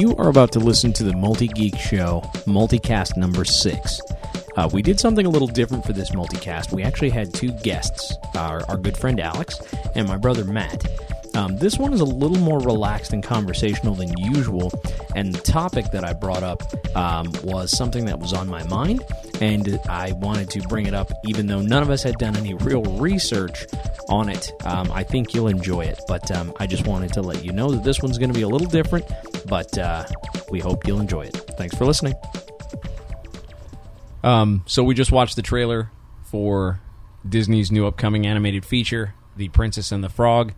[0.00, 4.00] You are about to listen to the Multi Geek Show, Multicast number six.
[4.56, 6.72] Uh, we did something a little different for this multicast.
[6.72, 9.60] We actually had two guests our, our good friend Alex
[9.94, 10.86] and my brother Matt.
[11.34, 14.72] Um, this one is a little more relaxed and conversational than usual,
[15.14, 16.62] and the topic that I brought up
[16.96, 19.04] um, was something that was on my mind,
[19.42, 22.54] and I wanted to bring it up even though none of us had done any
[22.54, 23.66] real research
[24.08, 24.50] on it.
[24.64, 27.70] Um, I think you'll enjoy it, but um, I just wanted to let you know
[27.70, 29.06] that this one's going to be a little different,
[29.50, 30.06] but uh,
[30.48, 31.34] we hope you'll enjoy it.
[31.58, 32.14] Thanks for listening.
[34.22, 35.90] Um, so we just watched the trailer
[36.22, 36.80] for
[37.28, 40.52] Disney's new upcoming animated feature, The Princess and the Frog,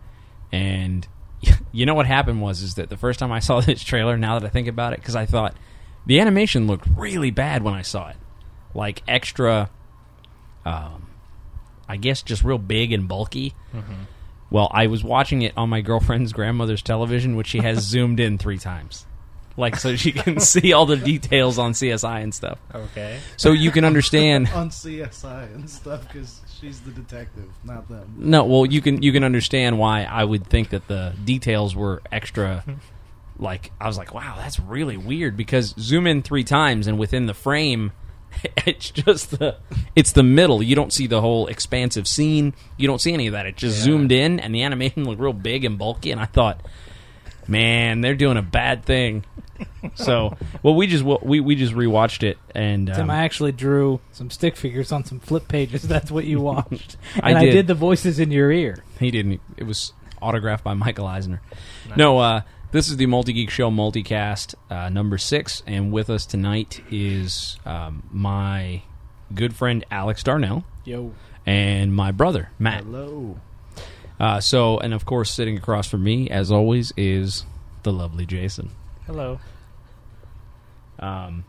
[0.51, 1.07] and
[1.71, 4.37] you know what happened was is that the first time I saw this trailer, now
[4.37, 5.55] that I think about it, because I thought
[6.05, 8.17] the animation looked really bad when I saw it,
[8.75, 9.71] like extra,
[10.65, 11.07] um,
[11.89, 13.55] I guess just real big and bulky.
[14.53, 18.37] Well, I was watching it on my girlfriend's grandmother's television, which she has zoomed in
[18.37, 19.07] three times.
[19.57, 22.59] Like so she can see all the details on CSI and stuff.
[22.73, 23.19] Okay.
[23.35, 28.13] So you can understand on CSI and stuff because she's the detective, not them.
[28.17, 32.01] No, well, you can you can understand why I would think that the details were
[32.11, 32.63] extra.
[33.39, 37.25] Like I was like, wow, that's really weird because zoom in three times and within
[37.25, 37.91] the frame,
[38.65, 39.57] it's just the
[39.95, 40.61] it's the middle.
[40.61, 42.53] You don't see the whole expansive scene.
[42.77, 43.45] You don't see any of that.
[43.45, 46.11] It just zoomed in and the animation looked real big and bulky.
[46.11, 46.61] And I thought,
[47.47, 49.25] man, they're doing a bad thing.
[49.95, 53.99] So, well, we just we we just rewatched it and Tim, um, I actually drew
[54.11, 55.81] some stick figures on some flip pages.
[55.87, 56.97] That's what you watched.
[57.21, 57.51] And I did.
[57.51, 58.83] did the voices in your ear.
[58.99, 59.41] He didn't.
[59.57, 61.41] It was autographed by Michael Eisner.
[61.95, 62.41] No, uh,
[62.73, 67.57] this is the Multi Geek Show multicast uh, number six, and with us tonight is
[67.65, 68.81] um, my
[69.33, 71.13] good friend Alex Darnell Yo.
[71.45, 72.83] and my brother Matt.
[72.83, 73.39] Hello.
[74.19, 77.45] Uh, so, and of course, sitting across from me, as always, is
[77.83, 78.71] the lovely Jason.
[79.05, 79.39] Hello.
[80.97, 81.45] Um,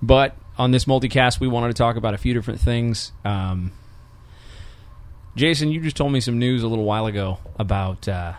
[0.00, 3.10] but on this multicast, we wanted to talk about a few different things.
[3.24, 3.72] Um,
[5.34, 8.34] Jason, you just told me some news a little while ago about uh,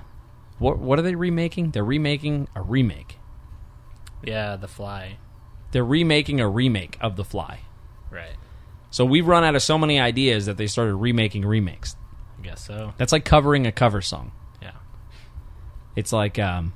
[0.63, 1.71] what what are they remaking?
[1.71, 3.17] They're remaking a remake.
[4.23, 5.17] Yeah, The Fly.
[5.71, 7.59] They're remaking a remake of The Fly.
[8.09, 8.37] Right.
[8.89, 11.97] So we've run out of so many ideas that they started remaking remakes.
[12.39, 12.93] I guess so.
[12.97, 14.31] That's like covering a cover song.
[14.61, 14.71] Yeah.
[15.97, 16.73] It's like, um,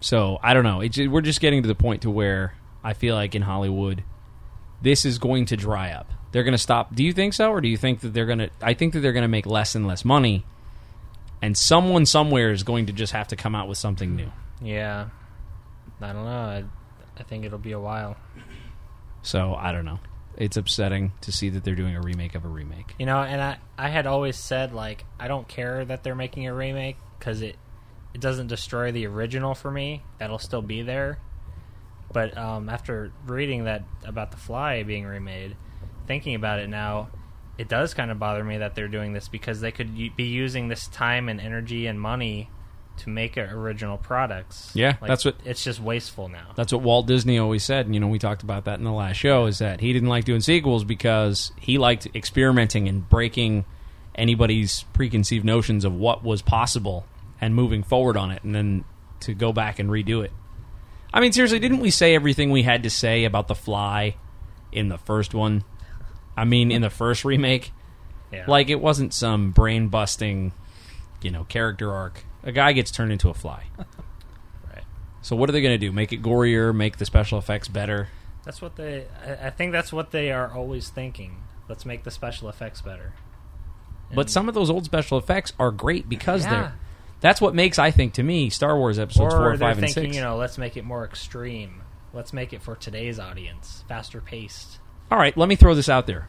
[0.00, 0.80] so I don't know.
[0.82, 2.54] It's we're just getting to the point to where
[2.84, 4.04] I feel like in Hollywood,
[4.82, 6.10] this is going to dry up.
[6.32, 6.94] They're going to stop.
[6.94, 8.50] Do you think so, or do you think that they're going to?
[8.60, 10.44] I think that they're going to make less and less money,
[11.42, 14.30] and someone somewhere is going to just have to come out with something new.
[14.62, 15.08] Yeah.
[16.00, 16.30] I don't know.
[16.30, 16.64] I,
[17.18, 18.16] I think it'll be a while.
[19.22, 19.98] So I don't know.
[20.36, 22.94] It's upsetting to see that they're doing a remake of a remake.
[22.98, 26.46] You know, and I, I had always said, like, I don't care that they're making
[26.46, 27.56] a remake because it,
[28.14, 30.02] it doesn't destroy the original for me.
[30.18, 31.18] That'll still be there.
[32.12, 35.56] But um, after reading that about The Fly being remade,
[36.06, 37.10] thinking about it now,
[37.62, 40.24] it does kind of bother me that they're doing this because they could u- be
[40.24, 42.50] using this time and energy and money
[42.98, 44.72] to make original products.
[44.74, 46.48] Yeah, Like, that's what- it's just wasteful now.
[46.56, 48.92] That's what Walt Disney always said, and you know we talked about that in the
[48.92, 49.46] last show.
[49.46, 53.64] Is that he didn't like doing sequels because he liked experimenting and breaking
[54.14, 57.06] anybody's preconceived notions of what was possible
[57.40, 58.84] and moving forward on it, and then
[59.20, 60.32] to go back and redo it.
[61.14, 64.16] I mean, seriously, didn't we say everything we had to say about the Fly
[64.72, 65.62] in the first one?
[66.36, 67.72] I mean, in the first remake,
[68.32, 68.44] Yeah.
[68.48, 70.52] like it wasn't some brain busting,
[71.22, 72.24] you know, character arc.
[72.42, 73.64] A guy gets turned into a fly.
[73.78, 74.84] right.
[75.22, 75.92] So what are they going to do?
[75.92, 76.74] Make it gorier?
[76.74, 78.08] Make the special effects better?
[78.44, 79.06] That's what they.
[79.40, 81.36] I, think that's what they are always thinking.
[81.68, 83.12] Let's make the special effects better.
[84.14, 86.50] But some of those old special effects are great because Yeah.
[86.50, 86.74] they're.
[87.20, 90.04] That's what makes, I think, to me, Star Wars episodes or four, five, and thinking,
[90.12, 90.16] six.
[90.16, 91.82] you know, let's make it more extreme.
[92.12, 94.80] Let's make it for today's audience, faster paced.
[95.12, 96.26] All right, let me throw this out there.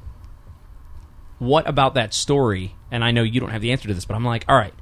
[1.39, 2.75] What about that story?
[2.91, 4.73] And I know you don't have the answer to this, but I'm like, all right,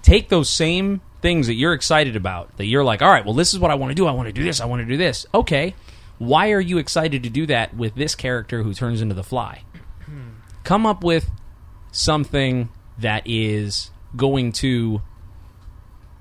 [0.00, 2.56] take those same things that you're excited about.
[2.56, 4.06] That you're like, all right, well, this is what I want to do.
[4.06, 4.62] I want to do this.
[4.62, 5.26] I want to do this.
[5.34, 5.74] Okay,
[6.16, 9.64] why are you excited to do that with this character who turns into the Fly?
[10.06, 10.28] Hmm.
[10.64, 11.30] Come up with
[11.92, 15.02] something that is going to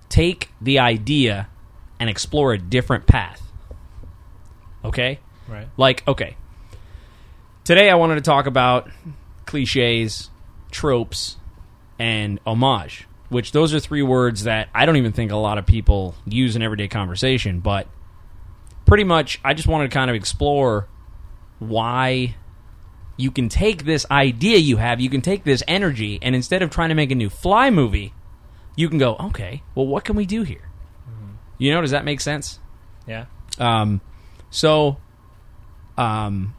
[0.09, 1.47] take the idea
[1.97, 3.41] and explore a different path.
[4.83, 5.21] Okay?
[5.47, 5.69] Right.
[5.77, 6.35] Like, okay.
[7.65, 8.91] Today I wanted to talk about
[9.47, 10.29] cliches,
[10.69, 11.37] tropes,
[11.97, 15.65] and homage, which those are three words that I don't even think a lot of
[15.65, 17.87] people use in everyday conversation, but
[18.85, 20.87] pretty much I just wanted to kind of explore
[21.57, 22.35] why
[23.17, 26.69] you can take this idea you have, you can take this energy, and instead of
[26.69, 28.13] trying to make a new fly movie,
[28.75, 30.69] you can go, okay, well, what can we do here?
[31.57, 32.59] You know, does that make sense?
[33.07, 33.25] Yeah.
[33.57, 34.01] Um,
[34.51, 34.97] so,
[35.97, 36.53] um,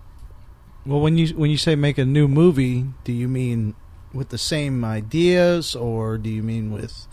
[0.86, 3.74] Well, when you when you say make a new movie, do you mean
[4.12, 7.08] with the same ideas, or do you mean with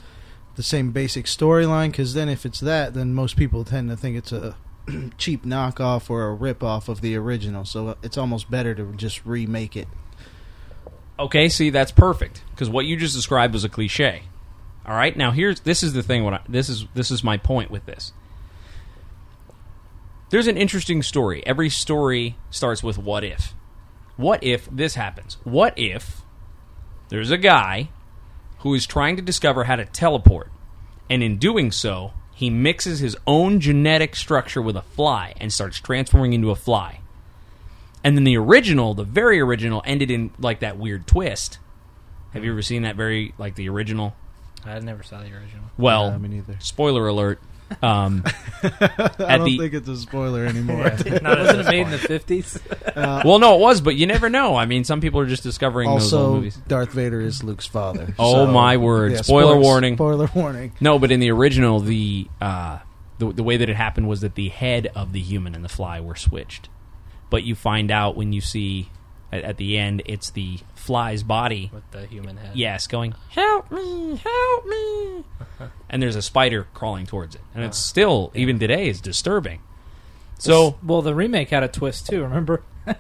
[0.56, 1.90] the same basic storyline?
[1.90, 4.56] Because then, if it's that, then most people tend to think it's a
[5.18, 7.66] cheap knockoff or a rip off of the original.
[7.66, 9.88] So uh, it's almost better to just remake it.
[11.18, 14.24] Okay, see that's perfect because what you just described was a cliche.
[14.86, 16.24] All right, now here's this is the thing.
[16.24, 18.14] What I, this is this is my point with this.
[20.30, 21.44] There's an interesting story.
[21.46, 23.54] Every story starts with what if.
[24.18, 25.38] What if this happens?
[25.44, 26.22] What if
[27.10, 27.90] there's a guy
[28.60, 30.50] who is trying to discover how to teleport,
[31.10, 35.80] and in doing so, he mixes his own genetic structure with a fly and starts
[35.80, 37.02] transforming into a fly.
[38.04, 41.58] And then the original, the very original, ended in like that weird twist.
[42.34, 44.16] Have you ever seen that very like the original?
[44.66, 45.66] I never saw the original.
[45.78, 46.56] Well, Yeah, me neither.
[46.60, 47.40] spoiler alert.
[47.82, 48.24] Um,
[48.64, 50.84] I don't the think it's a spoiler anymore.
[50.84, 52.08] Not Wasn't it this made in the point.
[52.08, 52.60] fifties?
[52.96, 54.56] well, no, it was, but you never know.
[54.56, 56.58] I mean, some people are just discovering those old also, movies.
[56.68, 58.14] Darth Vader is Luke's father.
[58.20, 59.14] Oh, so- my word.
[59.14, 59.96] yeah, Spoiler spoilers- warning.
[59.96, 60.72] Spoiler warning.
[60.82, 62.80] No, but in the original, the uh,
[63.20, 65.70] the the way that it happened was that the head of the human and the
[65.70, 66.70] fly were switched.
[67.30, 68.90] But you find out when you see
[69.32, 72.52] at, at the end, it's the fly's body with the human head.
[72.56, 75.24] Yes, going, help me, help me.
[75.90, 77.42] and there's a spider crawling towards it.
[77.56, 79.62] And it's still, even today, is disturbing.
[80.38, 82.22] So, well, the remake had a twist too.
[82.24, 82.64] Remember,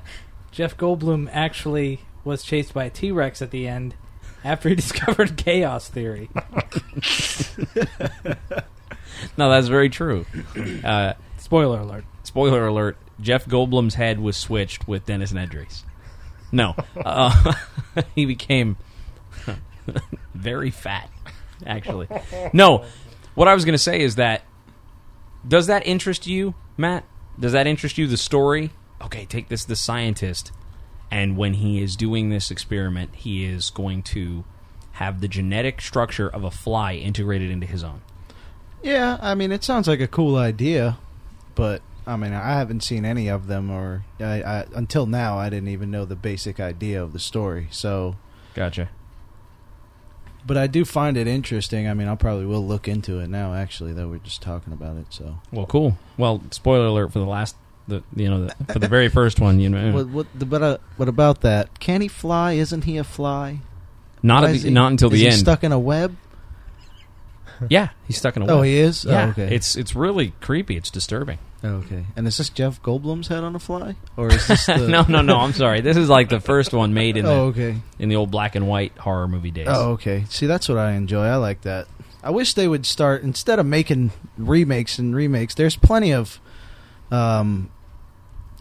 [0.51, 3.95] Jeff Goldblum actually was chased by a T Rex at the end
[4.45, 6.29] after he discovered chaos theory.
[9.38, 10.25] no, that's very true.
[10.83, 12.06] Uh, Spoiler alert.
[12.24, 15.83] spoiler alert Jeff Goldblum's head was switched with Dennis Nedry's.
[16.53, 16.75] No.
[17.05, 17.53] Uh,
[18.15, 18.77] he became
[20.33, 21.09] very fat,
[21.65, 22.07] actually.
[22.53, 22.85] No.
[23.35, 24.44] What I was going to say is that
[25.45, 27.03] does that interest you, Matt?
[27.38, 28.71] Does that interest you, the story?
[29.01, 30.53] Okay, take this the scientist,
[31.11, 34.45] and when he is doing this experiment, he is going to
[34.94, 38.01] have the genetic structure of a fly integrated into his own.
[38.81, 40.97] Yeah, I mean, it sounds like a cool idea,
[41.55, 45.50] but I mean, I haven't seen any of them, or I, I, until now, I
[45.50, 47.67] didn't even know the basic idea of the story.
[47.71, 48.17] So,
[48.55, 48.89] Gotcha.
[50.45, 51.88] but I do find it interesting.
[51.88, 53.53] I mean, I probably will look into it now.
[53.53, 55.07] Actually, though, we're just talking about it.
[55.11, 55.97] So, Well, cool.
[56.17, 57.55] Well, spoiler alert for the last,
[57.88, 59.59] the you know, the, for the very first one.
[59.61, 61.79] You know, what, what, the, but uh, what about that?
[61.79, 62.53] Can he fly?
[62.53, 63.59] Isn't he a fly?
[64.21, 65.39] not the, he- not until is the he end.
[65.39, 66.15] Stuck in a web?
[67.69, 68.55] Yeah, he's stuck in a web.
[68.57, 69.05] Oh, he is.
[69.05, 69.55] Yeah, Oh, okay.
[69.55, 70.75] it's it's really creepy.
[70.75, 71.38] It's disturbing.
[71.65, 72.06] Oh, okay.
[72.18, 74.88] And is this Jeff Goldblum's head on a fly, or is this the?
[74.88, 75.38] no, no, no.
[75.38, 75.80] I'm sorry.
[75.81, 77.77] This is like the first one made in the Oh, okay.
[78.00, 79.68] in the old black and white horror movie days.
[79.69, 80.25] Oh, okay.
[80.30, 81.24] See, that's what I enjoy.
[81.25, 81.88] I like that.
[82.21, 85.56] I wish they would start instead of making remakes and remakes.
[85.56, 86.39] There's plenty of
[87.12, 87.69] um,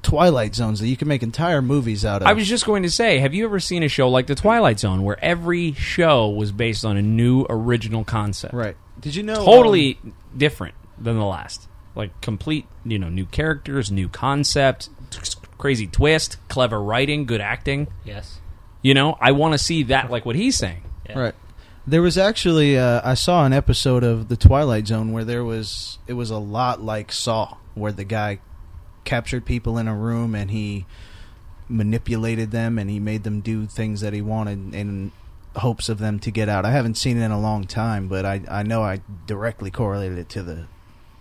[0.02, 2.28] Twilight Zones that you can make entire movies out of.
[2.28, 4.80] I was just going to say, have you ever seen a show like The Twilight
[4.80, 8.76] Zone, where every show was based on a new original concept, right.
[9.00, 9.44] Did you know?
[9.44, 11.68] Totally um, different than the last.
[11.94, 15.20] Like complete, you know, new characters, new concept, t-
[15.58, 17.88] crazy twist, clever writing, good acting.
[18.04, 18.40] Yes.
[18.80, 20.82] You know, I want to see that, like what he's saying.
[21.08, 21.18] Yeah.
[21.18, 21.34] Right.
[21.86, 25.98] There was actually uh, I saw an episode of the Twilight Zone where there was
[26.06, 28.38] it was a lot like Saw, where the guy
[29.04, 30.86] captured people in a room and he
[31.68, 35.10] manipulated them and he made them do things that he wanted in
[35.56, 36.64] hopes of them to get out.
[36.64, 40.18] I haven't seen it in a long time, but I I know I directly correlated
[40.18, 40.66] it to the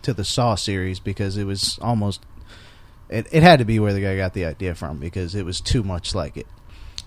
[0.04, 2.22] to the Saw series because it was almost
[3.12, 5.60] it, it had to be where the guy got the idea from because it was
[5.60, 6.48] too much like it.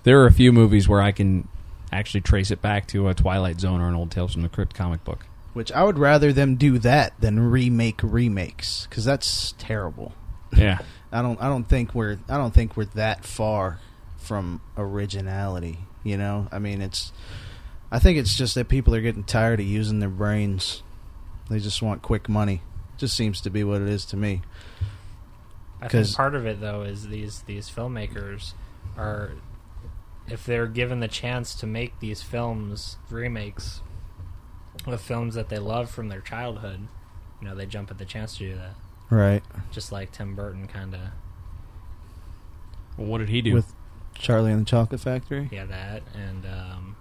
[0.05, 1.49] There are a few movies where I can
[1.91, 4.75] actually trace it back to a Twilight Zone or an old Tales from the Crypt
[4.75, 5.27] comic book.
[5.55, 10.13] Which I would rather them do that than remake remakes because that's terrible.
[10.55, 10.79] Yeah.
[11.13, 11.41] I don't.
[11.41, 12.19] I don't think we're.
[12.29, 13.79] I don't think we're that far
[14.19, 15.79] from originality.
[16.03, 16.49] You know.
[16.51, 17.13] I mean, it's.
[17.93, 20.83] I think it's just that people are getting tired of using their brains.
[21.49, 22.63] They just want quick money.
[22.97, 24.43] Just seems to be what it is to me.
[25.81, 28.55] I 'Cause- think part of it though is these these filmmakers
[28.97, 29.33] are
[30.29, 33.81] if they're given the chance to make these films remakes
[34.87, 36.89] of films that they love from their childhood,
[37.41, 38.75] you know, they jump at the chance to do that.
[39.11, 39.43] Right.
[39.71, 41.01] Just like Tim Burton kind of
[42.97, 43.55] Well, what did he do?
[43.55, 43.75] With
[44.15, 45.49] Charlie and the Chocolate Factory.
[45.53, 46.97] yeah that and um,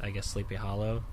[0.00, 1.04] I guess Sleepy Hollow.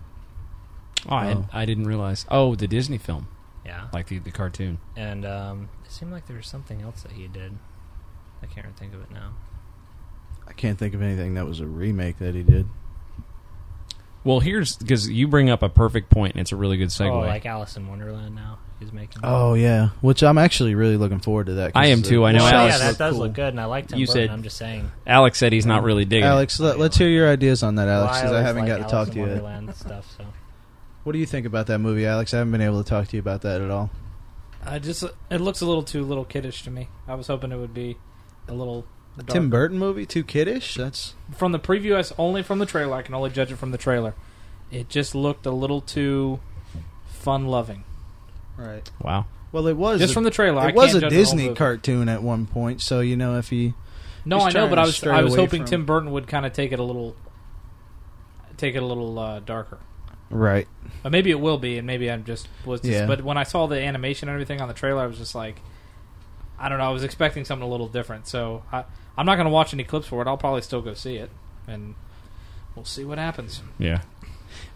[1.07, 1.45] oh, I, Oh.
[1.53, 2.25] I didn't realize.
[2.29, 3.27] Oh, the Disney film,
[3.69, 3.88] Yeah.
[3.93, 4.79] like the, the cartoon.
[4.97, 7.57] And um, it seemed like there was something else that he did.
[8.41, 9.33] I can't think of it now.
[10.47, 12.67] I can't think of anything that was a remake that he did.
[14.23, 17.09] Well, here's because you bring up a perfect point, and it's a really good segue.
[17.11, 18.59] Oh, like Alice in Wonderland now.
[18.79, 19.21] He's making.
[19.23, 21.71] Oh yeah, which I'm actually really looking forward to that.
[21.75, 22.25] I am too.
[22.25, 23.21] I know the Well, Alex yeah, that does cool.
[23.25, 24.21] look good, and I like Tim You Burton.
[24.21, 24.91] said- I'm just saying.
[25.07, 26.25] Alex said he's not really digging.
[26.25, 26.27] it.
[26.27, 28.75] Alex, let, us hear your ideas on that, Alex, Well, because I, haven't like got
[28.77, 29.65] to Alice talk in to you.
[29.67, 29.75] yet.
[29.75, 30.15] Stuff.
[30.17, 30.25] So
[31.09, 32.35] What do you think about that movie, Alex?
[32.35, 33.89] I haven't been able to talk to you about that at all.
[34.63, 36.87] I just it looks a little too little kiddish to me.
[37.07, 37.97] I was hoping it would be
[38.47, 38.85] a little.
[39.17, 39.23] A.
[39.23, 40.75] Tim Burton movie, too kiddish.
[40.75, 42.95] That's from the preview, I s- only from the trailer.
[42.95, 44.13] I can only judge it from the trailer.
[44.69, 46.41] It just looked a little too
[47.07, 47.85] fun loving.
[48.55, 48.87] right.
[49.01, 49.25] Wow.
[49.51, 51.23] Well, it was Just a- from the trailer, I It was a judge the whole
[51.23, 53.73] Disney cartoon at one point, so you know if he
[54.25, 56.53] No, I know, but I was I was hoping from- Tim Burton would kind of
[56.53, 57.15] take it a little,
[58.57, 59.79] take it a little uh, darker.
[60.29, 60.67] Right.
[61.03, 62.81] But maybe it will be, and maybe I'm just was.
[62.81, 63.05] Just, Yeah.
[63.05, 65.62] But when I saw the animation and everything on the trailer, I was just like,
[66.57, 66.86] I don't know.
[66.86, 68.27] I was expecting something a little different.
[68.27, 68.83] So I,
[69.17, 70.27] I'm not going to watch any clips for it.
[70.27, 71.29] I'll probably still go see it,
[71.67, 71.95] and
[72.75, 73.62] we'll see what happens.
[73.77, 74.01] Yeah.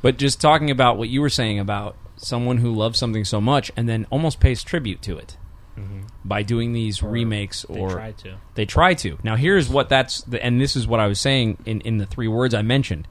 [0.02, 3.72] But just talking about what you were saying about someone who loves something so much
[3.76, 5.38] and then almost pays tribute to it
[5.78, 6.02] mm-hmm.
[6.24, 8.36] by doing these Or remakes or they try to.
[8.56, 9.18] They try to.
[9.24, 12.06] Now, here's what that's, the, and this is what I was saying in, in the
[12.06, 13.08] three words I mentioned.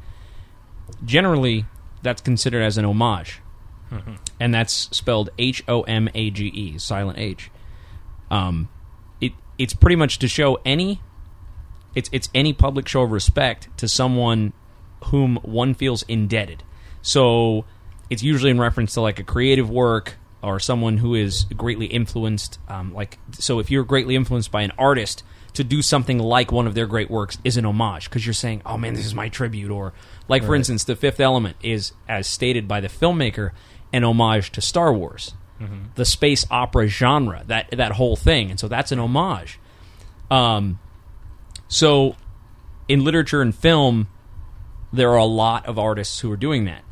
[1.04, 1.66] Generally,
[2.02, 3.40] that's considered as an homage,
[4.40, 7.50] and that's spelled H O M A G E, silent H.
[8.30, 8.68] Um,
[9.20, 11.00] it it's pretty much to show any,
[11.94, 14.52] it's it's any public show of respect to someone
[15.06, 16.62] whom one feels indebted.
[17.02, 17.64] So
[18.10, 22.58] it's usually in reference to like a creative work or someone who is greatly influenced.
[22.68, 25.22] Um, like so, if you're greatly influenced by an artist,
[25.54, 28.62] to do something like one of their great works is an homage because you're saying,
[28.64, 29.92] "Oh man, this is my tribute." Or
[30.28, 33.50] like for instance, The Fifth Element is, as stated by the filmmaker,
[33.92, 35.34] an homage to Star Wars,
[35.94, 39.60] the space opera genre, that that whole thing, and so that's an homage.
[40.30, 40.78] Um,
[41.68, 42.16] so
[42.88, 44.08] in literature and film,
[44.92, 46.82] there are a lot of artists who are doing that.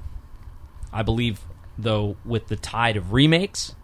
[0.93, 1.41] I believe,
[1.79, 3.75] though, with the tide of remakes,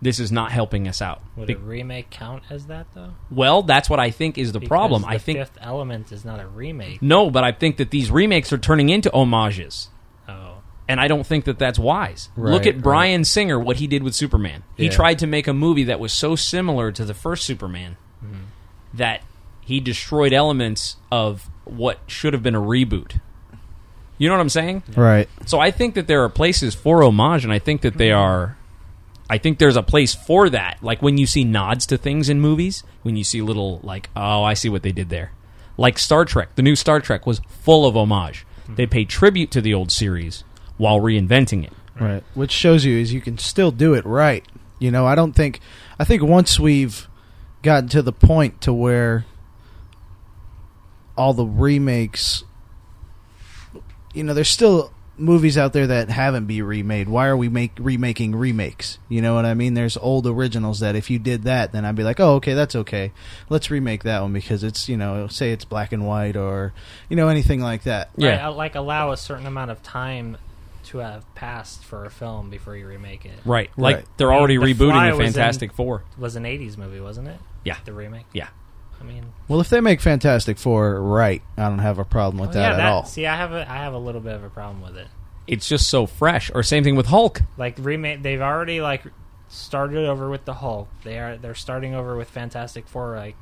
[0.00, 1.20] this is not helping us out.
[1.36, 3.14] Would Be- a remake count as that though?
[3.30, 5.02] well, that's what I think is the Because problem.
[5.02, 7.02] The I think Fifth Element is not a remake.
[7.02, 9.88] no, but I think that these remakes are turning into homages,
[10.28, 12.28] Oh, and I don't think that that's wise.
[12.36, 12.82] Right, Look at right.
[12.82, 14.62] Bryan Singer, what he did with Superman.
[14.76, 18.42] He tried to make a movie that was so similar to the first Superman Mm-hmm.
[18.94, 19.22] that
[19.60, 23.20] he destroyed elements of what should have been a reboot.
[24.16, 24.82] You know what I'm saying?
[24.96, 25.28] Right.
[25.46, 28.56] So I think that there are places for homage, and I think that they are.
[29.30, 30.82] I think there's a place for that.
[30.82, 34.42] Like when you see nods to things in movies, when you see little like, oh,
[34.42, 35.32] I see what they did there.
[35.76, 38.46] Like Star Trek, the new Star Trek was full of homage.
[38.66, 38.74] Hmm.
[38.74, 40.44] They pay tribute to the old series
[40.76, 41.72] while reinventing it.
[42.00, 42.22] Right.
[42.34, 44.46] Which shows you is you can still do it right.
[44.78, 45.60] You know, I don't think
[45.98, 47.08] I think once we've
[47.62, 49.26] gotten to the point to where
[51.16, 52.44] all the remakes
[54.14, 57.08] you know, there's still movies out there that haven't been remade.
[57.08, 58.98] Why are we make remaking remakes?
[59.08, 59.74] You know what I mean?
[59.74, 62.74] There's old originals that if you did that, then I'd be like, "Oh, okay, that's
[62.76, 63.12] okay.
[63.48, 66.72] Let's remake that one because it's, you know, say it's black and white or,
[67.08, 68.30] you know, anything like that." Yeah.
[68.30, 70.36] Right, uh, like allow a certain amount of time
[70.84, 73.38] to have passed for a film before you remake it.
[73.44, 73.70] Right.
[73.76, 74.04] Like Right.
[74.16, 76.04] they're already The rebooting Fly the was in- Fantastic Four.
[76.16, 77.36] It was an '80s movie, wasn't it?
[77.64, 77.76] Yeah.
[77.84, 78.24] The remake.
[78.32, 78.48] Yeah.
[79.00, 82.50] I mean, Well, if they make Fantastic Four right, I don't have a problem with
[82.50, 83.04] oh, that yeah, at that, all.
[83.04, 85.06] See, I have a I have a little bit of a problem with it.
[85.46, 86.50] It's just so fresh.
[86.54, 87.40] Or same thing with Hulk.
[87.56, 89.04] Like remake, they've already like
[89.48, 90.88] started over with the Hulk.
[91.04, 93.16] They are they're starting over with Fantastic Four.
[93.16, 93.36] Like,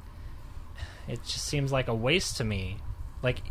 [1.09, 2.77] it just seems like a waste to me.
[3.23, 3.43] Like,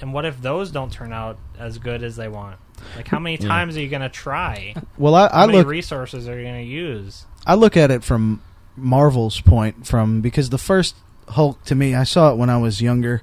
[0.00, 2.58] and what if those don't turn out as good as they want?
[2.96, 3.48] Like, how many Yeah.
[3.48, 4.74] times are you gonna try?
[4.98, 7.26] Well, I, How I many look resources are you gonna use?
[7.46, 8.42] I look at it from
[8.76, 10.94] Marvel's point from because the first
[11.28, 13.22] Hulk to me, I saw it when I was younger,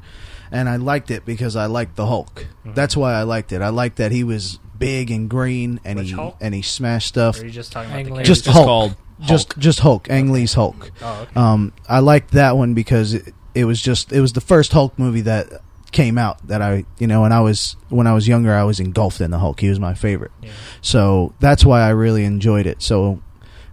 [0.52, 2.48] and I liked it because I liked the Hulk.
[2.66, 2.76] Mhm.
[2.76, 3.62] That's why I liked it.
[3.62, 6.38] I liked that he was big and green, and Which he Hulk?
[6.42, 7.38] and he smashed stuff.
[7.38, 8.66] Or are you just talking about the Just Just Hulk.
[8.66, 10.92] called Just just Hulk, Ang Lee's Hulk.
[11.04, 11.32] Oh, okay.
[11.36, 14.98] Um, I liked that one because it, it was just it was the first Hulk
[14.98, 15.48] movie that
[15.92, 18.80] came out that I you know, and I was when I was younger I was
[18.80, 19.60] engulfed in the Hulk.
[19.60, 20.32] He was my favorite.
[20.42, 20.50] yeah.
[20.82, 22.82] So that's why I really enjoyed it.
[22.82, 23.22] So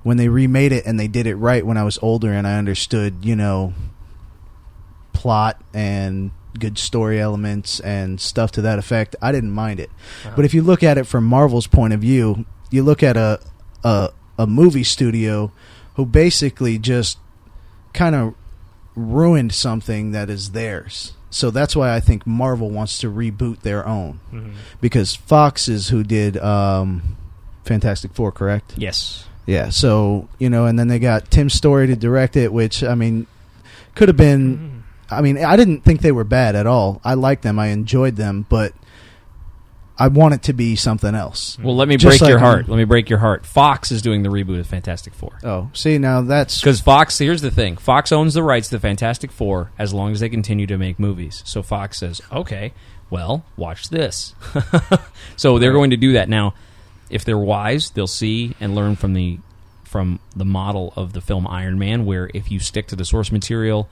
[0.02, 2.58] when they remade it and they did it right when I was older and I
[2.58, 3.72] understood, you know,
[5.18, 9.90] plot and good story elements and stuff to that effect, I didn't mind it.
[10.24, 10.32] Uh-huh.
[10.36, 13.40] But if you look at it from Marvel's point of view, you look at a
[13.84, 15.50] a, a movie studio
[15.96, 17.18] who basically just
[17.92, 18.34] kind of
[18.96, 21.12] ruined something that is theirs.
[21.30, 24.52] So that's why I think Marvel wants to reboot their own Mhm.
[24.80, 27.16] because Fox is who did um,
[27.64, 28.74] Fantastic Four, correct?
[28.76, 29.26] Yes.
[29.46, 29.68] Yeah.
[29.70, 33.26] So you know, and then they got Tim Story to direct it, which I mean,
[33.94, 34.58] could have been.
[34.58, 34.77] Mhm.
[35.10, 37.00] I mean, I didn't think they were bad at all.
[37.04, 37.58] I liked them.
[37.58, 38.74] I enjoyed them, but
[39.98, 41.58] I want it to be something else.
[41.60, 42.64] Well, let me Just break your heart.
[42.64, 43.44] I'm- Let me break your heart.
[43.44, 45.38] Fox is doing the reboot of Fantastic Four.
[45.42, 49.32] Oh, see now that's Because Fox, here's the thing: Fox owns the rights to Fantastic
[49.32, 51.42] Four as long as they continue to make movies.
[51.44, 52.72] So Fox says, "Okay,
[53.10, 54.34] well, watch this."
[55.36, 56.54] so they're going to do that now.
[57.10, 59.38] If they're wise, they'll see and learn from the
[59.82, 63.32] from the model of the film Iron Man, where if you stick to the source
[63.32, 63.88] material,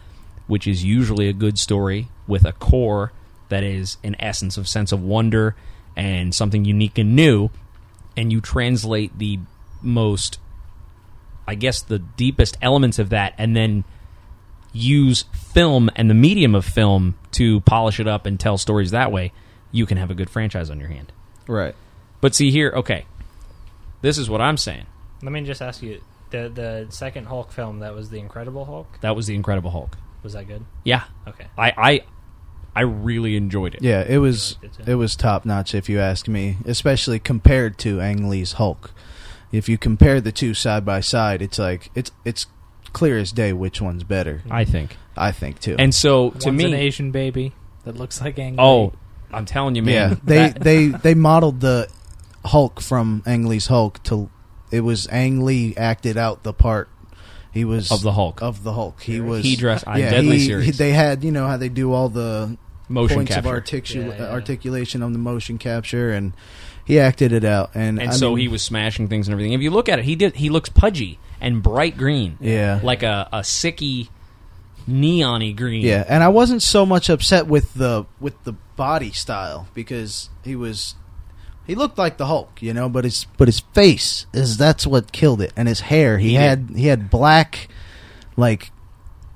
[0.46, 3.12] which is usually a good story with a core
[3.48, 5.54] that is an essence of sense of wonder
[5.96, 7.50] and something unique and new,
[8.16, 9.38] and you translate the
[9.82, 10.38] most
[11.48, 13.84] I guess the deepest elements of that and then
[14.72, 19.12] use film and the medium of film to polish it up and tell stories that
[19.12, 19.32] way,
[19.70, 21.12] you can have a good franchise on your hand.
[21.46, 21.74] right.
[22.20, 23.06] But see here, okay.
[24.00, 24.86] This is what I'm saying.
[25.22, 26.00] Let me just ask you:
[26.30, 29.96] the the second Hulk film that was the Incredible Hulk That was the Incredible Hulk.
[30.22, 30.64] Was that good?
[30.84, 31.04] Yeah.
[31.26, 31.46] Okay.
[31.56, 32.04] I I,
[32.74, 33.82] I really enjoyed it.
[33.82, 38.00] Yeah, it was it it was top notch if you ask me, especially compared to
[38.00, 38.92] Ang Lee's Hulk.
[39.52, 42.46] If you compare the two side by side, it's like it's it's
[42.92, 44.42] clear as day which one's better.
[44.50, 44.96] I think.
[45.16, 45.76] I think too.
[45.78, 47.52] And so to One's me an Asian baby
[47.84, 48.90] that looks like Ang oh, Lee.
[48.92, 48.92] Oh,
[49.32, 49.92] I'm telling you, man.
[49.92, 51.88] yeah, they that- they they modeled the
[52.44, 54.30] Hulk from Ang Lee's Hulk to
[54.70, 56.88] it was Ang Lee acted out the part.
[57.56, 58.42] He was of the Hulk.
[58.42, 59.00] of the Hulk.
[59.02, 60.66] He was he dressed I'm yeah, deadly he- serious.
[60.66, 62.56] he- they had you know how they do all the
[62.88, 63.56] Motion points capture.
[63.56, 64.30] of articu- Yeah, yeah.
[64.30, 66.32] articulation on the motion capture, and
[66.84, 67.70] he acted it out.
[67.74, 69.54] And and I so mean, he was smashing things and everything.
[69.54, 72.36] If you look at it, he did he looks pudgy and bright green.
[72.40, 74.08] yeah, Like a, a sicky
[74.86, 75.82] neon-y green.
[75.84, 76.04] yeah.
[76.08, 80.94] And I wasn't so much upset with the with the body style because he was
[81.66, 85.12] he looked like the Hulk, you know, but his but his face is that's what
[85.12, 86.18] killed it, and his hair.
[86.18, 87.68] He, He had he had black,
[88.36, 88.70] like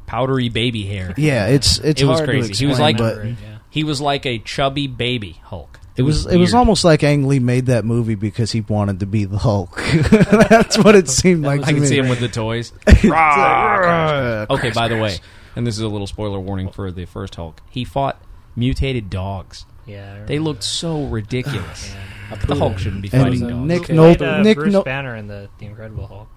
[0.06, 1.14] Powdery baby hair.
[1.18, 1.46] yeah.
[1.49, 2.54] It's it's It was hard to crazy.
[2.54, 3.58] He was explain, like- but yeah.
[3.70, 5.78] He was like a chubby baby Hulk.
[5.96, 6.58] It was it was weird.
[6.58, 9.76] almost like Ang Lee made that movie because he wanted to be the Hulk.
[10.49, 11.58] That's what it seemed like.
[11.60, 11.86] was- to I can me.
[11.88, 12.73] see him with the toys.
[13.04, 15.19] "Rah, Okay, by the way,
[15.56, 17.60] and this is a little spoiler warning for the first Hulk.
[17.71, 18.21] He fought
[18.56, 19.66] mutated dogs.
[19.90, 21.94] Yeah, They looked so ridiculous.
[22.30, 22.36] Yeah.
[22.46, 23.66] The Hulk shouldn't be And fighting dogs.
[23.68, 26.28] Nick Who Nolte, Played, uh, Nick Bruce No- Banner in the, the Incredible Hulk.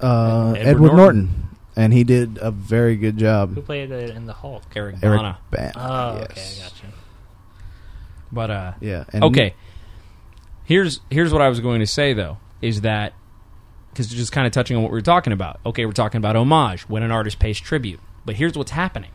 [0.00, 0.96] uh, Edward Edward, Norton.
[0.96, 1.48] Norton.
[1.76, 3.50] and he did a very good job.
[3.50, 3.66] Who job.
[3.66, 4.62] played it in the Hulk?
[4.74, 5.38] Eric Eric Bana.
[5.50, 5.72] Bana.
[5.76, 6.30] Oh, yes.
[6.30, 6.88] okay, I got you.
[8.32, 9.04] But uh, Yeah.
[9.12, 9.54] And okay.
[10.64, 13.12] Here's here's what I was going to say though is that
[13.90, 15.60] because just kind of touching on what we were talking about.
[15.66, 18.00] Okay, we're talking about homage when an artist pays tribute.
[18.24, 19.10] But here's what's happening: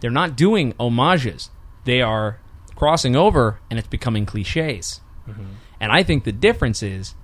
[0.00, 1.50] they're not doing homages;
[1.84, 2.38] they are
[2.78, 5.00] crossing over, and it's becoming cliches.
[5.28, 5.42] Mm-hmm.
[5.80, 7.16] And I think the difference is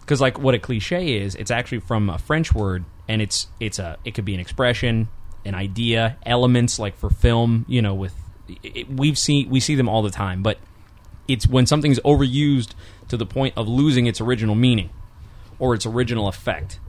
[0.00, 3.78] because like what a cliche is, it's actually from a French word, and it's it's
[3.78, 5.08] a it could be an expression,
[5.46, 7.64] an idea, elements like for film.
[7.68, 8.14] You know, with
[8.62, 10.58] it, we've seen we see them all the time, but
[11.26, 12.72] it's when something's overused
[13.08, 14.90] to the point of losing its original meaning
[15.58, 16.80] or its original effect,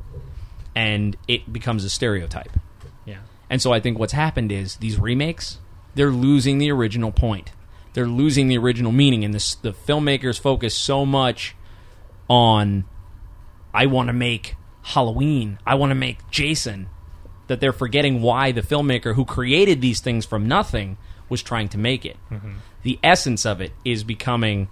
[0.76, 2.52] and it becomes a stereotype.
[3.06, 3.20] Yeah.
[3.50, 5.60] And so I think what's happened is these remakes,
[5.96, 7.52] they're losing the original point.
[7.98, 11.56] They're losing the original meaning, and this, the filmmakers focus so much
[12.30, 12.86] on,
[13.74, 16.90] I want to make Halloween, I want to make Jason,
[17.48, 21.80] that they're forgetting why the filmmaker who created these things from nothing was trying to
[21.80, 22.18] make it.
[22.30, 22.58] Mm-hmm.
[22.84, 24.68] The essence of it is becoming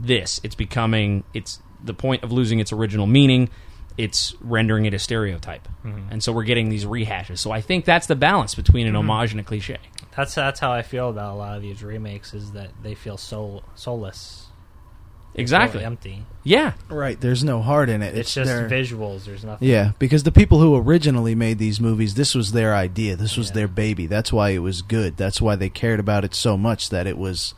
[0.00, 0.40] this.
[0.42, 3.50] It's becoming it's the point of losing its original meaning.
[3.98, 6.10] It's rendering it a stereotype, mm-hmm.
[6.10, 7.40] and so we're getting these rehashes.
[7.40, 9.10] So I think that's the balance between an mm-hmm.
[9.10, 9.76] homage and a cliche.
[10.16, 13.16] That's that's how I feel about a lot of these remakes is that they feel
[13.16, 14.46] soul soulless,
[15.32, 15.84] They feel Exactly.
[15.84, 16.24] empty.
[16.44, 18.16] Yeah, right, there's no heart in it.
[18.16, 19.24] It's, just their- visuals.
[19.24, 19.66] There's nothing.
[19.68, 23.16] Yeah, because the people who originally made these movies, this was their idea.
[23.16, 23.54] This was Yeah.
[23.54, 24.06] their baby.
[24.06, 25.16] That's why it was good.
[25.16, 27.54] That's why they cared about it so much that it was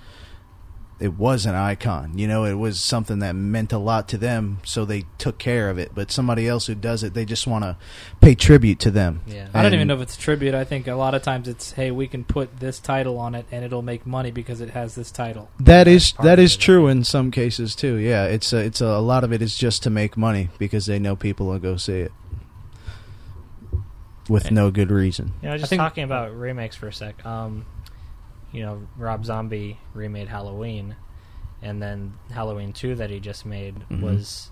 [0.98, 2.16] it was an icon.
[2.16, 5.68] You know, it was something that meant a lot to them, so they took care
[5.68, 5.92] of it.
[5.94, 7.76] But somebody else who does it, they just want to
[8.22, 9.20] pay tribute to them.
[9.26, 9.48] Yeah.
[9.52, 10.54] I don't even know if it's a tribute.
[10.54, 13.44] I think a lot of times it's, hey, we can put this title on it
[13.52, 15.50] and it'll make money because it has this title.
[15.60, 17.96] That is part that of is it, I true in some cases too.
[17.96, 20.86] Yeah, it's a, it's a, a lot of it is just to make money because
[20.86, 22.12] they know people will go see it
[24.28, 25.32] with no good reason.
[25.42, 27.24] You know, just think- talking about remakes for a sec.
[27.24, 27.66] Um,
[28.52, 30.96] you know, Rob Zombie remade Halloween,
[31.62, 34.00] and then Halloween Two that he just made Mhm.
[34.02, 34.50] was,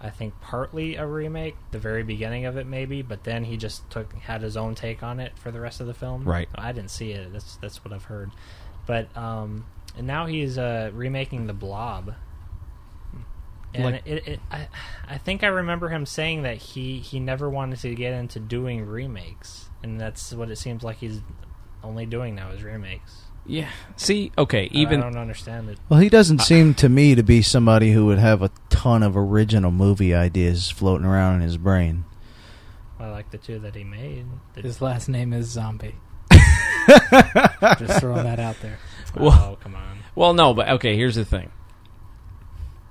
[0.00, 1.56] I think, partly a remake.
[1.70, 5.02] The very beginning of it, maybe, but then he just took had his own take
[5.02, 6.24] on it for the rest of the film.
[6.24, 6.48] Right.
[6.54, 7.32] I didn't see it.
[7.32, 8.30] That's that's what I've heard.
[8.86, 9.64] But um,
[9.96, 12.14] and now he's uh, remaking The Blob.
[13.74, 14.68] And Like- it, it, I,
[15.08, 18.86] I think I remember him saying that he, he never wanted to get into doing
[18.86, 21.22] remakes, and that's what it seems like he's
[21.82, 23.23] only doing now is remakes.
[23.46, 23.68] Yeah.
[23.96, 25.78] See, okay, even I don't understand it.
[25.88, 29.16] Well, he doesn't seem to me to be somebody who would have a ton of
[29.16, 32.04] original movie ideas floating around in his brain.
[32.98, 34.24] I like the two that he made.
[34.54, 35.96] His last name is Zombie.
[37.78, 38.78] Just throwing that out there.
[39.18, 39.98] oh, come on.
[40.14, 41.50] Well, no, but okay, here's the thing.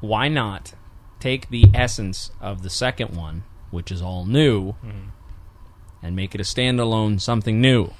[0.01, 0.73] Why not
[1.19, 5.09] take the essence of the second one, which is all new, Mhm.
[6.01, 7.91] and make it a standalone something new?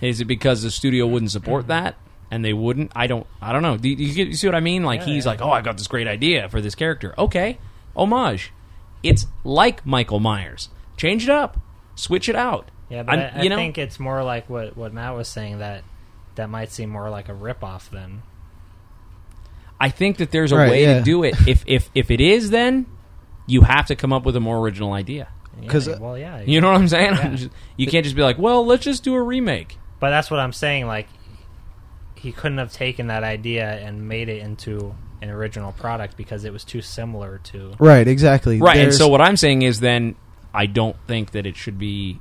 [0.00, 1.96] Is it because the studio wouldn't support that
[2.30, 2.92] and they wouldn't?
[2.96, 3.76] I don't I don't know.
[3.76, 4.82] Do you, you you see what I mean?
[4.84, 5.30] Like Yeah, he's yeah.
[5.32, 7.58] like, "Oh, I got this great idea for this character." Okay.
[7.96, 8.52] Homage.
[9.02, 10.68] It's like Michael Myers.
[10.96, 11.58] Change it up.
[11.94, 12.70] Switch it out.
[12.88, 13.56] Yeah, but I'm- I, I you know?
[13.56, 15.82] think it's more like what, what Matt was saying that
[16.36, 18.22] that might seem more like a ripoff than.
[19.80, 20.98] I think that there's a Right, way yeah.
[20.98, 21.34] to do it.
[21.46, 22.86] If if if it is, then
[23.46, 25.28] you have to come up with a more original idea.
[25.60, 27.14] Yeah, 'Cause, uh, well, yeah, You know what I'm saying?
[27.14, 27.28] Yeah.
[27.34, 30.40] Just- you can't just be like, "Well, let's just do a remake." But that's what
[30.40, 30.88] I'm saying.
[30.88, 31.06] Like,
[32.16, 36.52] he couldn't have taken that idea and made it into an original product because it
[36.52, 37.74] was too similar to.
[37.78, 38.58] Right, exactly.
[38.60, 38.78] Right.
[38.78, 40.16] And so what I'm saying is, then
[40.52, 42.18] I don't think that it should be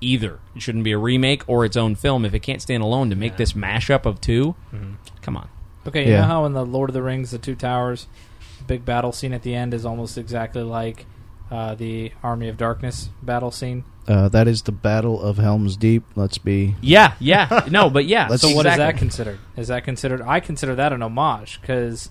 [0.00, 0.38] either.
[0.56, 3.10] It shouldn't be a remake or its own film if it can't stand alone.
[3.10, 3.36] To make Yeah.
[3.36, 4.94] this mashup of 2 Mhm.
[5.20, 5.48] come on.
[5.86, 6.20] Okay, you Yeah.
[6.22, 8.06] know how in the Lord of the Rings, the Two Towers,
[8.60, 11.04] the big battle scene at the end is almost exactly like
[11.50, 13.84] uh, the Army of Darkness battle scene.
[14.08, 16.04] uh, that is the Battle of Helm's Deep.
[16.14, 16.74] Let's be.
[16.80, 18.26] Yeah, yeah, no, but yeah.
[18.30, 18.84] Let's- So what is exactly.
[18.92, 19.38] that considered?
[19.56, 20.22] Is that considered?
[20.22, 22.10] I consider that an homage because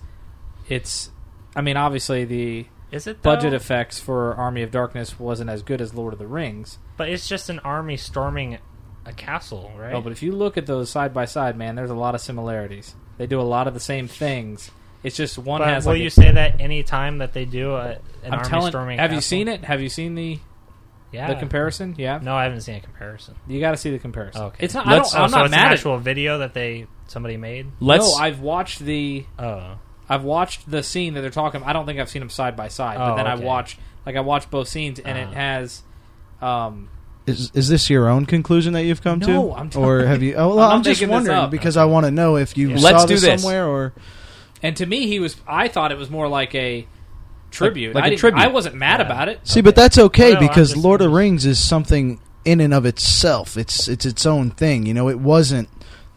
[0.68, 1.10] it's.
[1.56, 3.30] I mean, obviously the Is it though?
[3.30, 6.78] budget effects for Army of Darkness wasn't as good as Lord of the Rings.
[6.96, 8.58] But it's just an army storming
[9.06, 9.92] a castle, right?
[9.94, 12.20] Oh, but if you look at those side by side, man, there's a lot of
[12.20, 12.94] similarities.
[13.18, 14.70] They do a lot of the same things.
[15.04, 17.44] It's just one But has will like you a- say that any time that they
[17.44, 18.70] do a, an I'm army telling.
[18.72, 18.98] storming?
[18.98, 19.62] Have you seen it?
[19.64, 20.38] Have you seen the
[21.12, 21.28] Yeah.
[21.28, 21.94] the comparison?
[21.98, 22.18] Yeah.
[22.22, 23.34] No, I haven't seen a comparison.
[23.46, 24.42] You got to see the comparison.
[24.42, 24.64] Okay.
[24.64, 24.86] It's not.
[24.86, 26.86] I Let's- don't, I'm oh, so not it's mad an at actual video that they
[27.06, 27.66] somebody made.
[27.80, 29.24] Let's no, I've watched the.
[29.38, 31.62] Oh, I've watched the scene that they're talking.
[31.62, 33.44] I don't think I've seen them side by side, but Oh, then I okay.
[33.44, 35.34] watched like I watched both scenes, and it Uh-huh.
[35.34, 35.82] has.
[36.42, 36.88] Um,
[37.26, 40.22] Is is this your own conclusion that you've come No, to, I'm t- or have
[40.22, 40.34] you?
[40.34, 41.50] Oh, well, I'm I'm, just wondering up.
[41.50, 42.76] because I want to know if you Yeah.
[42.76, 43.42] saw Let's do this, this.
[43.42, 43.92] somewhere or.
[44.64, 45.36] And to me, he was.
[45.46, 46.86] I thought it was more like a
[47.52, 47.94] tribute.
[47.94, 48.40] like I a tribute.
[48.42, 49.06] I wasn't mad Yeah.
[49.06, 49.40] about it.
[49.46, 52.60] See, but that's okay Well, I'm because just- Lord of the Rings is something in
[52.60, 53.56] and of itself.
[53.56, 54.86] It's it's its own thing.
[54.86, 55.68] You know, it wasn't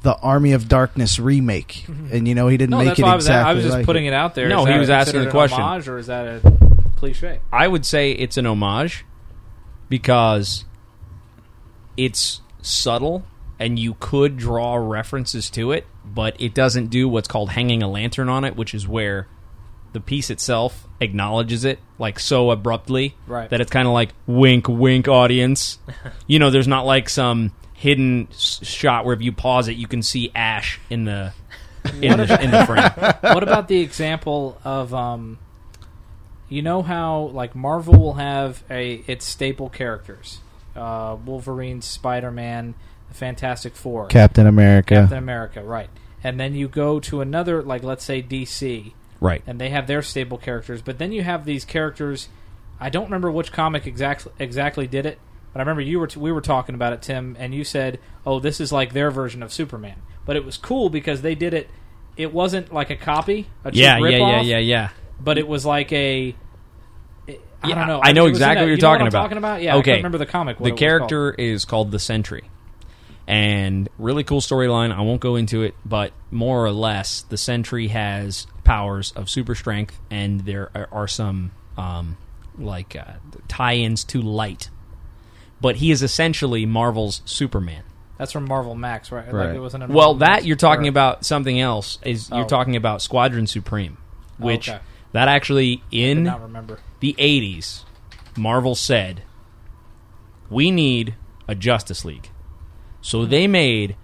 [0.02, 2.16] the Army of Darkness remake, mm-hmm.
[2.16, 3.26] and you know he didn't No, make that's it why I was.
[3.26, 4.10] exactly I was just like putting it.
[4.10, 4.14] it.
[4.14, 4.48] out there.
[4.50, 5.62] No, Is he was asking considered the an question.
[5.62, 6.42] homage, or is that a
[6.96, 7.40] cliche?
[7.52, 9.06] I would say it's an homage
[9.90, 10.66] because
[11.96, 13.24] it's subtle
[13.60, 17.90] and you could draw references to it, but it doesn't do what's called hanging a
[17.90, 19.28] lantern on it, which is where
[19.94, 23.50] the piece itself acknowledges it like so abruptly Right.
[23.50, 25.80] that it's kind of like wink wink audience.
[26.28, 29.88] you know, there's not like some hidden s- shot where if you pause it you
[29.88, 31.32] can see ash in the
[32.02, 33.14] in the, in the frame.
[33.34, 35.38] what about the example of um
[36.50, 40.40] you know how like Marvel will have a its staple characters.
[40.76, 42.76] Uh Wolverine, Spider-Man, the
[43.18, 44.96] Fantastic 4, Captain America.
[44.96, 45.90] Captain America, right.
[46.24, 49.42] And then you go to another like let's say DC Right.
[49.48, 52.30] and they have their stable characters, but then you have these characters
[52.80, 55.18] I don't remember which comic exactly exactly did it,
[55.54, 58.00] but I remember you were t- we were talking about it Tim and you said,
[58.26, 61.54] "Oh, this is like their version of Superman." But it was cool because they did
[61.56, 61.70] it
[62.16, 64.90] it wasn't like a copy, a Yeah, yeah, yeah, yeah, yeah.
[65.20, 66.36] but it was like a.
[67.64, 68.00] I Yeah, don't know.
[68.04, 69.22] I know was in exactly a- what you're you know talking I'm about.
[69.24, 69.74] Talking about, yeah.
[69.76, 69.96] I Okay.
[69.98, 70.60] remember the comic.
[70.60, 72.44] What the character is called the Sentry,
[73.28, 74.92] and really cool storyline.
[74.96, 79.54] I won't go into it, but more or less, the Sentry has powers of super
[79.56, 82.18] strength, and there are, are some um,
[82.58, 83.14] like uh,
[83.48, 84.70] tie-ins to light.
[85.60, 87.84] But he is essentially Marvel's Superman.
[88.18, 89.26] That's from Marvel Max, right?
[89.26, 89.56] Like Right.
[89.56, 89.90] it wasn't.
[89.90, 92.00] Well, Marvel that Max- you're talking or- about something else.
[92.04, 92.48] Is you're Oh.
[92.48, 93.98] talking about Squadron Supreme,
[94.38, 94.80] which okay.
[95.12, 96.80] that actually in not remember.
[97.00, 97.84] the 80s,
[98.36, 99.22] Marvel said,
[100.50, 101.16] we need
[101.48, 102.30] a Justice League.
[103.08, 103.96] So they made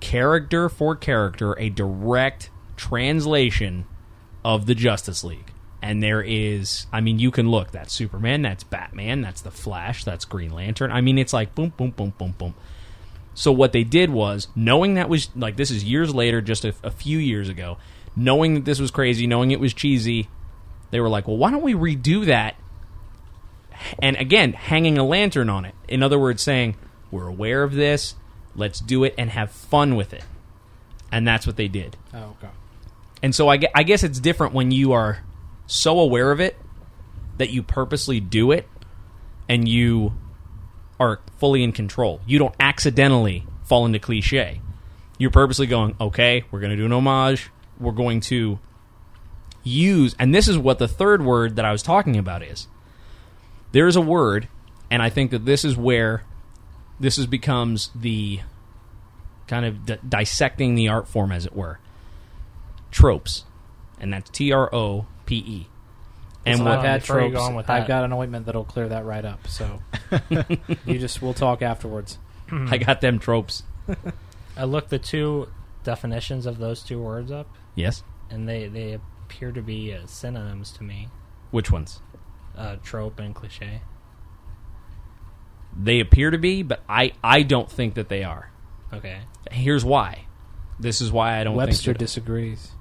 [0.00, 3.86] character for character a direct translation
[4.44, 5.50] of the Justice League.
[5.80, 7.70] And there is, I mean, you can look.
[7.70, 10.92] That's Superman, that's Batman, that's the Flash, that's Green Lantern.
[10.92, 12.54] I mean, it's like boom, boom, boom, boom, boom.
[13.32, 16.74] So what they did was, knowing that was like this is years later, just a,
[16.82, 17.78] a few years ago,
[18.14, 20.28] knowing that this was crazy, knowing it was cheesy,
[20.90, 22.56] they were like, well, why don't we redo that?
[24.02, 25.74] And again, hanging a lantern on it.
[25.88, 26.76] In other words, saying,
[27.10, 28.16] we're aware of this,
[28.54, 30.24] let's do it and have fun with it.
[31.12, 31.96] And that's what they did.
[32.14, 32.48] Oh, okay.
[33.22, 35.24] And so I, I guess it's different when you are
[35.66, 36.56] so aware of it
[37.38, 38.68] that you purposely do it
[39.48, 40.12] and you
[40.98, 42.20] are fully in control.
[42.26, 44.60] You don't accidentally fall into cliche.
[45.18, 47.50] You're purposely going, okay, we're going to do an homage.
[47.78, 48.58] We're going to
[49.62, 52.68] use, and this is what the third word that I was talking about is.
[53.72, 54.48] There is a word,
[54.90, 56.24] and I think that this is where
[57.00, 58.40] this is becomes the
[59.48, 61.80] kind of di- dissecting the art form, as it were.
[62.90, 63.44] Tropes,
[64.00, 65.66] and that's T R O P E.
[66.46, 67.36] And what I've had before you tropes.
[67.36, 69.46] go on with I've that- got an ointment that'll clear that right up.
[69.46, 69.80] So
[70.86, 72.18] you just we'll talk afterwards.
[72.50, 73.62] I got them tropes.
[74.56, 75.48] I looked the two
[75.84, 78.02] definitions of those two words up, Yes.
[78.28, 78.94] and they they
[79.26, 81.08] appear to be uh, synonyms to me.
[81.52, 82.00] Which ones?
[82.56, 83.82] Uh, trope and cliche.
[85.76, 88.50] They appear to be, but I, I don't think that they are.
[88.92, 89.20] Okay.
[89.50, 90.26] Here's why.
[90.78, 92.72] This is why I don't Webster think that disagrees.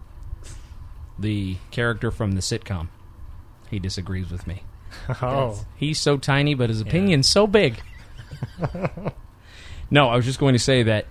[1.17, 2.87] the character from the sitcom.
[3.69, 4.63] He disagrees with me.
[5.21, 7.79] Oh, He's so tiny, but his opinion's so big.
[9.91, 11.05] no, I was just going to say that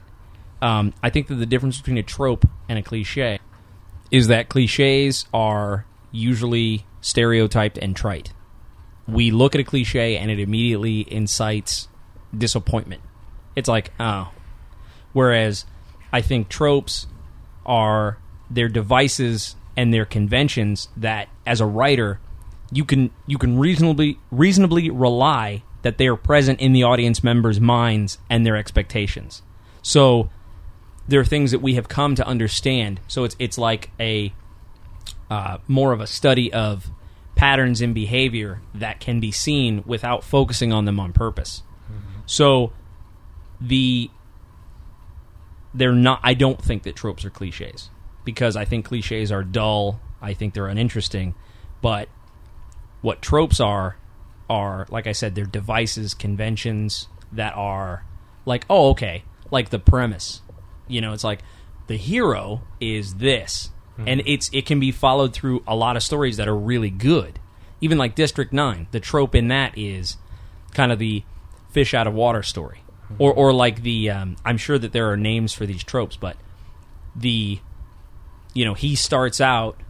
[0.61, 3.39] um, I think that the difference between a trope and a cliche
[4.11, 8.33] is that cliches are usually stereotyped and trite.
[9.09, 11.89] We look at a cliche and it immediately incites
[12.37, 13.03] disappointment.
[13.57, 14.31] It's like, oh.
[15.13, 15.65] Whereas
[16.13, 17.07] I think tropes
[17.65, 18.19] are
[18.51, 22.21] their devices and their conventions that as a writer
[22.71, 27.61] you can you can reasonably reasonably rely that they are present in the audience members'
[27.61, 29.43] minds and their expectations.
[29.81, 30.29] So
[31.07, 33.01] there are things that we have come to understand.
[33.09, 34.33] So it's it's like a
[35.31, 36.91] uh, more of a study of
[37.39, 41.63] patterns in behavior that can be seen without focusing on them on purpose.
[42.27, 42.73] So
[43.61, 44.11] the
[45.73, 46.21] they're not.
[46.23, 47.91] I don't think that tropes are cliches
[48.25, 50.01] because I think cliches are dull.
[50.21, 51.35] I think they're uninteresting.
[51.81, 52.09] But
[53.03, 53.97] what tropes are
[54.51, 58.05] are like I said, they're devices, conventions that are
[58.45, 60.43] like, oh, okay, like the premise.
[60.89, 61.41] You know, it's like
[61.87, 64.09] the hero is this, Mm-hmm.
[64.09, 67.41] and it's it can be followed through a lot of stories that are really good.
[67.81, 70.17] Even like District Nine, the trope in that is
[70.73, 71.25] kind of the
[71.71, 73.17] fish out of water story, mm-hmm.
[73.19, 76.37] or or like the um, I'm sure that there are names for these tropes, but
[77.17, 77.59] the
[78.55, 79.81] you know he starts out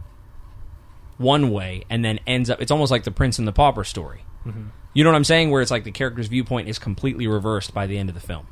[1.17, 4.23] one way and then ends up it's almost like the prince and the pauper story.
[4.43, 4.69] Mm-hmm.
[4.93, 5.51] You know what i'm saying?
[5.51, 8.47] Where it's like the character's viewpoint is completely reversed by the end of the film.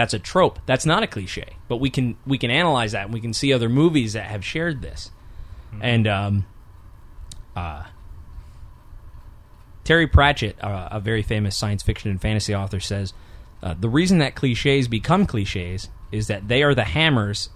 [0.00, 0.58] That's a trope.
[0.64, 1.56] That's not a cliche.
[1.68, 4.42] But we can we can analyze that and we can see other movies that have
[4.42, 5.10] shared this.
[5.78, 6.46] And um
[7.54, 7.84] uh
[9.84, 13.12] terry pratchett uh, a very famous science fiction and fantasy author says
[13.62, 17.50] uh, the reason that cliches become cliches is that they are the hammers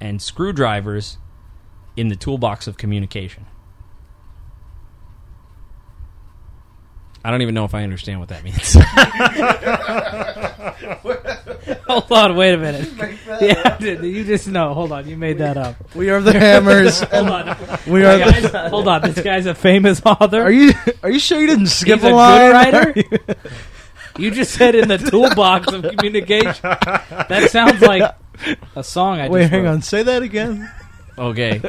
[0.00, 1.18] and screwdrivers
[1.98, 3.44] in the toolbox of communication.
[7.22, 8.74] I don't even know if I understand what that means.
[11.88, 12.88] Hold on, wait a minute.
[13.40, 14.72] Yeah, you just know.
[14.74, 15.76] Hold on, you made that up.
[15.94, 17.00] We are the hammers.
[17.12, 18.18] Hold on, we are.
[18.18, 19.02] Guys, The, hold on.
[19.02, 20.40] This guy's a famous author.
[20.42, 20.72] are you?
[21.02, 22.50] Are you sure you didn't skip He's a a line?
[22.50, 23.38] good writer.
[24.16, 26.54] You just said in the toolbox of communication.
[26.62, 28.14] That sounds like
[28.76, 29.18] a song.
[29.18, 29.72] I Wait, just hang wrote.
[29.72, 29.82] on.
[29.82, 30.70] Say that again.
[31.18, 31.60] Okay.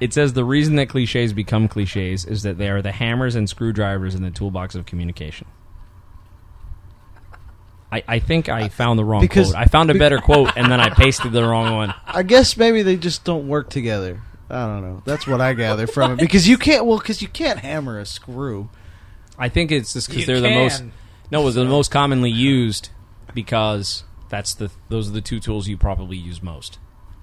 [0.00, 3.48] it says the reason that cliches become cliches is that they are the hammers and
[3.48, 5.46] screwdrivers in the toolbox of communication.
[7.96, 9.62] I, I think I found the wrong Because- quote.
[9.62, 11.94] I found a better quote and then I pasted the wrong one.
[12.06, 14.20] I guess maybe they just don't work together.
[14.48, 15.02] I don't know.
[15.04, 16.86] That's what I gather from it because you can't.
[16.86, 18.68] Well, because you can't hammer a screw.
[19.38, 20.92] I think it's just because You they're the most can.
[21.32, 22.90] no, it was the most commonly used
[23.34, 26.78] because that's the those are the two tools you probably use most.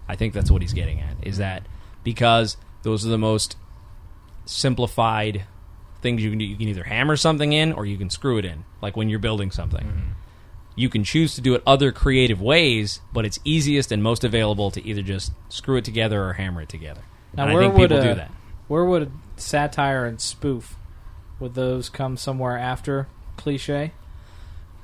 [0.08, 1.66] I think that's what he's getting at is that
[2.04, 3.56] because those are the most
[4.46, 5.46] simplified
[6.02, 6.46] things you can do.
[6.46, 9.20] You can either hammer something in or you can screw it in, like when you're
[9.20, 9.86] building something.
[9.86, 10.10] Mm-hmm.
[10.76, 14.72] You can choose to do it other creative ways, but it's easiest and most available
[14.72, 17.02] to either just screw it together or hammer it together.
[17.36, 18.32] Now, and I think would people uh, do that.
[18.68, 20.76] Where would satire and spoof?
[21.40, 23.08] Would those come somewhere after
[23.38, 23.92] cliche?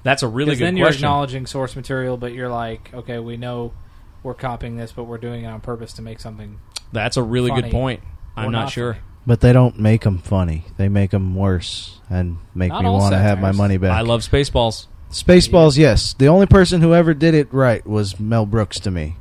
[0.03, 1.05] That's a really Because good then you're question.
[1.05, 3.73] acknowledging source material, but you're like, okay, we know
[4.23, 6.59] we're copying this, but we're doing it on purpose to make something.
[6.91, 8.03] That's a really funny good point.
[8.35, 8.93] I'm not, not sure.
[8.93, 9.05] funny.
[9.25, 10.65] But they don't make them funny.
[10.77, 13.91] They make them worse and make Not me want to have my money back.
[13.91, 14.87] I love Spaceballs.
[15.11, 15.77] Spaceballs.
[15.77, 19.15] Yes, the only person who ever did it right was Mel Brooks to me.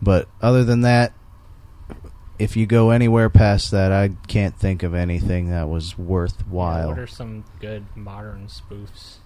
[0.00, 1.12] But other than that,
[2.38, 6.88] if you go anywhere past that, I can't think of anything that was worthwhile.
[6.88, 9.16] What are some good modern spoofs?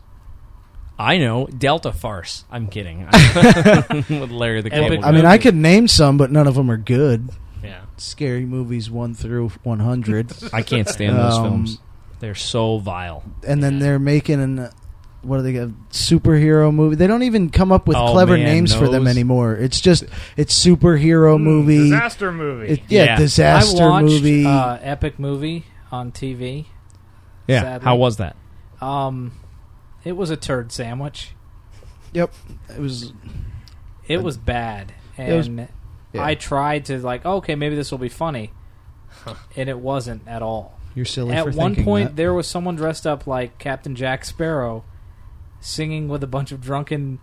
[0.99, 2.45] I know Delta Farce.
[2.51, 3.01] I'm kidding.
[3.07, 6.71] With Larry the Epic Cable I mean, I could name some, but none of them
[6.71, 7.31] are good.
[7.63, 7.83] Yeah.
[7.97, 11.79] Scary movies one through one hundred, I can't stand those Um, films.
[12.21, 13.25] They're so vile.
[13.47, 14.71] and then they're making an
[15.27, 15.69] what do they got?
[15.91, 16.97] Superhero movie.
[16.97, 19.55] They don't even come up with Oh, clever man, names for them anymore.
[19.55, 20.05] It's just
[20.37, 21.79] it's superhero movie.
[21.91, 22.69] disaster movie.
[22.75, 23.17] It- yeah, Yeah.
[23.17, 24.47] disaster I watched movie.
[24.47, 26.67] uh, epic movie on TV.
[27.47, 27.63] Yeah.
[27.63, 27.85] Sadly.
[27.85, 28.37] How was that?
[28.81, 29.33] Um,
[30.05, 31.33] it was a turd sandwich.
[32.13, 32.33] yep,
[32.69, 33.13] it was.
[34.09, 35.69] It was bad, It was- and
[36.13, 36.25] yeah.
[36.25, 38.53] I tried to like, okay, maybe this will be funny,
[39.57, 40.79] and it wasn't at all.
[40.95, 41.35] You're silly.
[41.35, 42.17] At for one thinking point, that.
[42.17, 44.85] there was someone dressed up like Captain Jack Sparrow,
[45.61, 47.19] singing with a bunch of drunken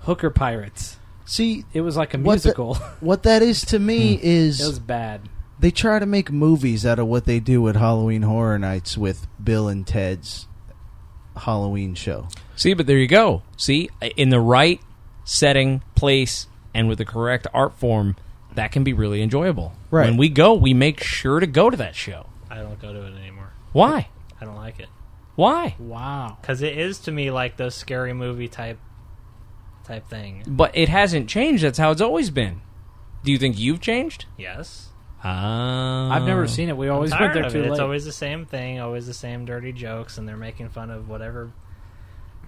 [0.00, 0.98] hooker pirates.
[1.24, 2.74] see It was like a What the- musical.
[3.00, 4.20] what that is to me hmm.
[4.20, 5.28] it is was bad.
[5.58, 9.26] they try to make movies out of what they do at Halloween Horror Nights with
[9.42, 10.46] Bill and Ted's
[11.36, 12.28] Halloween show.
[12.56, 13.42] See, but there you go.
[13.56, 14.80] See, in the right
[15.24, 18.16] setting, place, and with the correct art form,
[18.54, 19.74] that can be really enjoyable.
[19.90, 20.06] Right.
[20.06, 22.26] When we go, we make sure to go to that show.
[22.48, 23.50] I don't go to it anymore.
[23.72, 24.08] Why?
[24.40, 24.88] I don't like it
[25.36, 25.76] Why?
[25.78, 26.38] Wow.
[26.40, 28.78] because it is to me like those scary movie type
[29.84, 30.42] type thing.
[30.46, 31.62] But it hasn't changed.
[31.62, 32.60] That's how it's always been.
[33.22, 34.26] Do you think you've changed?
[34.36, 34.88] Yes,
[35.22, 36.76] Ah, I've never seen it.
[36.76, 37.62] We always went tired there of too it.
[37.62, 37.70] late.
[37.72, 41.08] It's always the same thing, always the same dirty jokes, and they're making fun of
[41.08, 41.52] whatever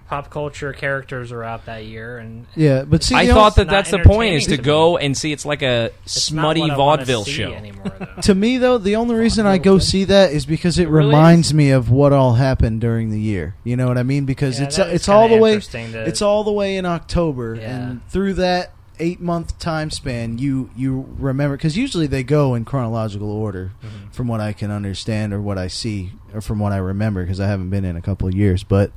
[0.09, 2.17] pop culture characters are out that year.
[2.17, 4.61] And Yeah, but see, I the thought only- that that's the point is to to
[4.63, 7.51] go and see it's like a it's smutty what I wanna vaudeville show.
[7.53, 7.93] anymore.
[8.23, 11.05] To me though, the only reason I go see that is because it, It really
[11.07, 13.55] reminds me of what all happened during the year.
[13.63, 14.25] You know what I mean?
[14.25, 16.85] Because Yeah, it's that is it's all the way to- it's all the way in
[16.85, 17.77] October, Yeah.
[17.77, 22.65] and through that eight month time span, you you remember because usually they go in
[22.65, 24.09] chronological order, Mm-hmm.
[24.11, 27.39] from what I can understand or what I see or from what I remember because
[27.39, 28.91] I haven't been in a couple of years, but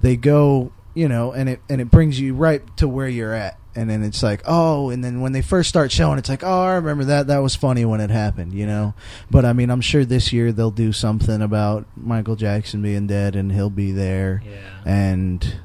[0.00, 3.58] they go you know and it and it brings you right to where you're at
[3.74, 6.62] and then it's like oh and then when they first start showing it's like oh
[6.62, 8.92] i remember that that was funny when it happened you know
[9.30, 13.36] but i mean i'm sure this year they'll do something about michael jackson being dead
[13.36, 14.80] and he'll be there yeah.
[14.84, 15.60] and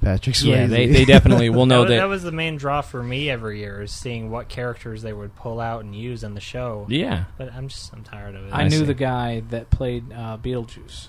[0.00, 0.46] patrick Swayze.
[0.46, 1.96] Yeah, they, they definitely will know that, was, that.
[1.96, 5.34] that was the main draw for me every year is seeing what characters they would
[5.34, 6.86] pull out and use in the show.
[6.88, 8.52] yeah, But I'm just I'm tired of it.
[8.52, 8.84] I, I knew see.
[8.84, 11.08] the guy that played uh, Beetlejuice.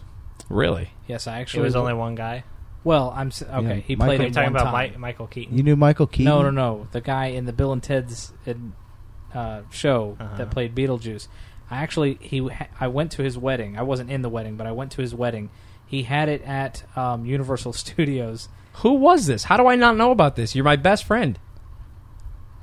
[0.49, 0.91] Really.
[1.07, 2.43] Yes, I it actually was only one guy.
[2.83, 3.67] Well, I'm s- okay.
[3.67, 4.91] Yeah, he Michael- played Are it you talking one about time.
[4.91, 5.57] Mi- Michael Keaton?
[5.57, 6.87] you knew michael keaton No, no, no.
[6.91, 8.31] The guy in the Bill and Ted's
[9.33, 10.37] uh, show Uh-huh.
[10.37, 11.27] that played Beetlejuice.
[11.69, 13.77] I actually he ha- I went to his wedding.
[13.77, 15.49] I wasn't in the wedding, but I went to his wedding.
[15.85, 18.47] He had it at um, Universal Studios.
[18.75, 19.43] Who was this?
[19.43, 20.55] How do I not know about this?
[20.55, 21.37] You're my best friend.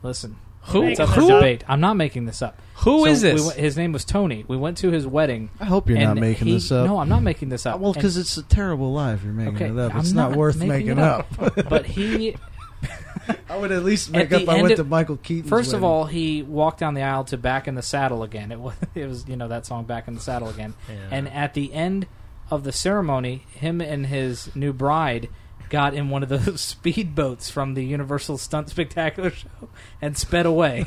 [0.02, 0.82] Listen, Who?
[0.84, 1.28] it's up this for Who?
[1.28, 1.64] debate.
[1.68, 2.60] I'm not making this up.
[2.80, 3.46] Who So is we this?
[3.46, 4.44] went- his name was Tony.
[4.48, 5.50] We went to his wedding.
[5.60, 7.80] i hope you're not and making he- this up No, I'm not making this up.
[7.80, 10.30] well And- because it's a terrible life you're making Okay, it up I'm it's not,
[10.30, 11.26] not worth making making it up,
[11.68, 12.36] but he
[13.48, 15.48] i would at least At make the up i end went of- to michael keaton
[15.48, 18.52] First of all, he walked down the aisle to "Back in the Saddle" again.
[18.52, 20.74] It was, it was, you know, that song "Back in the Saddle" again.
[20.88, 20.94] Yeah.
[21.10, 22.06] And at the end
[22.50, 25.28] of the ceremony, him and his new bride
[25.70, 26.42] got in one of those
[26.74, 29.48] speedboats from the Universal Stunt Spectacular show
[30.00, 30.84] and sped away.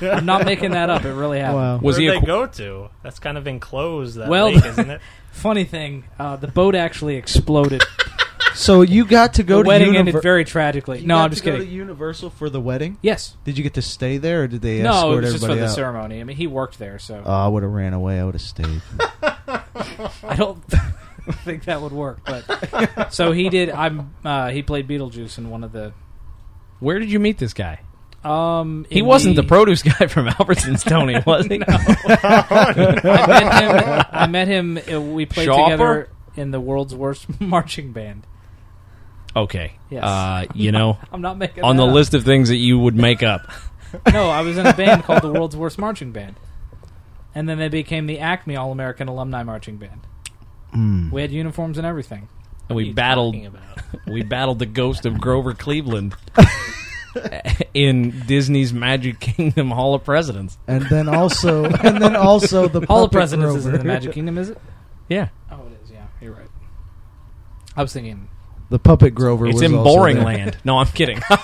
[0.00, 1.04] I'm not making that up.
[1.04, 1.56] It really happened.
[1.56, 2.88] wow Was Where'd he a they qu- go to?
[3.02, 4.16] That's kind of enclosed.
[4.16, 5.00] That Well- lake, isn't it?
[5.32, 7.82] Funny thing, uh, the boat actually exploded.
[8.54, 11.00] so you got to go to the to wedding Univer- ended very tragically.
[11.00, 11.66] You No, got I'm to just go kidding.
[11.68, 12.98] to Universal for the wedding.
[13.02, 13.36] yes.
[13.44, 15.50] Did you get to stay there, or did they No, escort it was just for
[15.52, 15.74] everybody the out?
[15.76, 16.20] ceremony.
[16.20, 18.18] I mean, he worked there, so Oh, I would have ran away.
[18.18, 18.82] I would have stayed.
[19.22, 20.60] I don't
[21.44, 22.20] think that would work.
[22.24, 23.70] But so he did.
[23.70, 24.14] I'm.
[24.24, 25.92] Uh, he played Beetlejuice in one of the.
[26.80, 27.80] Where did you meet this guy?
[28.24, 31.60] Um, He wasn't the produce guy from Albertsons, Tony, was he?
[31.66, 34.06] I met him.
[34.10, 34.78] I met him.
[34.92, 35.64] uh, We played Shopper?
[35.70, 38.26] together in the world's worst marching band.
[39.36, 39.74] Okay.
[39.90, 40.02] Yes.
[40.04, 41.92] Uh, you know, I'm not making on the up.
[41.94, 43.42] list of things that you would make up.
[44.12, 46.36] No, I was in a band called the World's Worst Marching Band,
[47.34, 50.00] and then they became the Acme All American Alumni Marching Band.
[50.74, 51.10] Mm.
[51.10, 52.28] We had uniforms and everything.
[52.68, 53.62] And What we battled about?
[54.06, 56.14] we battled the ghost of Grover Cleveland
[57.74, 60.58] in Disney's Magic Kingdom Hall of Presidents.
[60.66, 64.12] And then also, and then also the Hall of Puppet Presidents is in the Magic
[64.12, 64.58] Kingdom, is it?
[65.08, 65.28] Yeah.
[65.50, 65.90] Oh, it is.
[65.90, 66.48] Yeah, you're right.
[67.76, 68.28] I was thinking.
[68.70, 69.46] The Puppet Grover.
[69.46, 70.24] It's was in also Boring there.
[70.26, 70.58] Land.
[70.64, 71.20] No, I'm kidding.
[71.30, 71.36] I,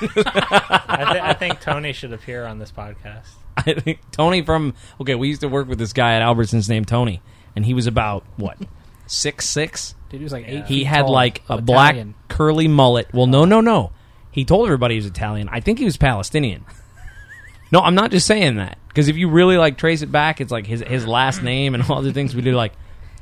[1.12, 3.30] th- I think Tony should appear on this podcast.
[3.56, 6.86] I think Tony from okay, we used to work with this guy at Albertsons named
[6.88, 7.22] Tony,
[7.56, 8.58] and he was about what
[9.06, 9.94] six six.
[10.10, 10.54] Dude, he was like eight.
[10.60, 10.66] Yeah.
[10.66, 12.14] He feet had tall, like a of black Italian.
[12.28, 13.12] curly mullet.
[13.12, 13.92] Well, no, no, no.
[14.30, 15.48] He told everybody he was Italian.
[15.50, 16.64] I think he was Palestinian.
[17.72, 20.52] no, I'm not just saying that because if you really like trace it back, it's
[20.52, 22.52] like his his last name and all the things we do.
[22.52, 22.72] Like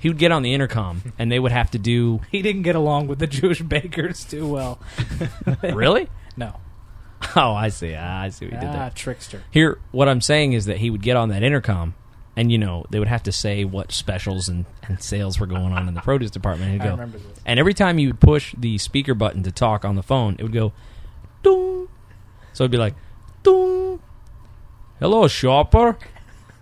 [0.01, 2.21] he would get on the intercom and they would have to do.
[2.31, 4.79] He didn't get along with the Jewish bakers too well.
[5.63, 6.09] Really?
[6.37, 6.59] No.
[7.37, 7.95] Oh, I see.
[7.97, 8.91] Ah, I see what you did Ah, there.
[8.95, 9.43] trickster.
[9.51, 11.95] Here, what I'm saying is that he would get on that intercom
[12.37, 15.73] and you know they would have to say what specials and, and sales were going
[15.73, 16.83] on in the produce department.
[16.83, 20.03] And go, and every time you would push the speaker button to talk on the
[20.03, 20.73] phone, it would go,
[21.43, 21.89] dong.
[22.53, 22.95] So it'd be like,
[23.43, 24.01] dong.
[24.99, 25.99] Hello, shopper.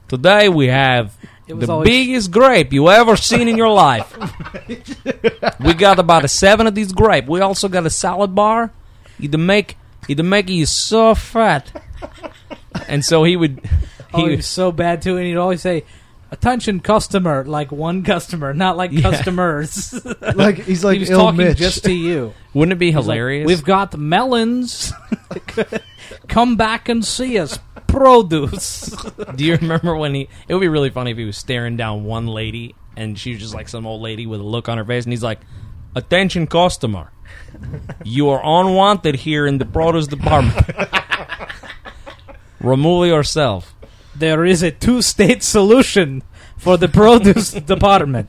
[0.09, 1.17] Today we have
[1.47, 4.17] the always- biggest grape you ever seen in your life.
[5.61, 7.27] we got about a seven of these grape.
[7.27, 8.73] We also got a salad bar.
[9.21, 9.77] Either make
[10.09, 11.71] either make you so fat.
[12.89, 13.61] And so he would.
[14.15, 15.85] He Oh, he was so bad too, and he'd always say,
[16.31, 19.03] "Attention, customer!" Like one customer, not like Yeah.
[19.03, 19.95] customers.
[20.35, 21.59] Like he's like he was ill talking Mitch.
[21.59, 22.33] just to you.
[22.55, 23.47] wouldn't it be He's like, hilarious?
[23.47, 24.93] We've got the melons.
[26.29, 27.59] Come back and see us.
[27.87, 28.95] Produce.
[29.35, 30.29] Do you remember when he?
[30.49, 33.41] It would be really funny if he was staring down one lady and she was
[33.41, 35.41] just like some old lady with a look on her face, and he's like,
[35.97, 37.11] "Attention, customer,
[38.05, 40.67] you are unwanted here in the produce department.
[42.61, 43.75] Remove yourself."
[44.15, 46.23] There is a two-state solution
[46.57, 48.29] for the produce department.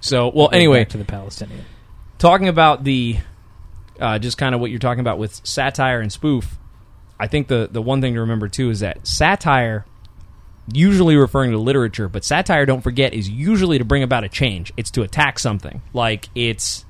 [0.00, 1.64] So, well, anyway, Back to the Palestinian.
[2.18, 3.18] talking about the
[3.98, 6.58] uh, just kind of what you're talking about with satire and spoof
[7.18, 9.86] i think the the one thing to remember too is that satire
[10.70, 14.70] usually referring to literature but satire don't forget is usually to bring about a change
[14.76, 16.84] it's to attack something like it's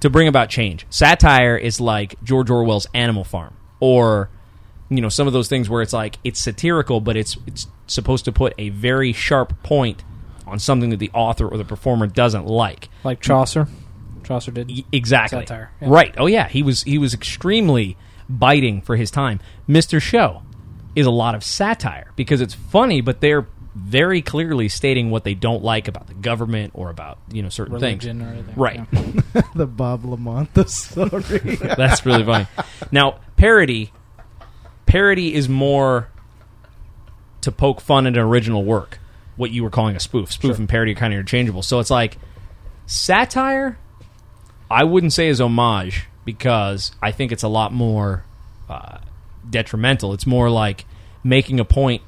[0.00, 4.30] to bring about change satire is like george orwell's animal farm or
[4.90, 8.24] you know some of those things where it's like it's satirical but it's it's supposed
[8.24, 10.02] to put a very sharp point
[10.46, 13.68] on something that the author or the performer doesn't like Like Chaucer.
[14.24, 14.70] Chaucer did.
[14.92, 15.88] Exactly Satire, yeah.
[15.90, 17.96] right oh yeah he was he was extremely
[18.28, 20.42] biting for his time mr show
[20.94, 25.34] is a lot of satire because it's funny but they're very clearly stating what they
[25.34, 28.54] don't like about the government or about you know certain Religion things or anything.
[28.56, 29.42] right Yeah.
[29.54, 31.56] the Bob Lamont the story.
[31.76, 32.46] that's really funny
[32.90, 33.92] now parody
[34.88, 36.08] parody is more
[37.40, 38.98] to poke fun at an original work
[39.36, 41.90] what you were calling a spoof spoof and parody are kind of interchangeable so it's
[41.90, 42.18] like
[42.86, 43.78] satire
[44.70, 48.24] I wouldn't say is homage because I think it's a lot more
[48.68, 48.98] uh,
[49.48, 50.12] detrimental.
[50.12, 50.84] It's more like
[51.24, 52.02] making a point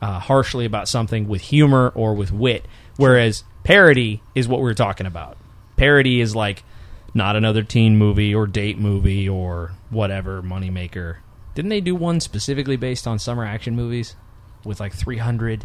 [0.00, 2.64] uh, harshly about something with humor or with wit,
[2.96, 5.36] whereas parody is what we're talking about.
[5.76, 6.64] Parody is like
[7.12, 11.16] not another teen movie or date movie or whatever moneymaker.
[11.54, 14.16] Didn't they do one specifically based on summer action movies
[14.64, 15.64] with like 300?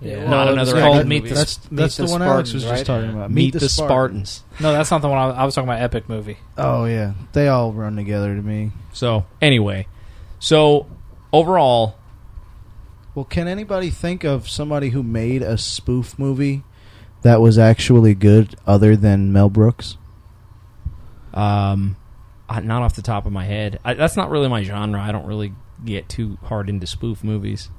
[0.00, 0.24] Yeah.
[0.24, 1.28] Not Well, another it's called action Meet movie.
[1.28, 2.72] the, That's Meet that's the, the one Alex Spartans, was right?
[2.72, 3.30] just talking about.
[3.30, 4.44] Meet, the, Spartans.
[4.58, 5.80] No, that's not the one I, I was talking about.
[5.82, 6.38] Epic movie.
[6.56, 8.72] Oh yeah, they all run together to me.
[8.92, 9.86] So, anyway,
[10.38, 10.86] so
[11.34, 11.96] overall,
[13.14, 16.62] Well, can anybody think of somebody who made a spoof movie
[17.22, 19.98] that was actually good other than Mel Brooks?
[21.34, 21.99] Um, I,
[22.58, 23.78] not off the top of my head.
[23.84, 25.00] I, that's not really my genre.
[25.00, 25.52] I don't really
[25.84, 27.70] get too hard into spoof movies.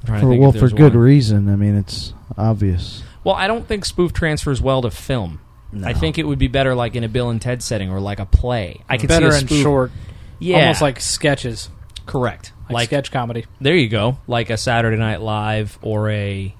[0.00, 1.02] I'm trying to For, think well, if for good one.
[1.02, 1.48] reason.
[1.50, 3.02] I mean, it's obvious.
[3.22, 5.40] Well, I don't think spoof transfers well to film.
[5.84, 8.18] I think it would be better like in a Bill and Ted setting or like
[8.18, 8.80] a play.
[8.88, 9.62] I could Better see a and spoof.
[9.62, 9.92] short.
[10.40, 11.68] Yeah, Almost like sketches.
[12.06, 12.52] correct.
[12.64, 13.44] Like, Like, sketch comedy.
[13.60, 16.52] there you go, like a Saturday Night Live or a,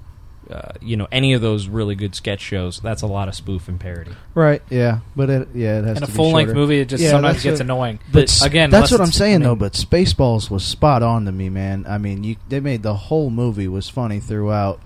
[0.51, 2.79] uh, you know, any of those really good sketch shows.
[2.79, 4.11] That's a lot of spoof and parody.
[4.35, 4.61] Right?
[4.69, 6.59] Yeah, but it, yeah, it has In a to be full length shorter.
[6.59, 7.99] movie, it just Yeah, sometimes that's gets a- annoying.
[8.11, 9.55] But s- again, that's unless what I'm it's- saying I mean- though.
[9.55, 11.85] But Spaceballs was spot on to me, man.
[11.87, 14.79] I mean, you they made the whole movie was funny throughout,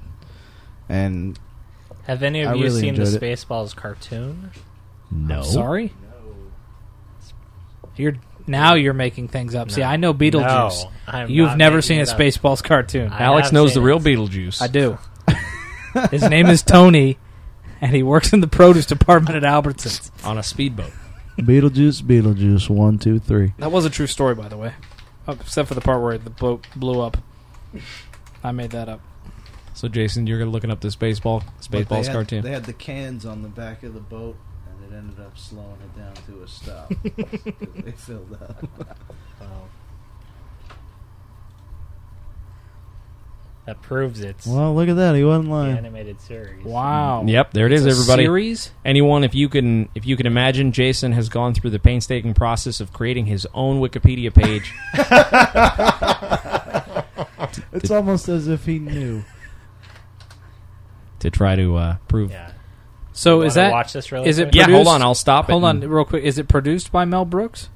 [0.87, 1.39] and
[2.03, 3.25] Have any of I you really seen the enjoyed it.
[3.39, 4.51] Spaceballs cartoon?
[5.11, 5.93] No, Sorry.
[7.95, 8.15] You're
[8.47, 9.71] now you're making things up.
[9.71, 10.83] See, I know Beetlejuice.
[10.83, 12.17] No, I'm You've not never making seen a it up.
[12.19, 13.11] Spaceballs cartoon.
[13.11, 14.03] I Alex have knows the seen real it.
[14.03, 14.61] Beetlejuice.
[14.61, 14.97] I do.
[16.11, 17.17] His name is Tony,
[17.81, 20.11] and he works in the produce department at Albertsons.
[20.25, 20.91] on a speedboat.
[21.37, 23.53] Beetlejuice, Beetlejuice, one, two, three.
[23.57, 24.73] That was a true story, by the way,
[25.27, 27.17] Oh, except for the part where the boat blew up.
[28.43, 29.01] I made that up.
[29.73, 32.41] So, Jason, you're gonna looking up this baseball But they had- cartoon.
[32.43, 34.37] They had the cans on the back of the boat,
[34.69, 36.89] and it ended up slowing it down to a stop.
[37.03, 38.65] 'Cause they filled up.
[39.41, 39.45] Oh.
[43.65, 45.15] That proves it's Well, look at that.
[45.15, 45.77] He wasn't the lying.
[45.77, 46.63] animated series.
[46.63, 47.23] Wow.
[47.25, 48.25] Yep, there it is, It's a everybody.
[48.25, 48.71] Series.
[48.85, 52.79] Anyone, if you can, if you can imagine, Jason has gone through the painstaking process
[52.79, 54.71] of creating his own Wikipedia page.
[57.71, 59.23] It's almost as if he knew.
[61.19, 62.31] to try to uh, prove.
[62.31, 62.51] Yeah.
[63.13, 64.55] So Wanna is that watch this really is it quick?
[64.55, 65.53] Yeah, hold Produced- on, I'll stop it.
[65.53, 66.23] Hold on, and- real quick.
[66.23, 67.69] Is it produced by Mel Brooks?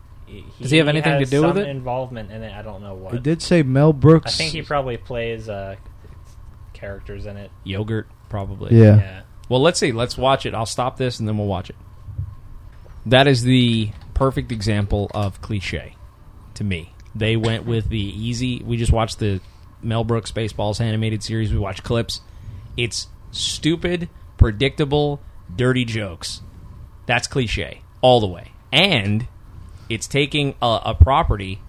[0.61, 1.67] Does he have anything to has do with it?
[1.67, 2.53] Involvement in it.
[2.53, 3.13] I don't know what.
[3.13, 4.34] He did say Mel Brooks.
[4.34, 5.75] I think he probably plays uh,
[6.73, 7.51] characters in it.
[7.63, 8.75] Yogurt, probably.
[8.77, 8.97] Yeah.
[8.97, 9.21] Yeah.
[9.49, 9.91] Well, let's see.
[9.91, 10.53] Let's watch it.
[10.53, 11.75] I'll stop this and then we'll watch it.
[13.05, 15.95] That is the perfect example of cliche
[16.55, 16.93] to me.
[17.15, 18.61] They went with the easy.
[18.63, 19.41] We just watched the
[19.82, 21.51] Mel Brooks Spaceballs animated series.
[21.51, 22.21] We watched clips.
[22.77, 25.21] It's stupid, predictable,
[25.55, 26.41] dirty jokes.
[27.07, 29.27] That's cliche all the way, and
[29.89, 31.59] it's taking a, a property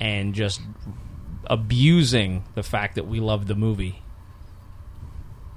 [0.00, 0.60] and just
[1.46, 4.02] abusing the fact that we love the movie.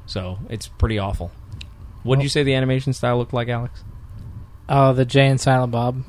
[0.05, 1.31] So it's pretty awful.
[2.03, 3.83] What did you say the animation style looked like, Alex?
[4.67, 6.03] Oh, the Jay and Silent Bob.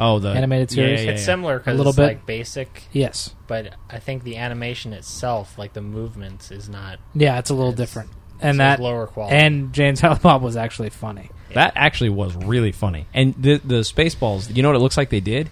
[0.00, 1.04] Oh, the Animated yeah, series?
[1.04, 1.26] yeah, it's yeah.
[1.26, 2.02] similar A because little it's bit.
[2.04, 3.34] like basic, Yes.
[3.48, 7.72] but I think the animation itself, like the movements, is not Yeah, it's a little
[7.72, 8.10] It's- different.
[8.40, 9.34] And it's that lower quality.
[9.36, 11.30] and Jay and Silent Bob was actually funny.
[11.54, 13.06] That actually was really funny.
[13.14, 15.50] And the the Spaceballs, you know what it looks like they did?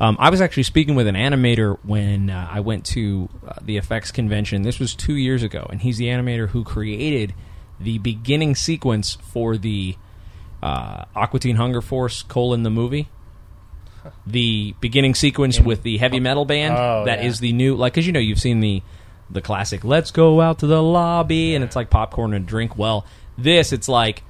[0.00, 3.76] Um, I was actually speaking with an animator when uh, I went to uh, the
[3.76, 4.62] effects convention.
[4.62, 7.32] This was two years ago, and he's the animator who created
[7.78, 9.96] the beginning sequence for the
[10.62, 13.08] uh, Aqua Teen Hunger Force colon the movie.
[14.26, 17.48] The beginning sequence with the heavy metal band Oh, that is yeah.
[17.48, 18.82] the new like because you know you've seen the
[19.30, 22.76] the classic "Let's go out to the lobby" and it's like popcorn and drink.
[22.76, 23.06] Well,
[23.38, 24.22] this it's like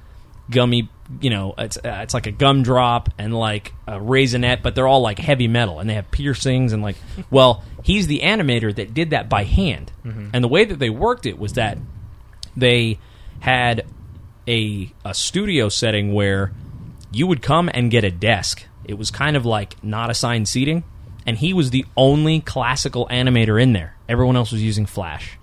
[0.49, 0.89] gummy
[1.21, 5.01] you know it's uh, it's like a gumdrop and like a raisinette but they're all
[5.01, 6.95] like heavy metal and they have piercings and like
[7.29, 9.91] well he's the animator that did that by hand.
[10.33, 11.77] And the way that they worked it was that
[12.57, 12.99] they
[13.39, 13.85] had
[14.47, 16.51] a a studio setting where
[17.11, 18.65] you would come and get a desk.
[18.83, 20.83] It was kind of like not assigned seating
[21.25, 23.95] and he was the only classical animator in there.
[24.09, 25.37] Everyone else was using flash.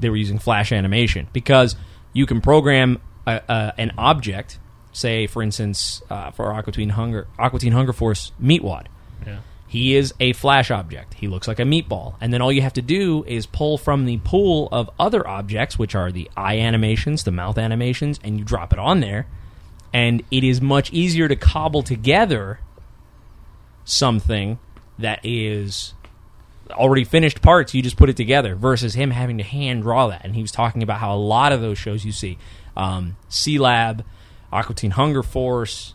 [0.00, 1.74] They were using flash animation because
[2.12, 4.58] you can program a, a, an object
[4.92, 8.86] say for instance uh, for aqua teen hunger aqua teen hunger force meatwad
[9.26, 9.40] yeah.
[9.66, 11.14] he is a flash object.
[11.14, 12.14] He looks like a meatball.
[12.20, 15.78] And then all you have to do is pull from the pool of other objects,
[15.78, 19.26] which are the eye animations, the mouth animations, and you drop it on there.
[19.92, 22.60] And it is much easier to cobble together
[23.84, 24.58] something
[24.98, 25.94] that is
[26.70, 27.74] already finished parts.
[27.74, 30.24] You just put it together versus him having to hand draw that.
[30.24, 32.36] And he was talking about how a lot of those shows you see,
[32.78, 34.04] um, Sealab,
[34.52, 35.94] Aqua Teen Hunger Force,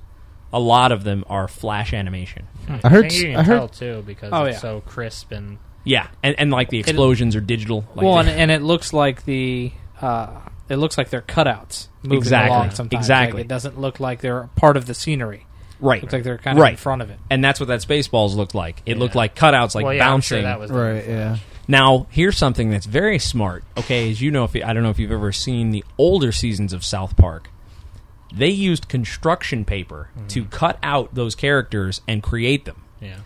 [0.51, 2.47] a lot of them are flash animation.
[2.67, 3.09] I heard.
[3.09, 3.57] think you can I heard.
[3.57, 4.59] tell too because Oh, it's yeah.
[4.61, 7.86] so crisp and Yeah, and, and like the explosions are digital.
[7.95, 9.71] Like well, and, they- and it looks like the
[10.01, 12.55] uh, it looks like they're cutouts moving Exactly.
[12.55, 12.71] along.
[12.71, 13.38] Sometimes Exactly.
[13.39, 15.45] Like, it doesn't look like they're part of the scenery.
[15.79, 17.19] right, Looks like they're kind of right, in front of it.
[17.29, 18.81] and that's what that Spaceballs looked like.
[18.86, 19.19] It looked Yeah.
[19.19, 20.36] like cutouts, like well, yeah, I'm bouncing.
[20.38, 21.07] sure that was done Right.
[21.07, 21.38] Yeah.
[21.68, 23.64] Now, here's something that's very smart.
[23.78, 26.32] Okay, as you know, if you, I don't know if you've ever seen the older
[26.32, 27.49] seasons of South Park,
[28.34, 30.28] they used construction paper Mm-hmm.
[30.28, 32.84] to cut out those characters and create them.
[33.01, 33.18] Yeah.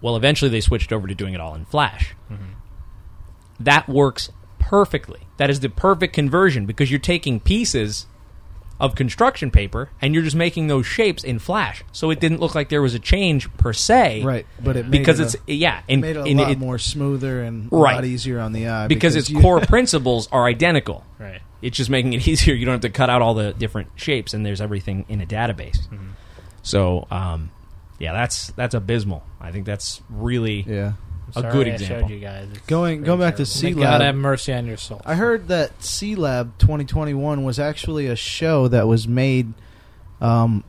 [0.00, 2.14] Well, eventually they switched over to doing it all in Flash.
[2.30, 2.44] Mm-hmm.
[3.60, 5.20] That works perfectly.
[5.36, 8.06] That is the perfect conversion because you're taking pieces
[8.78, 11.82] of construction paper and you're just making those shapes in Flash.
[11.92, 14.22] So it didn't look like there was a change per se.
[14.22, 14.46] Right.
[14.62, 16.58] But it made Because it it's a, yeah, in, made it a in- lot it-
[16.58, 20.44] more smoother and a lot easier on the eye because, its you- core principles are
[20.46, 21.04] identical.
[21.18, 21.40] Right.
[21.62, 22.54] It's just making it easier.
[22.54, 25.26] You don't have to cut out all the different shapes, and there's everything in a
[25.26, 25.88] database.
[25.88, 26.08] Mm-hmm.
[26.62, 27.50] So, um,
[27.98, 29.22] yeah, that's that's abysmal.
[29.40, 30.92] I think that's really Yeah.
[31.34, 32.08] A good I example.
[32.08, 32.48] showed you guys.
[32.52, 33.50] It's Going- pretty going back to terrible.
[33.50, 34.00] C- May Lab.
[34.00, 35.02] God have mercy on your soul.
[35.04, 39.52] I heard that Sealab 2021 was actually a show that was made
[40.20, 40.62] um,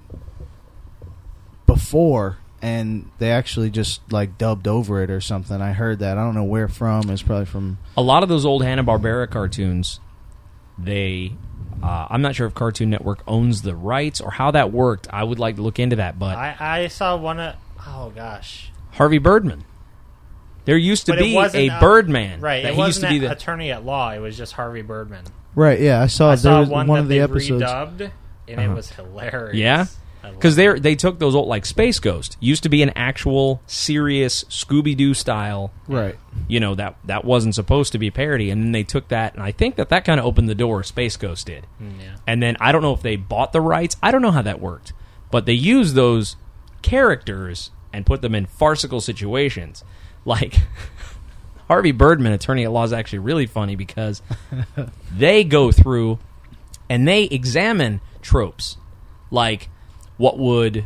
[1.65, 5.61] before, and they actually just like dubbed over it or something.
[5.61, 6.17] I heard that.
[6.17, 7.09] I don't know where from.
[7.09, 7.77] It's probably from.
[7.95, 9.99] a lot of those old Hanna Barbera cartoons,
[10.77, 11.33] they.
[11.83, 15.07] Uh, I'm not sure if Cartoon Network owns the rights or how that worked.
[15.13, 16.17] I would like to look into that.
[16.17, 17.55] But I, I saw one of.
[17.85, 18.71] Oh gosh.
[18.93, 19.63] Harvey Birdman,
[20.67, 22.39] there used to But it be wasn't a a- Birdman.
[22.39, 22.61] Right.
[22.61, 23.31] that It he used wasn't to be the.
[23.31, 24.11] attorney at law.
[24.11, 25.23] It was just Harvey Birdman.
[25.55, 25.79] Right.
[25.79, 26.27] Yeah, I saw.
[26.27, 27.63] I there saw was one, one that of the they episodes.
[27.63, 28.11] redubbed,
[28.47, 28.71] and Uh-huh.
[28.71, 29.55] it was hilarious.
[29.57, 29.85] Yeah?
[30.23, 30.73] I loved Because it.
[30.73, 34.95] they they took those old like Space Ghost used to be an actual serious Scooby
[34.97, 35.71] Doo style.
[35.87, 36.15] Right.
[36.47, 39.33] You know that that wasn't supposed to be a parody, and then they took that,
[39.35, 40.83] and I think that that kind of opened the door.
[40.83, 42.15] Space Ghost did, Mm, yeah.
[42.27, 43.95] and then I don't know if they bought the rights.
[44.03, 44.91] I don't know how that worked,
[45.31, 46.35] but they used those
[46.81, 49.83] characters and put them in farcical situations,
[50.27, 50.55] like.
[51.67, 54.21] Harvey Birdman, attorney at law, is actually really funny because
[55.13, 56.17] they go through
[56.89, 58.77] and they examine tropes
[59.31, 59.67] like
[60.15, 60.85] what would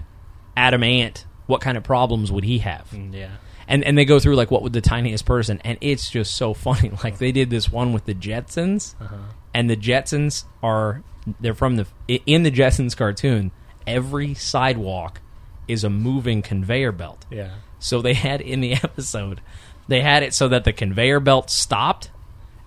[0.57, 2.89] Atom Ant, what kind of problems would he have?
[2.89, 3.29] Mm, yeah.
[3.67, 6.55] And and they go through like what would the tiniest person and it's just so
[6.55, 6.91] funny.
[7.03, 9.17] Like they did this one with the Jetsons Uh-huh.
[9.53, 11.03] and the Jetsons are
[11.39, 11.85] they're from the
[12.25, 13.51] in the Jetsons cartoon,
[13.85, 15.21] every sidewalk
[15.67, 17.27] is a moving conveyor belt.
[17.29, 17.51] Yeah.
[17.81, 19.41] So they had in the episode,
[19.89, 22.09] they had it so that the conveyor belt stopped,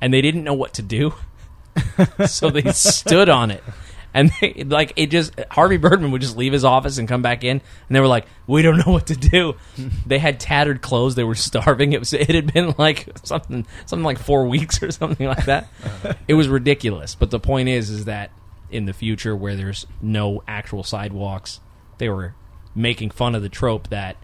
[0.01, 1.15] and they didn't know what to do.
[2.27, 3.63] so they stood on it,
[4.13, 7.43] And they, like it just Harvey Birdman would just leave his office and come back
[7.43, 9.57] in, and they were like, "We don't know what to do."
[10.07, 11.15] they had tattered clothes.
[11.15, 11.93] They were starving.
[11.93, 15.69] It was it had been like something something like four weeks or something like that.
[16.29, 17.15] it was ridiculous.
[17.15, 18.31] But the point is, is that
[18.71, 21.61] in the future where there's no actual sidewalks,
[21.99, 22.35] they were
[22.75, 24.17] making fun of the trope that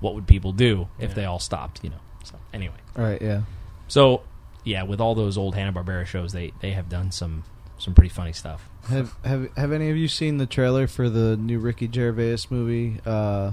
[0.00, 1.14] what would people do if Yeah.
[1.14, 1.82] they all stopped?
[1.84, 2.00] You know.
[2.24, 3.20] So anyway, Right.
[3.22, 3.42] Yeah.
[3.88, 4.22] so
[4.64, 7.44] yeah, with all those old Hanna Barbera shows, they they have done some
[7.78, 8.68] some pretty funny stuff.
[8.88, 13.00] Have have have any of you seen the trailer for the new Ricky Gervais movie?
[13.04, 13.52] Uh,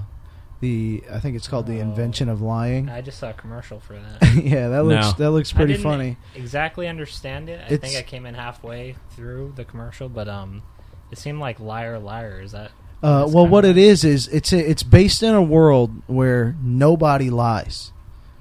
[0.60, 1.82] the I think it's called The Oh.
[1.82, 2.88] Invention of Lying.
[2.88, 4.34] I just saw a commercial for that.
[4.44, 5.12] yeah, that looks No.
[5.24, 6.16] that looks I pretty didn't funny.
[6.34, 7.60] Exactly understand it.
[7.60, 10.62] I It's- think I came in halfway through the commercial, but um,
[11.10, 12.40] it seemed like liar, liar.
[12.40, 12.70] Is that?
[13.04, 17.28] Uh, well, what it is is it's a, it's based in a world where nobody
[17.30, 17.92] lies.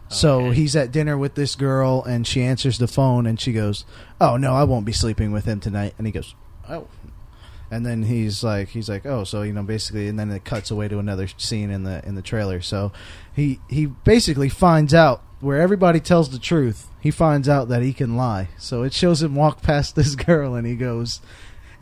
[0.08, 0.56] So Okay.
[0.58, 3.84] he's at dinner with this girl, and she answers the phone, and she goes,
[4.22, 6.36] "Oh no, I won't be sleeping with him tonight." And he goes,
[6.70, 6.88] "Oh,"
[7.72, 10.70] and then he's like, he's like, "Oh, so you know, basically," and then it cuts
[10.72, 12.62] away to another scene in the in the trailer.
[12.62, 12.92] So
[13.36, 16.88] he he basically finds out where everybody tells the truth.
[17.02, 18.50] He finds out that he can lie.
[18.58, 21.22] So it shows him walk past this girl, and he goes,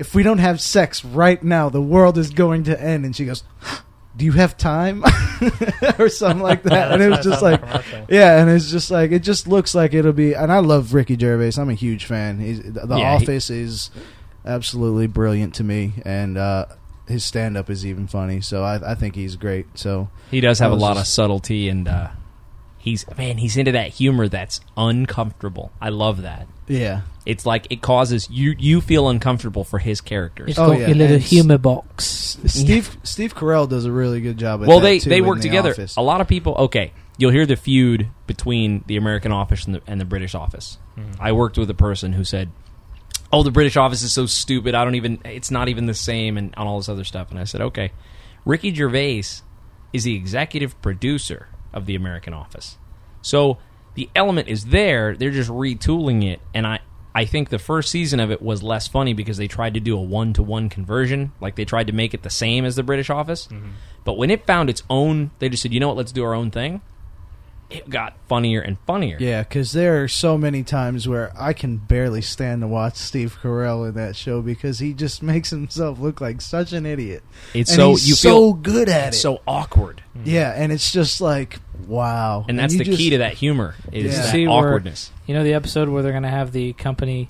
[0.02, 3.26] "If we don't have sex right now, the world is going to end." And she
[3.26, 3.43] goes.
[4.18, 5.06] Do you have time,
[5.99, 6.91] or something like that?
[6.91, 9.47] and it was That's what I just like, yeah, and it's just like it just
[9.47, 10.34] looks like it'll be.
[10.34, 11.54] And I love Ricky Gervais.
[11.58, 12.38] I'm a huge fan.
[12.39, 13.89] He's, the Yeah, he- Office is
[14.45, 16.66] absolutely brilliant to me, and uh,
[17.08, 18.41] his stand up is even funny.
[18.41, 19.66] So I, I think he's great.
[19.76, 22.10] So He does have a lot of subtlety, and uh,
[22.82, 25.71] he's man, he's into that humor that's uncomfortable.
[25.79, 26.47] I love that.
[26.67, 30.51] yeah, It's like it causes you you feel uncomfortable for his characters.
[30.51, 32.38] It's Oh, got yeah, your little and humor box.
[32.45, 34.61] Steve Steve Carell does a really good job.
[34.61, 35.71] At well, that, they too, they work The together.
[35.71, 35.95] Office.
[35.95, 36.55] A lot of people.
[36.55, 40.77] Okay, you'll hear the feud between the American Office and the, and the British Office.
[40.97, 41.21] Mm-hmm.
[41.21, 42.49] I worked with a person who said,
[43.32, 44.75] "Oh, the British Office is so stupid.
[44.75, 45.19] I don't even.
[45.25, 47.91] It's not even the same, and, and all this other stuff." And I said, "Okay,
[48.45, 49.23] Ricky Gervais
[49.93, 52.78] is the executive producer of the American Office,
[53.22, 53.57] so
[53.95, 55.15] the element is there.
[55.15, 56.80] They're just retooling it, and I."
[57.13, 59.97] I think the first season of it was less funny because they tried to do
[59.97, 61.34] a one to one conversion.
[61.41, 63.47] Like they tried to make it the same as the British Office.
[63.47, 63.72] Mm-hmm.
[64.05, 66.34] But when it found its own, they just said, you know what, let's do our
[66.34, 66.80] own thing.
[67.72, 69.17] It got funnier and funnier.
[69.19, 73.38] Yeah, because there are so many times where I can barely stand to watch Steve
[73.41, 77.24] Carell in that show because he just makes himself look like such an idiot.
[77.53, 79.22] It's and so he's you so feel good at it's it.
[79.22, 82.45] so awkward, yeah, and it's just like wow.
[82.49, 84.22] and that's you the just- key to that humor is Yeah.
[84.22, 85.11] that See where- awkwardness.
[85.28, 87.30] You know the episode where they're going to have the company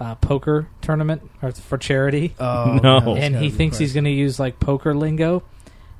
[0.00, 3.00] uh, poker tournament or for charity, Oh, No.
[3.14, 5.42] that's and he be thinks he's going to use like poker lingo.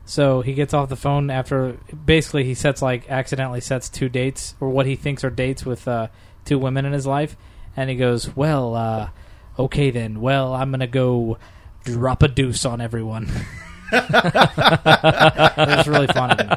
[0.06, 1.72] So he gets off the phone after
[2.04, 5.86] basically he sets like accidentally sets two dates or what he thinks are dates with
[5.88, 6.08] uh,
[6.44, 7.36] two women in his life,
[7.76, 9.10] and he goes, "Well, uh,
[9.58, 10.20] okay then.
[10.20, 11.38] Well, I'm going to go
[11.84, 13.28] drop a deuce on everyone."
[13.92, 16.48] That's really funny.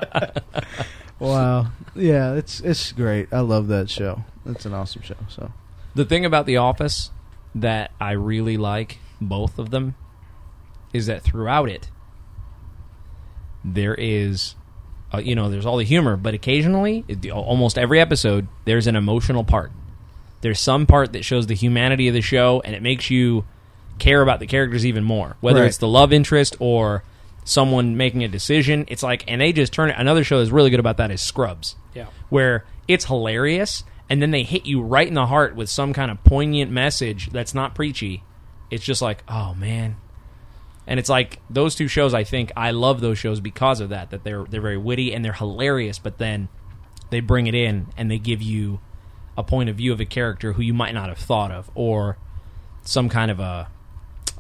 [1.20, 1.68] Wow.
[1.96, 3.34] Yeah, it's it's great.
[3.34, 4.24] I love that show.
[4.46, 5.16] It's an awesome show.
[5.28, 5.52] So
[5.96, 7.12] The thing about The Office
[7.56, 9.96] that I really like, both of them,
[10.94, 11.90] is that throughout it,
[13.64, 14.56] there is,
[15.14, 18.96] uh, you know, there's all the humor, but occasionally, it, almost every episode, there's an
[18.96, 19.72] emotional part.
[20.42, 23.46] There's some part that shows the humanity of the show, and it makes you
[23.98, 25.36] care about the characters even more.
[25.42, 25.68] Whether Right.
[25.68, 27.04] it's the love interest or
[27.44, 29.96] someone making a decision, it's like, and they just turn it.
[29.98, 32.06] Another show that's really good about that is Scrubs Yeah.
[32.30, 36.10] where it's hilarious and then they hit you right in the heart with some kind
[36.12, 38.24] of poignant message that's not preachy.
[38.72, 39.98] It's just like, oh man.
[40.90, 44.10] And it's like those two shows I think I love those shows because of that
[44.10, 46.50] that they're they're very witty and they're hilarious but then
[47.12, 48.80] they bring it in and they give you
[49.38, 52.18] a point of view of a character who you might not have thought of or
[52.82, 53.70] some kind of a,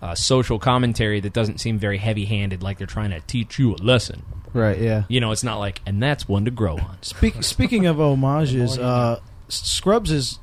[0.01, 3.77] a social commentary that doesn't seem very heavy-handed like they're trying to teach you a
[3.77, 4.23] lesson.
[4.51, 5.03] right, yeah.
[5.07, 6.97] You know, it's not like and that's one to grow on.
[7.01, 9.19] Speak, speaking of homages, uh,
[9.49, 10.39] Scrubs is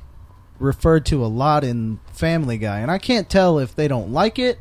[0.57, 4.39] referred to a lot in Family Guy, and I can't tell if they don't like
[4.39, 4.57] it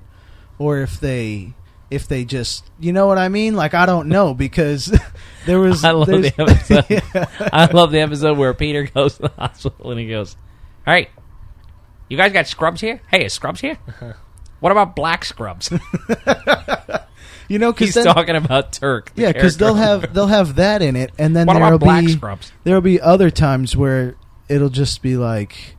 [0.59, 1.53] or if they
[1.91, 3.55] if they just you know what I mean.
[3.55, 4.87] Like I don't know because
[5.47, 6.85] there was I love the episode.
[6.89, 7.49] Yeah.
[7.53, 10.37] I love the episode where Peter goes to the hospital and he goes,
[10.87, 11.09] "All right,
[12.09, 13.01] you guys got scrubs here?
[13.11, 13.79] Hey, is scrubs here?
[14.61, 15.71] What about black scrubs?"
[17.49, 19.13] You know, He's because then, talking about Turk.
[19.15, 22.51] yeah, because they'll have they'll have that in it, and then What there'll be scrubs?
[22.65, 24.17] there'll be other times where
[24.49, 25.76] it'll just be like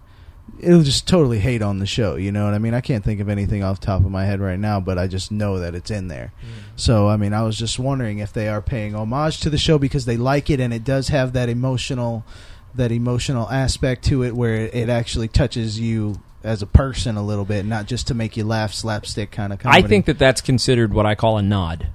[0.59, 2.15] it'll just totally hate on the show.
[2.15, 2.73] You know what I mean?
[2.73, 5.07] I can't think of anything off the top of my head right now, but I
[5.07, 6.33] just know that it's in there.
[6.41, 6.79] Mm.
[6.79, 9.77] So I mean, I was just wondering if they are paying homage to the show
[9.77, 12.25] because they like it, and it does have that emotional
[12.75, 17.45] that emotional aspect to it where it actually touches you as a person a little
[17.45, 20.93] bit, not just to make you laugh, slapstick kind of I think that that's considered
[20.93, 21.89] what I call a nod.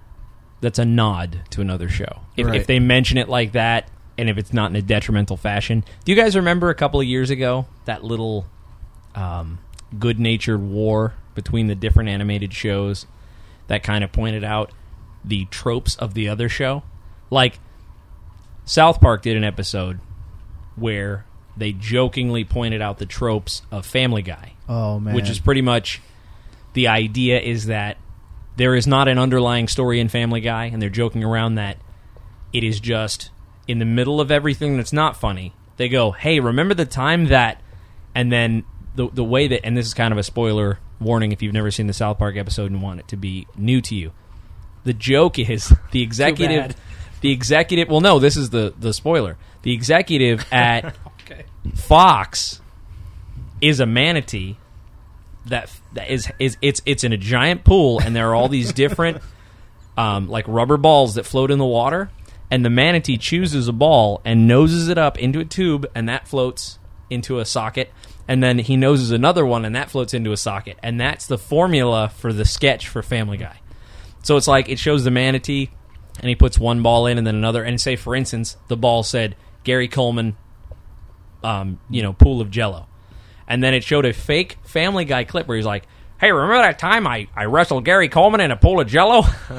[0.60, 2.20] That's a nod to another show.
[2.36, 2.56] If, Right.
[2.56, 3.88] if they mention it like that,
[4.18, 5.84] and if it's not in a detrimental fashion.
[6.04, 8.46] Do you guys remember a couple of years ago that little
[9.14, 9.58] um,
[9.98, 13.06] good-natured war between the different animated shows
[13.68, 14.70] that kind of pointed out
[15.24, 16.82] the tropes of the other show?
[17.30, 17.58] Like
[18.64, 20.00] South Park did an episode
[20.76, 21.24] where
[21.56, 26.00] they jokingly pointed out the tropes of Family Guy oh man, which is pretty much
[26.72, 27.98] the idea is that
[28.56, 31.78] there is not an underlying story in Family Guy, and they're joking around that
[32.52, 33.30] it is just
[33.72, 35.52] in the middle of everything that's not funny.
[35.78, 37.60] They go, "Hey, remember the time that?"
[38.14, 38.64] And then
[38.94, 41.70] the the way that, and this is kind of a spoiler warning if you've never
[41.70, 44.12] seen the South Park episode and want it to be new to you.
[44.84, 46.76] The joke is the executive,
[47.22, 47.88] the executive.
[47.88, 49.36] Well, no, this is the the spoiler.
[49.62, 50.94] The executive at
[51.24, 51.44] Okay.
[51.74, 52.60] Fox
[53.60, 54.56] is a manatee
[55.46, 58.72] that that is is it's it's in a giant pool and there are all these
[58.72, 59.22] different
[59.96, 62.10] um, like rubber balls that float in the water
[62.52, 66.28] and the manatee chooses a ball and noses it up into a tube and that
[66.28, 66.78] floats
[67.08, 67.90] into a socket
[68.28, 71.38] and then he noses another one and that floats into a socket and that's the
[71.38, 73.58] formula for the sketch for Family Guy.
[74.22, 75.70] So it's like it shows the manatee
[76.20, 79.02] and he puts one ball in and then another and say for instance the ball
[79.02, 79.34] said
[79.64, 80.36] Gary Coleman
[81.42, 82.86] um, you know, pool of jello.
[83.48, 85.84] And then it showed a fake Family Guy clip where he's like,
[86.22, 89.24] "Hey, remember that time I, I wrestled Gary Coleman in a pool of jello?"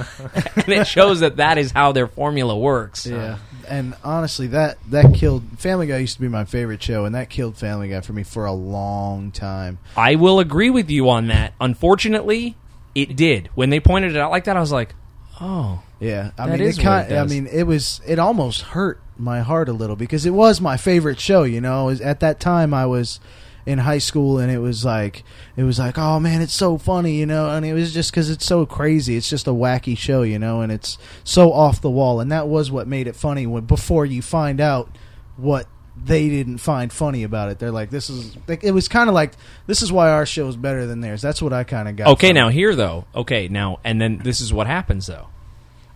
[0.56, 3.06] and it shows that that is how their formula works.
[3.06, 3.38] Yeah,
[3.68, 5.98] and honestly, that that killed Family Guy.
[5.98, 8.54] Used to be my favorite show, and that killed Family Guy for me for a
[8.54, 9.78] long time.
[9.98, 11.54] I will agree with you on that.
[11.60, 12.56] Unfortunately,
[12.96, 13.50] it did.
[13.56, 14.96] When they pointed it out like that, I was like,
[15.42, 17.14] "Oh, Yeah, I mean, it what it kind.
[17.14, 18.00] I mean, it was.
[18.08, 21.44] It almost hurt my heart a little because it was my favorite show.
[21.44, 23.20] You know, at that time I was
[23.66, 25.24] in high school, and it was like,
[25.56, 28.30] it was like, oh man, it's so funny, you know, and it was just because
[28.30, 29.16] it's so crazy.
[29.16, 32.48] It's just a wacky show, you know, and it's so off the wall, and that
[32.48, 33.48] was what made it funny.
[33.48, 34.90] When before you find out
[35.38, 38.36] what they didn't find funny about it, they're like, this is.
[38.48, 39.34] Like, it was kind of like,
[39.68, 41.22] this is why our show is better than theirs.
[41.22, 42.08] That's what I kind of got.
[42.08, 42.54] Okay, now it.
[42.54, 43.06] here though.
[43.16, 45.28] Okay, now and then this is what happens though.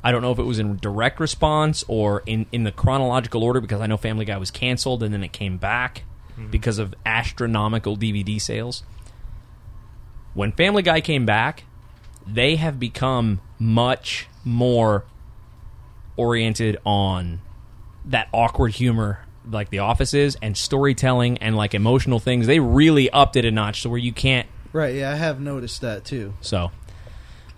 [0.04, 3.60] I don't know if it was in direct response or in in the chronological order
[3.60, 6.04] because I know Family Guy was canceled and then it came back
[6.52, 8.84] because of astronomical DVD sales.
[10.34, 11.64] When Family Guy came back,
[12.26, 15.06] they have become much more
[16.16, 17.42] oriented on
[18.06, 19.20] that awkward humor
[19.50, 22.48] like The Office is and storytelling and like emotional things.
[22.48, 24.96] They really upped it a notch to where you can't right?
[24.96, 26.34] Yeah, I have noticed that too.
[26.42, 26.72] so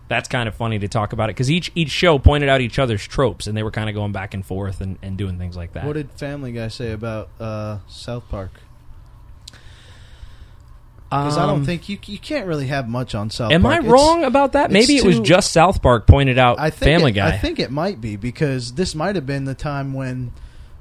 [0.08, 2.80] that's kind of funny to talk about it because each each show pointed out each
[2.80, 5.56] other's tropes and they were kind of going back and forth and, and doing things
[5.56, 5.86] like that.
[5.86, 8.52] What did Family Guy say about uh, South Park?
[11.10, 13.54] Because I don't Um, think you you can't really have much on South Park.
[13.56, 13.74] Am Park.
[13.74, 14.70] I It's- wrong about that?
[14.72, 17.28] Maybe it was just South Park pointed out I think Family it, Guy.
[17.30, 20.32] I think it might be because this might have been the time when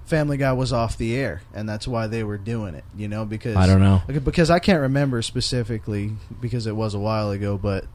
[0.04, 2.84] Family Guy was off the air, and that's why they were doing it.
[2.96, 4.02] You know, because I don't know.
[4.22, 7.86] Because I can't remember specifically because it was a while ago, but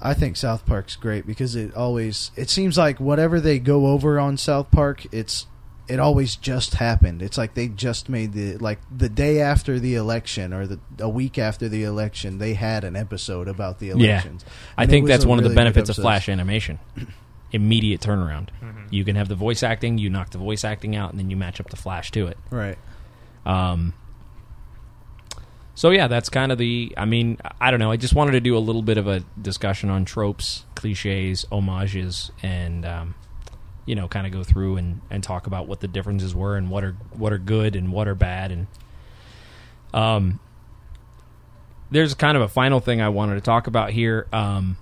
[0.00, 4.18] I think South Park's great because it always it seems like whatever they go over
[4.18, 5.46] on South Park, it's
[5.88, 7.22] it always just happened.
[7.22, 11.08] It's like they just made the like the day after the election or the a
[11.08, 14.44] week after the election, they had an episode about the elections.
[14.46, 14.52] Yeah.
[14.78, 15.96] I And think that's a one of the benefits of.
[15.96, 16.78] Flash animation.
[17.52, 18.48] Immediate turnaround.
[18.90, 21.36] You can have the voice acting, you knock the voice acting out, and then you
[21.36, 22.38] match up the Flash to it.
[22.50, 22.78] Right.
[23.44, 23.92] Um,
[25.74, 26.92] so yeah, that's kind of the.
[26.96, 27.90] I mean, I don't know.
[27.90, 32.30] I just wanted to do a little bit of a discussion on tropes, cliches, homages,
[32.42, 33.14] and um,
[33.86, 36.70] you know, kind of go through and, and talk about what the differences were and
[36.70, 38.52] what are what are good and what are bad.
[38.52, 38.66] And
[39.92, 40.40] um,
[41.90, 44.26] there's kind of a final thing I wanted to talk about here.
[44.32, 44.76] Um,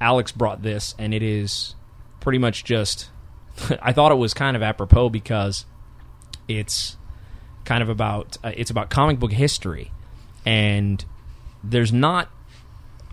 [0.00, 1.74] Alex brought this, and it is
[2.20, 3.10] pretty much just.
[3.82, 5.64] I thought it was kind of apropos because
[6.48, 6.96] it's
[7.66, 9.90] kind of about uh, it's about comic book history
[10.46, 11.04] and
[11.62, 12.30] there's not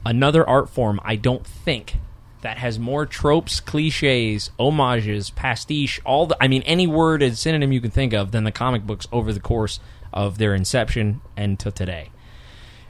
[0.06, 1.96] another art form i don't think
[2.44, 7.72] that has more tropes cliches homages pastiche all the i mean any word and synonym
[7.72, 9.80] you can think of than the comic books over the course
[10.14, 12.10] of their inception and to today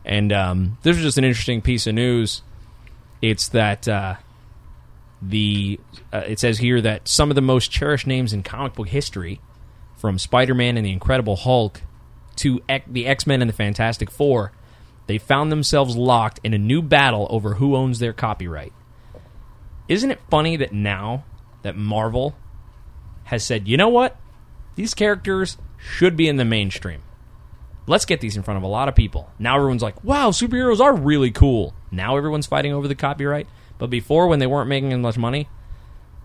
[0.05, 2.41] and um, this is just an interesting piece of news
[3.21, 4.15] it's that uh,
[5.21, 5.79] the
[6.11, 9.39] uh, it says here that some of the most cherished names in comic book history
[9.95, 11.81] from Spider-Man and the Incredible Hulk
[12.37, 14.51] to X- the X-Men and the Fantastic Four,
[15.07, 18.73] they found themselves locked in a new battle over who owns their copyright.
[19.87, 21.23] Isn't it funny that now
[21.61, 22.35] that Marvel
[23.25, 24.17] has said, "You know what?
[24.75, 27.01] These characters should be in the mainstream."
[27.85, 29.29] Let's get these in front of a lot of people.
[29.37, 33.47] Now everyone's like, "Wow, superheroes are really cool." Now everyone's fighting over the copyright.
[33.77, 35.49] But before, when they weren't making as much money,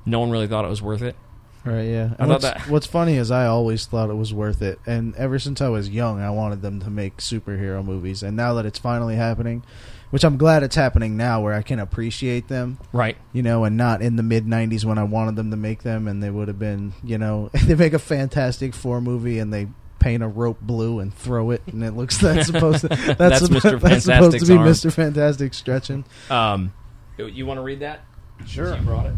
[0.07, 1.17] no one really thought it was worth it.
[1.65, 2.11] Right, yeah.
[2.19, 5.15] I And what's, that- what's funny is I always thought it was worth it, and
[5.17, 8.23] ever since I was young, I wanted them to make superhero movies.
[8.23, 9.65] And now that it's finally happening,
[10.11, 13.17] which I'm glad it's happening now, where I can appreciate them, Right.
[13.33, 16.09] you know, and not in the mid '90s when I wanted them to make them,
[16.09, 19.69] and they would have been, you know, they make a Fantastic Four movie and they
[19.99, 23.39] paint a rope blue and throw it, and it looks that's supposed to that's, That's
[23.41, 23.81] supposed- Mr.
[23.81, 24.69] that's supposed to be arm.
[24.69, 24.93] Mr.
[24.93, 26.05] Fantastic stretching.
[26.31, 26.73] Um,
[27.19, 28.01] you want to read that?
[28.47, 28.77] Sure.
[28.77, 29.15] You brought it.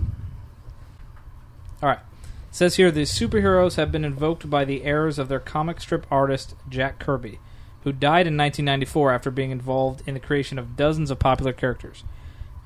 [1.82, 1.98] All right.
[1.98, 6.06] It says here the superheroes have been invoked by the heirs of their comic strip
[6.10, 7.38] artist Jack Kirby,
[7.84, 12.04] who died in 1994 after being involved in the creation of dozens of popular characters.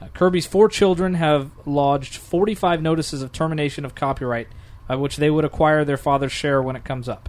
[0.00, 4.48] Uh, Kirby's four children have lodged 45 notices of termination of copyright,
[4.88, 7.28] by which they would acquire their father's share when it comes up.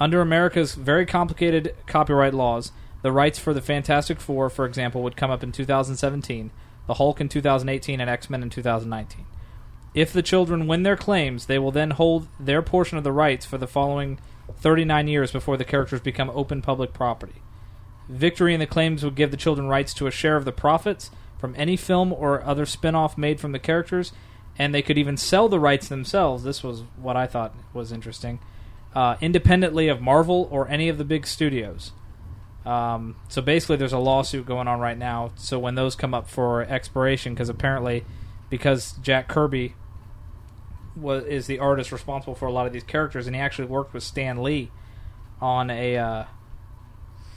[0.00, 5.16] Under America's very complicated copyright laws, the rights for the Fantastic Four, for example, would
[5.16, 6.50] come up in 2017,
[6.86, 9.26] the Hulk in 2018, and X Men in 2019.
[9.94, 13.46] If the children win their claims, they will then hold their portion of the rights
[13.46, 14.18] for the following
[14.56, 17.42] 39 years before the characters become open public property.
[18.08, 21.10] Victory in the claims would give the children rights to a share of the profits
[21.38, 24.12] from any film or other spin off made from the characters,
[24.58, 26.44] and they could even sell the rights themselves.
[26.44, 28.40] This was what I thought was interesting.
[28.94, 31.92] Uh, independently of Marvel or any of the big studios.
[32.64, 35.32] Um, so basically, there's a lawsuit going on right now.
[35.36, 38.04] So when those come up for expiration, because apparently,
[38.48, 39.74] because Jack Kirby
[40.96, 43.92] was is the artist responsible for a lot of these characters, and he actually worked
[43.94, 44.70] with Stan Lee
[45.40, 46.24] on a uh,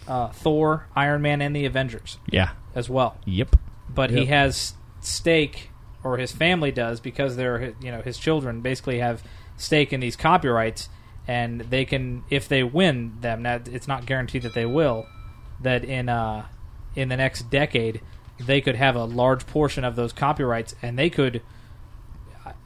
[0.08, 2.52] uh, Thor, Iron Man, and the Avengers Yeah.
[2.76, 3.18] as well.
[3.26, 3.56] Yep.
[3.90, 5.72] But he has stake,
[6.04, 9.24] or his family does, because they're you know his children basically have
[9.58, 10.90] stake in these copyrights,
[11.28, 13.42] and they can if they win them.
[13.42, 15.08] Now it's not guaranteed that they will.
[15.62, 16.46] That in uh,
[16.96, 18.02] in the next decade,
[18.40, 21.42] they could have a large portion of those copyrights, and they could.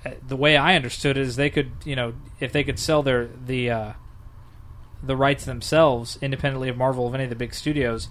[0.06, 3.04] Uh, The way I understood it is they could, you know, if they could sell
[3.04, 3.94] their the uh,
[5.04, 8.08] the rights themselves independently of Marvel of any of the big studios,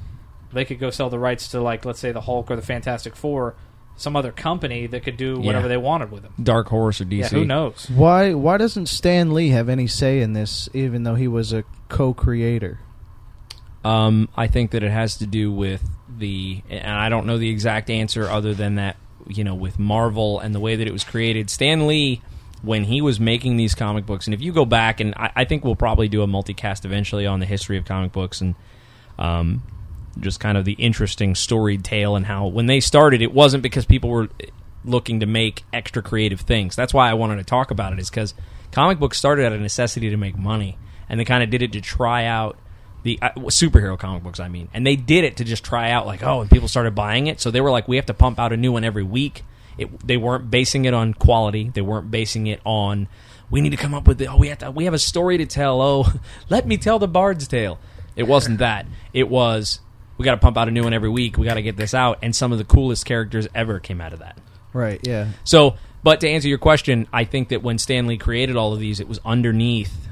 [0.52, 3.14] they could go sell the rights to like let's say the Hulk or the Fantastic
[3.14, 3.54] Four,
[3.96, 5.68] some other company that could do whatever Yeah.
[5.68, 6.34] they wanted with them.
[6.42, 7.18] Dark Horse or DC.
[7.20, 7.88] Yeah, who knows?
[7.90, 11.64] Why why doesn't Stan Lee have any say in this, even though he was a
[11.88, 12.80] co-creator?
[13.84, 15.82] Um, I think that it has to do with
[16.18, 18.96] the, and I don't know the exact answer other than that,
[19.30, 21.50] you know, with Marvel and the way that it was created.
[21.50, 22.20] Stan Lee,
[22.62, 25.44] when he was making these comic books, and if you go back, and I, I
[25.44, 28.54] think we'll probably do a multicast eventually on the history of comic books and
[29.18, 29.62] um,
[30.18, 33.84] just kind of the interesting storied tale and how when they started, it wasn't because
[33.84, 34.28] people were
[34.84, 36.74] looking to make extra creative things.
[36.74, 38.34] That's why I wanted to talk about it, is because
[38.72, 40.78] comic books started out of necessity to make money,
[41.08, 42.58] and they kind of did it to try out
[43.02, 44.40] the uh, superhero comic books.
[44.40, 46.94] I mean, and they did it to just try out, like, oh, and people started
[46.94, 49.02] buying it, so they were like, we have to pump out a new one every
[49.02, 49.44] week.
[49.78, 51.70] It, they weren't basing it on quality.
[51.70, 53.08] They weren't basing it on
[53.50, 55.38] we need to come up with the, oh we have to we have a story
[55.38, 55.82] to tell.
[55.82, 56.12] Oh,
[56.48, 57.78] let me tell the bard's tale.
[58.16, 58.86] It wasn't that.
[59.12, 59.80] It was
[60.16, 61.36] we got to pump out a new one every week.
[61.36, 64.12] We got to get this out, and some of the coolest characters ever came out
[64.12, 64.38] of that.
[64.72, 65.00] Right.
[65.02, 65.28] Yeah.
[65.44, 68.78] So, but to answer your question, I think that when Stan Lee created all of
[68.78, 70.08] these, it was underneath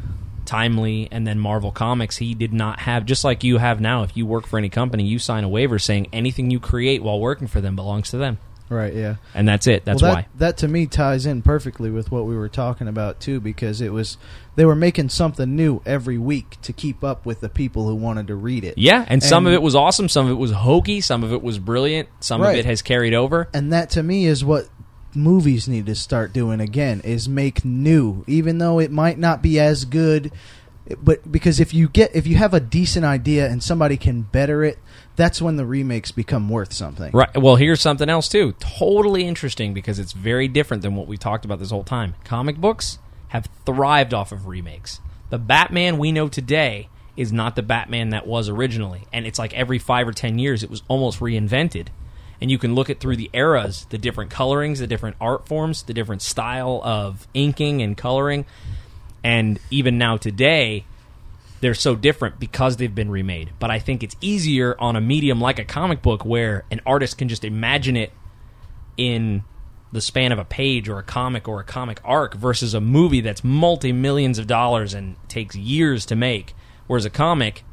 [0.49, 2.16] Timely and then Marvel Comics.
[2.16, 5.05] He did not have, just like you have now, if you work for any company,
[5.05, 8.38] you sign a waiver saying anything you create while working for them belongs to them.
[8.70, 8.94] Right.
[8.94, 9.16] Yeah.
[9.34, 9.84] And that's it.
[9.84, 10.20] That's well, why.
[10.22, 13.80] that, That to me ties in perfectly with what we were talking about too, because
[13.80, 14.18] it was
[14.57, 18.26] they were making something new every week to keep up with the people who wanted
[18.26, 18.76] to read it.
[18.76, 21.42] Yeah, and some of it was awesome, some of it was hokey, some of it
[21.42, 23.49] was brilliant, some of it has carried over.
[23.55, 24.68] and that to me is what
[25.19, 29.59] movies need to start doing again is make new even though it might not be
[29.61, 30.33] as good
[31.03, 34.64] but because if you get if you have a decent idea and somebody can better
[34.64, 34.79] it
[35.16, 37.37] that's when the remakes become worth something Right.
[37.37, 38.53] Well, here's something else too.
[38.61, 42.14] Totally interesting because it's very different than what we talked about this whole time.
[42.25, 42.99] Comic books
[43.29, 45.01] have thrived off of remakes.
[45.31, 49.53] The Batman we know today is not the Batman that was originally, and it's like
[49.53, 51.89] every 5 or 10 years it was almost reinvented.
[52.41, 55.82] And you can look at through the eras, the different colorings, the different art forms,
[55.82, 58.47] the different style of inking and coloring.
[59.24, 60.84] And even now today,
[61.61, 63.51] they're so different because they've been remade.
[63.59, 67.18] But I think it's easier on a medium like a comic book where an artist
[67.18, 68.12] can just imagine it
[68.97, 69.43] in
[69.91, 73.20] the span of a page or a comic or a comic arc versus a movie
[73.20, 76.55] that's multi millions of dollars and takes years to make.
[76.86, 77.64] Whereas a comic,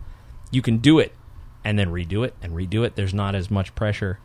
[0.51, 1.13] you can do it
[1.63, 2.95] and then redo it and redo it.
[2.95, 4.20] There's not as much pressure.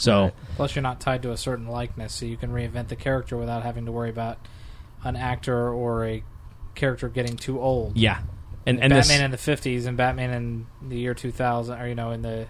[0.00, 0.34] So, Right.
[0.56, 3.62] Plus, you're not tied to a certain likeness, so you can reinvent the character without
[3.62, 4.38] having to worry about
[5.04, 6.22] an actor or a
[6.74, 7.96] character getting too old.
[7.96, 8.20] yeah.
[8.66, 11.88] And and Batman this in the fifties and Batman in the year two thousand, or
[11.88, 12.46] you know, in the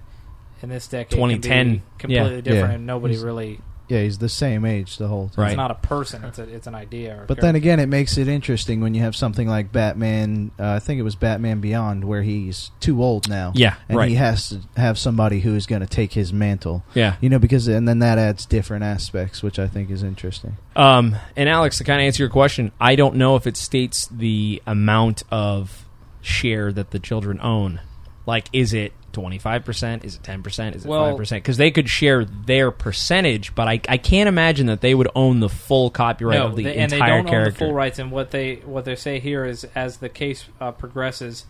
[0.62, 2.40] in this decade, can 2010, be completely yeah.
[2.40, 2.74] different, Yeah.
[2.76, 3.60] and nobody really.
[3.90, 5.42] Yeah, he's the same age the whole time.
[5.42, 5.50] Right.
[5.50, 7.18] It's not a person; it's a, it's an idea.
[7.18, 10.52] Or a But then again, it makes it interesting when you have something like Batman.
[10.58, 13.52] Uh, I think it was Batman Beyond, where he's too old now.
[13.54, 14.08] Yeah, and right.
[14.08, 16.84] he has to have somebody who is going to take his mantle.
[16.94, 17.16] yeah.
[17.20, 20.56] You know, because and then that adds different aspects, which I think is interesting.
[20.76, 24.06] Um, and Alex, to kind of answer your question, I don't know if it states
[24.06, 25.84] the amount of
[26.20, 27.80] share that the children own.
[28.26, 30.04] Like, is it twenty five percent?
[30.04, 30.76] Is it ten percent?
[30.76, 31.42] Is it Well- five percent?
[31.42, 35.40] Because they could share their percentage, but I, I can't imagine that they would own
[35.40, 37.98] the full copyright no, of the they, and they entire don't own the full rights.
[37.98, 41.46] And what they what they say here is, as the case uh, progresses,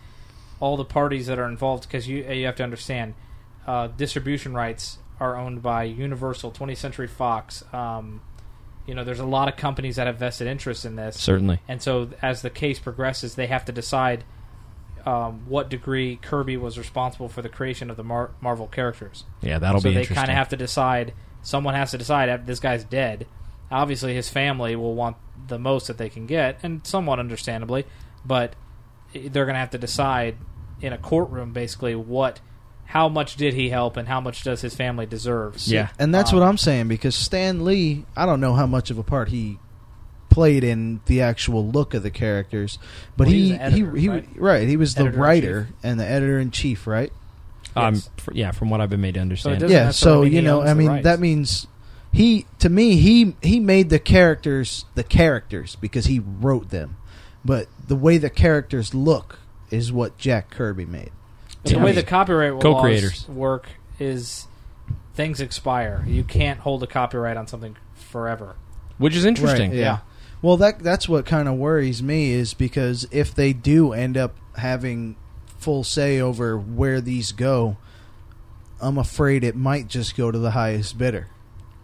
[0.59, 3.13] all the parties that are involved, because you you have to understand,
[3.67, 7.63] uh, distribution rights are owned by Universal, 20th Century Fox.
[7.71, 8.21] Um,
[8.87, 11.15] you know, there's a lot of companies that have vested interest in this.
[11.15, 14.23] Certainly, And so, as the case progresses, they have to decide
[15.07, 19.23] um, what degree Kirby was responsible for the creation of the Mar- Marvel characters.
[19.41, 21.13] yeah, that'll so be So they kind of have to decide.
[21.41, 22.29] Someone has to decide.
[22.29, 23.25] After this guy's dead,
[23.71, 27.85] obviously his family will want the most that they can get, and somewhat understandably,
[28.25, 28.55] but
[29.13, 30.37] they're going to have to decide
[30.81, 32.39] in a courtroom basically what,
[32.85, 35.57] how much did he help, and how much does his family deserve.
[35.65, 35.89] Yeah.
[35.99, 38.97] And that's Um, what I'm saying because Stan Lee, I don't know how much of
[38.97, 39.57] a part he
[40.31, 42.79] played in the actual look of the characters,
[43.17, 44.29] but Well, he he was the editor, he, right?
[44.35, 45.21] right he was the Editor-in-chief.
[45.21, 47.11] writer and the editor in chief, right?
[47.75, 48.09] um, Yes.
[48.17, 49.59] fr- yeah, from what I've been made to understand.
[49.59, 51.03] doesn't yeah, so you know, I mean, rights.
[51.03, 51.67] that means
[52.11, 56.97] he to me he he made the characters the characters because he wrote them,
[57.45, 61.11] but the way the characters look is what Jack Kirby made.
[61.63, 63.27] But the way the copyright Co-creators.
[63.29, 63.69] laws work
[63.99, 64.47] is
[65.13, 66.03] things expire.
[66.07, 68.55] You can't hold a copyright on something forever.
[68.97, 69.71] Which is interesting.
[69.71, 69.99] Right, yeah.
[70.41, 74.35] Well, that that's what kind of worries me is because if they do end up
[74.57, 75.15] having
[75.59, 77.77] full say over where these go,
[78.81, 81.27] I'm afraid it might just go to the highest bidder.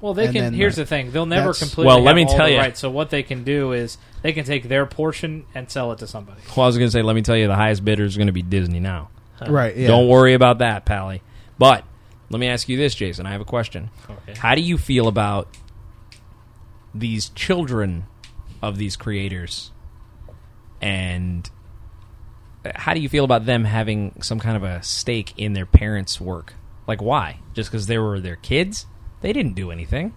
[0.02, 0.54] Well, they And can.
[0.54, 1.86] Here's the- the thing: they'll never that's- completely.
[1.88, 2.60] Well, let have me all tell the ya.
[2.62, 2.80] rights.
[2.80, 6.08] So what they can do is they can take their portion and sell it to
[6.08, 6.42] somebody.
[6.56, 8.28] Well, I was going to say, let me tell you, the highest bidder is going
[8.28, 9.10] to be Disney now.
[9.48, 9.76] Right.
[9.78, 9.88] Yeah.
[9.88, 11.22] Don't worry about that, Pally.
[11.60, 11.84] But
[12.32, 13.26] let me ask you this, Jason.
[13.28, 13.90] I have a question.
[14.10, 14.34] Okay.
[14.40, 15.48] How do you feel about
[16.94, 18.06] these children
[18.62, 19.72] of these creators?
[20.82, 21.50] And
[22.66, 25.66] uh, how do you feel about them having some kind of a stake in their
[25.66, 26.54] parents' work?
[26.88, 27.40] Like, why?
[27.54, 28.86] Just because they were their kids?
[29.22, 30.14] They didn't do anything.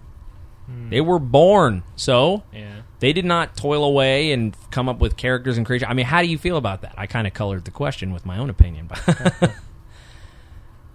[0.67, 0.89] Hmm.
[0.89, 2.81] They were born, so Yeah.
[2.99, 5.87] they did not toil away and come up with characters and creation.
[5.89, 6.93] I mean, how do you feel about that?
[6.97, 9.01] I kind of colored the question with my own opinion, but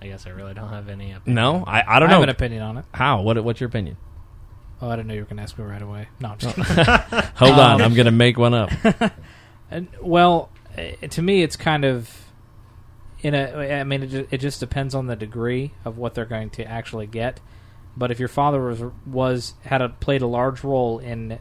[0.01, 1.35] I guess I really don't have any opinion.
[1.35, 2.85] no, I, I don't I have an opinion on it.
[2.95, 3.23] how.
[3.23, 3.97] What what's your opinion?
[4.83, 6.09] Oh, I didn't know you were going to ask me right away.
[6.21, 6.63] No, I'm just Oh.
[6.63, 6.85] kidding.
[7.37, 8.71] Hold Um, on, I'm gonna make one up.
[9.69, 12.09] And, well, eh, to me, it's kind of
[13.21, 13.81] in a.
[13.81, 16.65] I mean, it just, it just depends on the degree of what they're going to
[16.65, 17.41] actually get.
[17.97, 21.41] But if your father was was had a played a large role in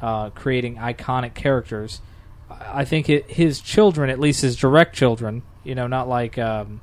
[0.00, 2.00] uh, creating iconic characters,
[2.48, 6.38] I I think it, his children, at least his direct children, you know, not like
[6.38, 6.80] um,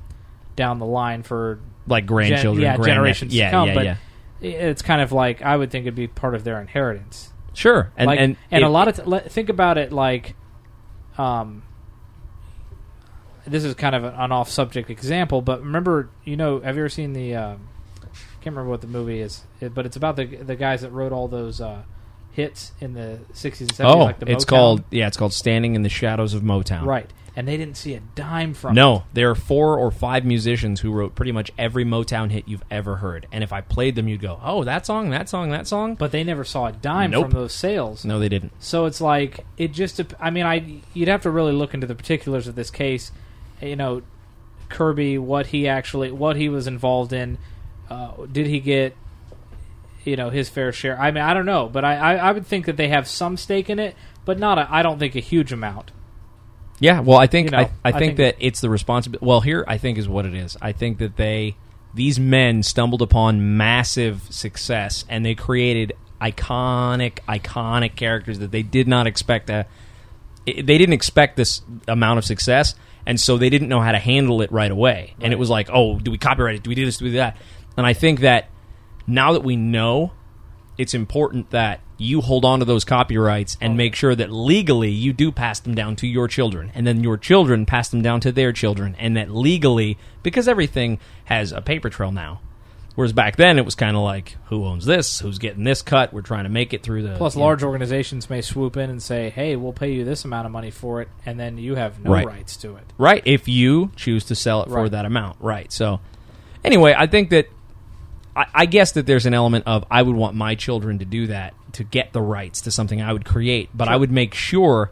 [0.57, 3.67] down the line for Like grandchildren, yeah, grandnep- generations yeah, to come.
[3.69, 3.95] yeah, but yeah.
[4.43, 8.07] It's kind of like I would think it'd be part of their inheritance Sure, and
[8.07, 10.35] like, and, and, it- a lot of t- think about it like
[11.17, 11.63] um
[13.45, 16.89] this is kind of an, off subject example but remember you know have you ever
[16.89, 17.67] seen the um,
[18.41, 21.27] can't remember what the movie is but it's about the the guys that wrote all
[21.27, 21.83] those uh,
[22.31, 24.47] hits in the 60s and 70s oh, like the it's Motown?
[24.47, 26.85] called yeah, it's called Standing in the Shadows of Motown.
[26.85, 28.75] right and they didn't see a dime from it.
[28.75, 32.63] No, there are four or five musicians who wrote pretty much every Motown hit you've
[32.69, 35.67] ever heard, and if I played them, you'd go, "Oh, that song, that song, that
[35.67, 37.25] song." but they never saw a dime Nope.
[37.25, 38.51] from those sales No, they didn't.
[38.59, 39.99] So it's like it just.
[40.19, 43.11] I mean, I you'd have to really look into the particulars of this case.
[43.61, 44.01] You know,
[44.69, 47.37] Kirby, what he actually, what he was involved in.
[47.89, 48.95] Uh, did he get,
[50.03, 50.99] you know, his fair share?
[50.99, 53.37] I mean, I don't know, but I, I, I would think that they have some
[53.37, 54.57] stake in it, but not.
[54.57, 55.91] A, I don't think a huge amount.
[56.83, 59.25] Yeah, well, I think You know, I, I, I think, think- that it's the responsibility.
[59.25, 60.57] Well, here I think is what it is.
[60.61, 61.55] I think that they
[61.93, 68.87] these men stumbled upon massive success and they created iconic, iconic characters that they did
[68.87, 69.65] not expect to.
[70.45, 72.75] i- They didn't expect this amount of success,
[73.05, 75.15] and so they didn't know how to handle it right away.
[75.21, 76.63] And it was like, oh, do we copyright it?
[76.63, 76.97] Do we do this?
[76.97, 77.37] Do we do that?
[77.77, 78.49] And I think that
[79.07, 80.11] now that we know,
[80.77, 83.75] it's important that you hold on to those copyrights and oh.
[83.75, 87.17] make sure that legally you do pass them down to your children and then your
[87.17, 91.89] children pass them down to their children and that legally because everything has a paper
[91.89, 92.39] trail now
[92.95, 95.19] Whereas back then it was kind of like, who owns this?
[95.19, 96.13] Who's getting this cut?
[96.13, 97.15] We're trying to make it through the.
[97.15, 97.45] Plus, you know.
[97.47, 100.69] large organizations may swoop in and say, "Hey, we'll pay you this amount of money
[100.69, 102.27] for it," and then you have no Right.
[102.27, 102.83] rights to it.
[102.99, 105.37] Right, if you choose to sell it for that amount.
[105.39, 105.71] Right.
[105.71, 106.01] So,
[106.63, 107.47] anyway, I think that
[108.35, 111.53] I guess that there's an element of I would want my children to do that
[111.73, 114.91] to get the rights to something I would create, but I would make sure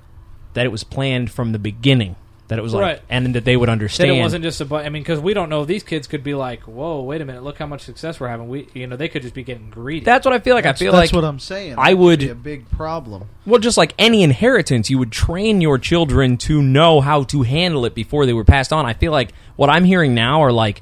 [0.54, 2.16] that it was planned from the beginning.
[2.50, 3.02] That it was like, Right.
[3.10, 4.12] and that they would That understand.
[4.12, 4.66] it wasn't just a.
[4.66, 5.64] bu- I mean, because we don't know.
[5.64, 7.44] These kids could be like, "Whoa, wait a minute!
[7.44, 10.04] Look how much success we're having." We, you know, they could just be getting greedy.
[10.04, 10.66] That's what I feel like.
[10.66, 11.76] That's, I feel that's like what I'm saying.
[11.76, 13.30] I That could would- be a big problem.
[13.46, 17.86] Well, just like any inheritance, you would train your children to know how to handle
[17.86, 18.86] it before they were passed on.
[18.86, 20.82] I feel like what I'm hearing now are like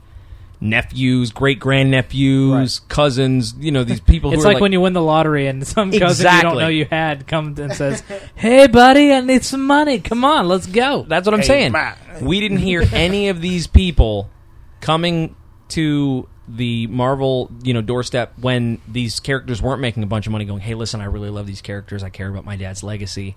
[0.62, 3.54] nephews, great grandnephews, cousins.
[3.60, 4.34] You know, these people.
[4.34, 6.68] It's who are like, when you win the lottery and some cousin you don't know
[6.68, 8.04] you had comes and says,
[8.36, 10.00] "Hey, buddy, I need some money.
[10.00, 11.72] Come on, let's go." That's what I'm Hey, saying.
[11.72, 12.22] Matt.
[12.22, 14.30] We didn't hear any of these people
[14.82, 15.36] coming
[15.70, 20.46] to the Marvel, you know, doorstep when these characters weren't making a bunch of money.
[20.46, 22.04] Going, hey, listen, I really love these characters.
[22.04, 23.36] I care about my dad's legacy.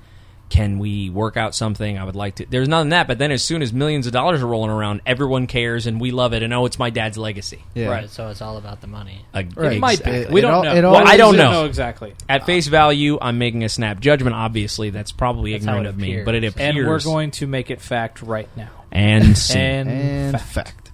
[0.52, 1.96] Can we work out something?
[1.96, 2.44] I would like to.
[2.46, 3.06] There's none of that.
[3.08, 6.10] But then, as soon as millions of dollars are rolling around, everyone cares and we
[6.10, 6.42] love it.
[6.42, 7.64] And oh, it's my dad's legacy.
[7.74, 7.88] Yeah.
[7.88, 9.24] Right, so it's all about the money.
[9.32, 9.72] Uh, Right.
[9.72, 10.10] It might be.
[10.10, 10.74] It- we it don't al- know.
[10.76, 11.64] it Well, I don't We know.
[11.64, 12.12] exactly.
[12.28, 14.36] At face value, I'm making a snap judgment.
[14.36, 16.24] Obviously, that's probably That's how ignorant it of me, appears.
[16.26, 16.76] but it appears.
[16.76, 18.68] And we're going to make it fact right now.
[18.92, 19.58] and see.
[19.58, 20.90] And, and fact.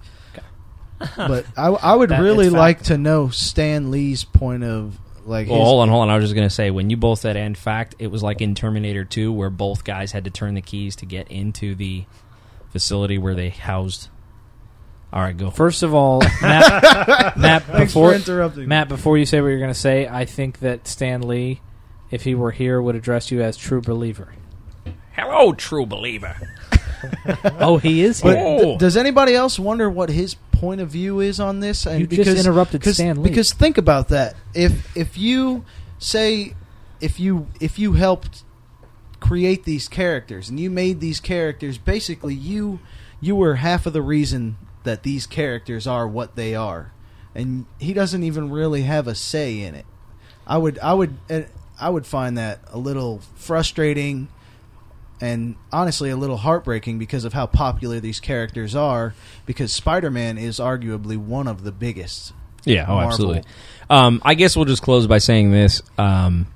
[0.99, 1.17] fact.
[1.17, 4.97] but I, I would That- really like to know Stan Lee's point of
[5.29, 5.47] like.
[5.47, 6.09] Well, his- hold on, hold on.
[6.09, 8.55] I was just gonna say when you both said "and fact," it was like in
[8.55, 12.05] Terminator Two, where both guys had to turn the keys to get into the
[12.71, 14.09] facility where they housed.
[15.11, 15.49] All right, go.
[15.49, 18.67] First of all, Matt, Matt Thanks before for interrupting.
[18.67, 21.61] Matt, before you say what you're going to say, I think that Stan Lee,
[22.11, 24.33] if he were here, would address you as true believer.
[25.13, 26.35] Hello, true believer.
[27.59, 28.45] oh, he is But here.
[28.45, 28.59] Oh.
[28.59, 31.85] th- does anybody else wonder what his point of view is on this?
[31.85, 33.29] And You just interrupted because, Stan Lee.
[33.29, 34.35] Because think about that.
[34.53, 35.65] If if you
[35.97, 36.55] say
[37.01, 38.43] if you if you helped
[39.19, 42.79] create these characters and you made these characters, basically you
[43.21, 46.91] you were half of the reason that these characters are what they are,
[47.35, 49.85] and he doesn't even really have a say in it.
[50.47, 51.41] I would I would uh,
[51.79, 54.29] I would find that a little frustrating
[55.21, 59.13] and honestly a little heartbreaking because of how popular these characters are
[59.45, 62.33] because Spider-Man is arguably one of the biggest.
[62.65, 63.09] Yeah, oh, Marvel.
[63.09, 63.43] absolutely.
[63.89, 65.81] Um, I guess we'll just close by saying this.
[65.97, 66.47] Um,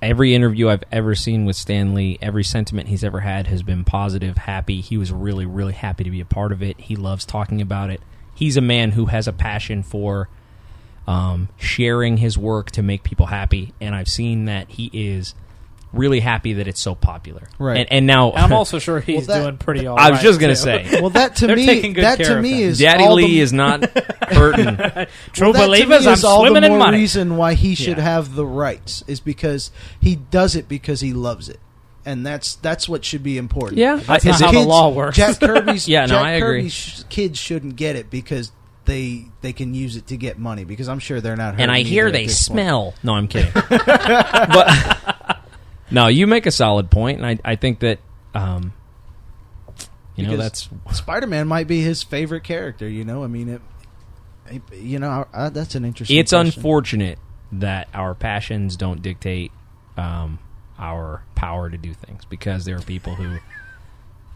[0.00, 3.84] every interview I've ever seen with Stan Lee, every sentiment he's ever had has been
[3.84, 4.80] positive, happy.
[4.80, 6.80] He was really, really happy to be a part of it.
[6.80, 8.00] He loves talking about it.
[8.34, 10.28] He's a man who has a passion for
[11.06, 15.34] um, sharing his work to make people happy, and I've seen that he is
[15.92, 17.48] really happy that it's so popular.
[17.58, 17.78] Right.
[17.78, 20.22] And, and now I'm also sure he's Well, that- doing pretty all I was right,
[20.22, 22.68] just gonna say, Well, that to They're me that to me him.
[22.70, 23.84] is Daddy all Lee the, is not
[24.28, 24.66] hurting.
[25.32, 26.98] True well, that to believers, I'm is all swimming the in more money.
[26.98, 28.02] reason why he should Yeah.
[28.04, 29.70] have the rights is because
[30.00, 31.60] he does it because he loves it,
[32.04, 33.78] and that's that's what should be important.
[33.78, 35.16] Yeah, That's I- not is how it- the law works.
[35.16, 36.58] Jack Kirby's Yeah, no, Jack I agree.
[36.60, 38.52] Kirby's kids shouldn't get it because
[38.84, 41.60] they they can use it to get money because I'm sure they're not.
[41.60, 42.56] and I hear they this point.
[42.58, 42.94] smell.
[43.02, 43.52] No, I'm kidding.
[43.54, 45.16] but
[45.90, 47.98] no, you make a solid point, and I, I think that
[48.34, 48.72] um,
[50.16, 52.88] you know that's Spider-Man might be his favorite character.
[52.88, 53.62] You know, I mean, it.
[54.50, 56.16] it- You know, uh, that's an interesting.
[56.18, 56.46] it's question.
[56.58, 57.18] unfortunate
[57.52, 59.52] that our passions don't dictate
[59.96, 60.38] um,
[60.78, 63.38] our power to do things because there are people who,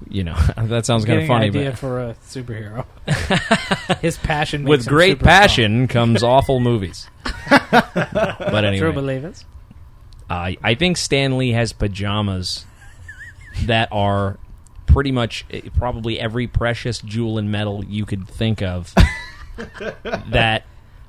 [0.09, 2.85] you know, that sounds kind of funny, idea but for a superhero.
[4.01, 5.41] His passion makes with him great super strong.
[5.41, 7.07] passion comes awful movies.
[7.51, 9.45] but anyway, True believers.
[10.33, 12.65] Uh, I think Stan Lee has pajamas
[13.67, 14.39] that are
[14.87, 18.95] pretty much eh, probably every precious jewel and metal you could think of
[20.31, 20.65] that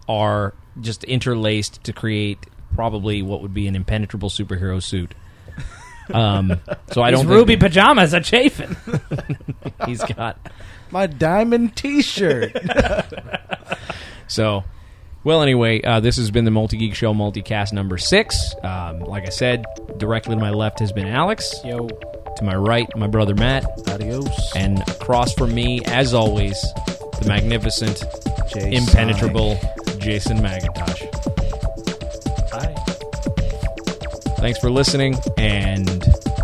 [0.10, 2.38] are just interlaced to create
[2.76, 5.15] probably what would be an impenetrable superhero suit.
[6.14, 6.60] Um,
[6.91, 8.76] so I These don't ruby think pajamas are chafing.
[9.85, 10.38] he's got
[10.91, 12.57] my diamond T-shirt.
[14.26, 14.64] So,
[15.23, 18.55] well, anyway, uh, this has been the Multi Geek Show multicast number six.
[18.63, 19.65] Um, like I said,
[19.97, 21.53] directly to my left has been Alex.
[21.63, 23.65] Yo, To my right, my brother Matt.
[23.87, 24.27] Adios.
[24.55, 26.59] And across from me, as always,
[27.19, 28.03] the magnificent,
[28.55, 29.59] impenetrable
[29.99, 31.11] Jason McIntosh.
[32.51, 32.75] Bye.
[34.39, 35.87] Thanks for listening, and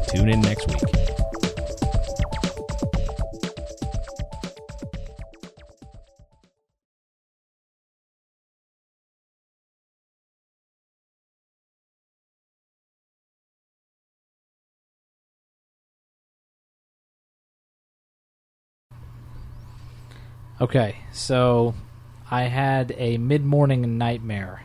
[0.07, 0.98] tune in next week.
[20.61, 21.73] Okay, so
[22.29, 24.63] I had a mid morning nightmare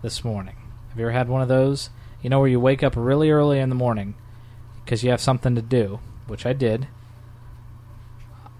[0.00, 0.56] this morning.
[0.88, 1.90] Have you ever had one of those?
[2.22, 4.14] You know, where you wake up really early in the morning
[4.84, 6.88] because you have something to do, which I did.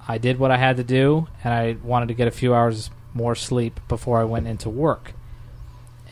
[0.06, 2.90] I did what I had to do, and I wanted to get a few hours
[3.14, 5.12] more sleep before I went into work.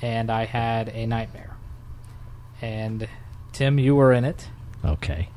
[0.00, 1.56] And I had a nightmare.
[2.62, 3.08] And
[3.52, 4.48] Tim, you were in it,
[4.84, 5.28] Okay.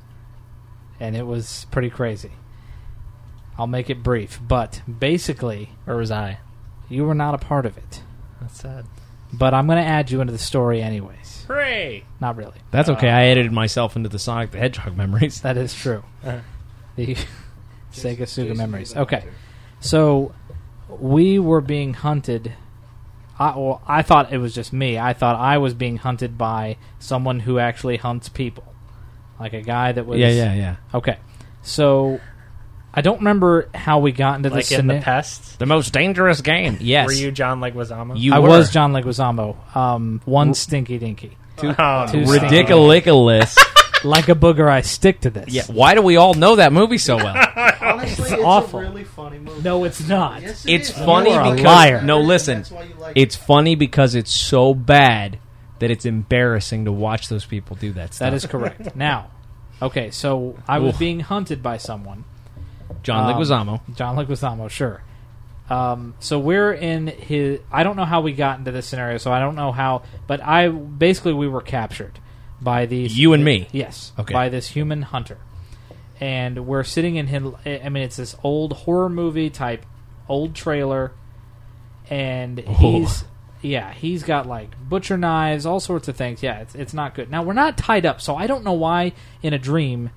[1.00, 2.32] and it was pretty crazy.
[3.58, 6.40] I'll make it brief, but basically, Or was I?
[6.90, 8.02] you were not a part of it.
[8.42, 8.86] That's sad.
[9.32, 11.46] But I'm going to add you into the story anyways.
[11.48, 12.04] Hooray!
[12.22, 12.58] Not really.
[12.72, 13.10] That's okay.
[13.10, 15.42] I edited myself into the Sonic the Hedgehog memories.
[15.42, 16.04] That is true.
[16.24, 16.40] Uh.
[16.96, 17.16] The
[17.92, 18.96] Sega Suga memories.
[18.96, 19.26] Okay.
[19.80, 20.34] So
[20.88, 22.54] we were being hunted.
[23.40, 25.00] I, well, I thought it was just me.
[25.00, 28.64] I thought I was being hunted by someone who actually hunts people.
[29.40, 30.20] Like a guy that was.
[30.20, 30.76] Yeah, yeah, yeah.
[30.94, 31.18] Okay.
[31.64, 32.20] So
[32.94, 34.72] I don't remember how we got into Like this.
[34.80, 35.58] in the scena- pest.
[35.60, 36.78] The most dangerous game.
[36.80, 37.08] Yes.
[37.08, 38.18] Were you John Leguizamo?
[38.20, 38.50] You I were.
[38.50, 39.76] was John Leguizamo.
[39.76, 41.38] Um, one stinky dinky.
[41.58, 42.06] Oh, Two no.
[42.08, 43.58] stinky- ridiculous.
[44.06, 45.48] Like a booger, I stick to this.
[45.48, 45.64] yeah.
[45.68, 47.34] Why do we all know that movie so well?
[47.82, 48.80] Honestly, It's awful.
[48.80, 49.62] a really funny movie.
[49.62, 50.42] No, it's not.
[50.42, 50.98] Yes, it It's is.
[51.06, 52.02] funny You are a because liar.
[52.02, 52.58] no, listen.
[52.58, 55.40] That's why you like It's funny because it's so bad
[55.80, 58.26] that it's embarrassing to watch those people do that stuff.
[58.26, 58.94] That is correct.
[58.98, 59.28] now,
[59.82, 61.00] okay, so I was Oof.
[61.00, 62.26] being hunted by someone.
[63.04, 63.96] John Um, Leguizamo.
[63.96, 65.02] John Leguizamo, sure.
[65.70, 67.60] Um, so we're in his.
[67.72, 70.04] I don't know how we got into this scenario, so I don't know how.
[70.28, 72.20] But I basically we were captured
[72.62, 73.18] by these.
[73.18, 73.68] You and me.
[73.72, 74.12] Yes.
[74.20, 74.34] Okay.
[74.34, 75.38] By this human hunter,
[76.20, 77.56] and we're sitting in him.
[77.66, 79.86] I mean, it's this old horror movie type,
[80.28, 81.14] old trailer,
[82.10, 83.26] and he's.
[83.62, 86.44] Yeah, he's got like butcher knives, all sorts of things.
[86.44, 87.32] Yeah, it's, it's not good.
[87.32, 90.10] Now we're not tied up, so I don't know why in a dream.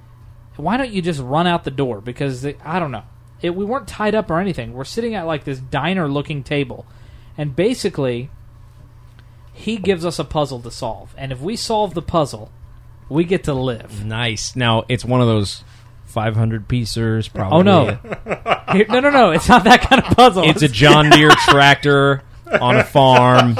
[0.57, 2.01] Why don't you just run out the door?
[2.01, 3.05] Because it, I don't know.
[3.43, 4.73] It, we weren't tied up or anything.
[4.73, 6.87] We're sitting at like this diner-looking table,
[7.37, 8.31] and basically,
[9.53, 11.15] he gives us a puzzle to solve.
[11.19, 12.51] And if we solve the puzzle,
[13.09, 14.05] we get to live.
[14.05, 14.57] Nice.
[14.57, 15.65] Now it's one of those
[16.07, 17.29] 500 piecers.
[17.29, 17.59] Oh, probably.
[17.59, 19.31] Oh no, no, no, no!
[19.33, 20.45] It's not that kind of puzzle.
[20.45, 22.23] It's a John Deere tractor
[22.61, 23.57] on a farm,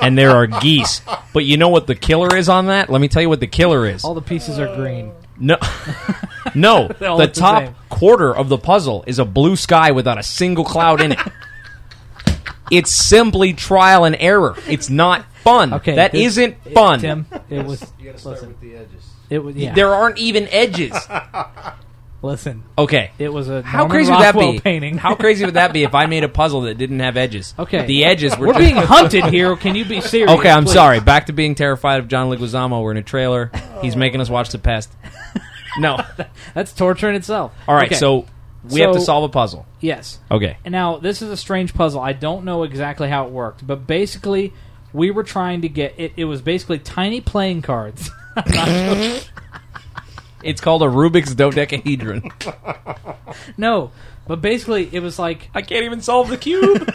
[0.00, 1.02] and there are geese.
[1.32, 2.90] But you know what the killer is on that?
[2.90, 4.04] Let me tell you what the killer is.
[4.04, 5.12] all the pieces are green.
[5.40, 5.56] No,
[6.54, 6.82] no.
[6.82, 7.74] All the look the top same.
[7.88, 11.18] quarter of the puzzle is a blue sky without a single cloud in it.
[12.70, 14.54] it's simply trial and error.
[14.68, 15.72] It's not fun.
[15.74, 17.00] Okay, that this- not fun.
[17.00, 17.80] Tim, it was.
[17.98, 19.10] You gotta start Listen, with the edges.
[19.30, 19.56] it was.
[19.56, 19.74] Yeah.
[19.74, 20.94] There aren't even edges.
[22.22, 23.12] Listen, Okay.
[23.18, 24.60] it was a How Norman crazy would that Rockwell be?
[24.60, 24.98] painting.
[24.98, 27.54] How crazy would that be if I made a puzzle that didn't have edges?
[27.58, 27.86] Okay.
[27.86, 29.56] The edges were We're just being hunted here.
[29.56, 30.30] Can you be serious?
[30.38, 30.74] Okay, I'm please?
[30.74, 31.00] sorry.
[31.00, 32.82] Back to being terrified of John Leguizamo.
[32.82, 33.50] We're in a trailer.
[33.80, 34.90] He's making us watch The Pest.
[35.78, 35.98] No.
[36.52, 37.52] That's torture in itself.
[37.68, 37.94] All right, Okay.
[37.94, 38.26] so
[38.68, 39.66] we have to So- solve a puzzle.
[39.78, 40.18] yes.
[40.28, 40.56] Okay.
[40.64, 42.00] And now this is a strange puzzle.
[42.00, 44.52] I don't know exactly how it worked, but basically,
[44.92, 46.12] we were trying to get it.
[46.16, 48.10] It was basically tiny playing cards.
[48.36, 49.20] I'm not sure-
[50.42, 52.30] It's called a Rubik's dodecahedron.
[53.56, 53.90] no,
[54.26, 56.92] but basically, it was like I can't even solve the cube.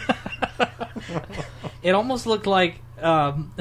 [1.82, 3.52] it almost looked like um,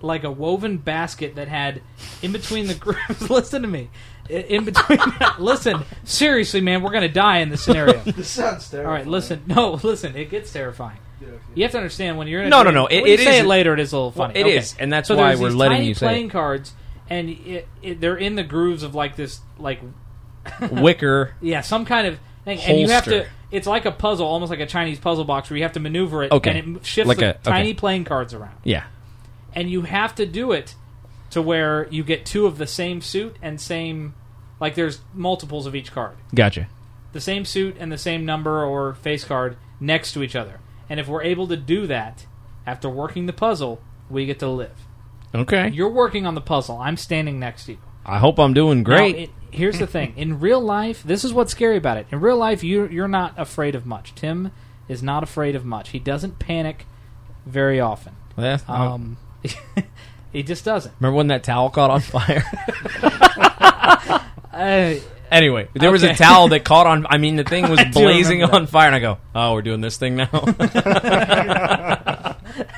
[0.00, 1.80] like a woven basket that had
[2.22, 3.30] in between the grooves.
[3.30, 3.90] listen to me.
[4.28, 5.00] In between,
[5.40, 5.82] listen.
[6.04, 7.98] Seriously, man, we're gonna die in this scenario.
[8.02, 8.88] This sounds terrible.
[8.90, 9.42] All right, listen.
[9.46, 10.14] No, listen.
[10.16, 10.98] It gets terrifying.
[11.54, 13.14] You have to understand when you're in a No, no, dream- no, it- when you
[13.14, 14.38] it say is- it later, it is a little Well, funny.
[14.40, 14.56] it okay.
[14.58, 16.08] is, and that's so why there's we're these letting tiny you say it.
[16.10, 16.72] playing cards,
[17.10, 19.80] and it, it, they're in the grooves of like this, like
[20.70, 21.34] Wicker.
[21.40, 23.10] yeah, some kind of thing, and you have to.
[23.10, 23.30] Holster.
[23.50, 26.22] It's like a puzzle, almost like a Chinese puzzle box, where you have to maneuver
[26.22, 26.58] it, Okay.
[26.60, 27.38] and it shifts Like the a- okay.
[27.42, 28.84] tiny playing cards around, Yeah.
[29.52, 30.76] and you have to do it
[31.30, 34.14] to where you get two of the same suit and same,
[34.60, 36.16] like there's multiples of each card.
[36.34, 36.68] Gotcha.
[37.12, 40.60] the same suit and the same number or face card next to each other.
[40.88, 42.24] And if we're able to do that
[42.68, 44.76] after working the puzzle, we get to live.
[45.34, 45.68] Okay.
[45.68, 46.78] You're working on the puzzle.
[46.78, 47.78] I'm standing next to you.
[48.04, 49.16] I hope I'm doing great.
[49.16, 52.06] Now, it, here's the thing: in real life, this is what's scary about it.
[52.10, 54.14] In real life, you you're not afraid of much.
[54.14, 54.50] Tim
[54.88, 55.90] is not afraid of much.
[55.90, 56.86] He doesn't panic
[57.46, 58.14] very often.
[58.36, 59.16] Yeah, um, Um,
[60.32, 60.94] he just doesn't.
[60.98, 62.42] remember when that towel caught on fire?
[64.52, 64.94] Uh,
[65.30, 66.16] anyway, there was a Okay.
[66.16, 67.06] towel that caught on.
[67.08, 69.54] I mean, the thing was I do blazing remember on fire, and I go, "Oh,
[69.54, 70.28] we're doing this thing now."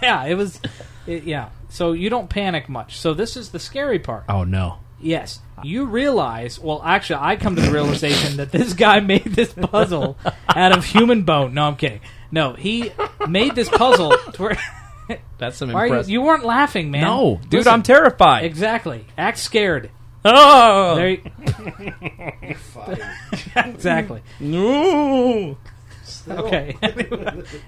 [0.03, 0.61] yeah, it was.
[1.07, 1.49] It, yeah.
[1.73, 2.99] So you don't panic much.
[2.99, 4.25] So this is the scary part.
[4.29, 4.79] oh no.
[5.01, 5.41] Yes.
[5.65, 10.17] You realize, well, actually, I come to the realization that this guy made this puzzle
[10.49, 11.55] out of human bone.
[11.55, 12.01] No, I'm kidding.
[12.31, 12.93] No, he
[13.29, 14.59] made this puzzle to where.
[15.39, 16.11] That's some Why are you, impressive.
[16.11, 17.03] you weren't laughing, man.
[17.03, 18.45] no, dude, Listen, I'm terrified.
[18.45, 19.05] Exactly.
[19.19, 19.91] Act scared.
[20.25, 21.23] oh, There you-
[23.57, 24.23] exactly.
[24.41, 25.57] no.
[26.29, 26.77] Okay.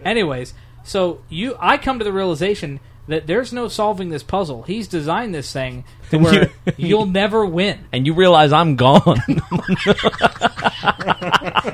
[0.05, 0.55] Anyways,
[0.85, 4.62] So you, I come to the realization that there's no solving this puzzle.
[4.62, 7.85] He's designed this thing to where you'll never win.
[7.93, 9.22] And you realize I'm gone.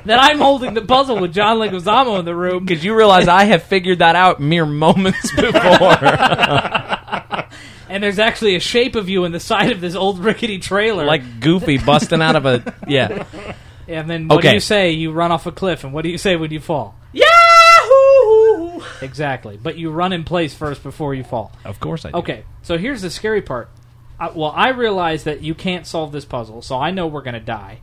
[0.04, 2.64] That I'm holding the puzzle with John Leguizamo in the room.
[2.64, 5.96] Because you realize I have figured that out mere moments before.
[7.88, 11.04] and there's actually a shape of you in the side of this old rickety trailer.
[11.04, 12.74] like Goofy busting out of a.
[12.88, 13.24] Yeah.
[13.88, 14.92] and then what do you say?
[14.92, 16.94] You run off a cliff, and what do you say when you fall?
[18.80, 18.90] Yahoo!
[19.06, 19.56] Exactly.
[19.56, 21.52] But you run in place first before you fall.
[21.64, 22.18] Of course I do.
[22.18, 23.68] Okay, so here's the scary part.
[24.18, 27.34] I, well, I realize that you can't solve this puzzle, so I know we're going
[27.34, 27.80] to die.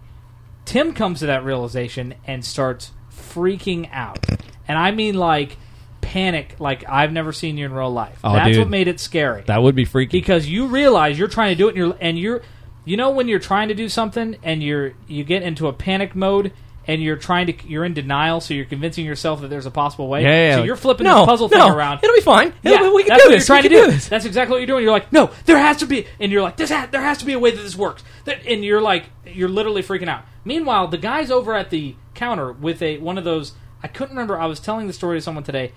[0.66, 4.26] Tim comes to that realization and starts freaking out.
[4.68, 5.58] And I mean, like,
[6.02, 8.20] panic, like I've never seen you in real life.
[8.24, 8.60] Oh, That's dude.
[8.60, 9.44] what made it scary.
[9.48, 10.18] That would be freaky.
[10.20, 12.42] because you realize you're trying to do it and you're, and you're
[12.86, 16.16] you know when you're trying to do something and you're you get into a panic
[16.16, 16.54] mode
[16.88, 20.08] and you're trying to you're in denial so you're convincing yourself that there's a possible
[20.08, 20.66] way Yeah, yeah, so yeah.
[20.66, 22.54] you're flipping no, this puzzle no, thing around It'll be fine.
[22.64, 23.48] yeah, It'll- we can that's do what this.
[23.50, 24.08] You're trying we to do do this.
[24.10, 24.84] That's exactly what you're doing.
[24.84, 27.26] You're like, no, there has to be, and you're like, this ha- there has to
[27.26, 28.04] be a way that this works.
[28.26, 30.24] That, and you're like, you're literally freaking out.
[30.46, 33.54] Meanwhile, the guy's over at the counter with a one of those.
[33.84, 34.40] I couldn't remember.
[34.40, 35.74] I was telling the story to someone today.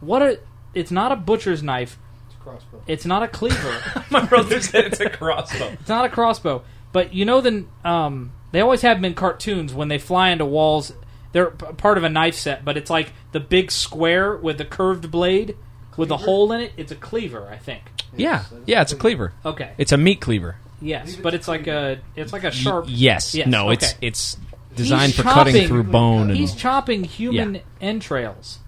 [0.00, 0.40] What a!
[0.74, 1.98] It's not a butcher's knife.
[2.26, 2.82] It's a crossbow.
[2.86, 4.04] It's not a cleaver.
[4.10, 5.68] My brother said it's a crossbow.
[5.80, 6.62] It's not a crossbow,
[6.92, 10.44] but you know the um, they always have them in cartoons when they fly into
[10.44, 10.92] walls.
[11.32, 14.64] They're p- part of a knife set, but it's like the big square with the
[14.64, 15.56] curved blade
[15.96, 16.72] with a hole in it.
[16.76, 17.82] It's a cleaver, I think.
[18.16, 19.32] Yeah, yeah, it's a cleaver.
[19.44, 19.70] Okay.
[19.78, 20.56] It's a meat cleaver.
[20.82, 22.86] Yes, but it's like a it's like a sharp.
[22.88, 23.34] Yes.
[23.34, 24.06] Yes, No, it's okay.
[24.06, 24.36] it's
[24.76, 27.60] designed He's for cutting chopping- through bone and He's chopping human Yeah.
[27.80, 28.58] entrails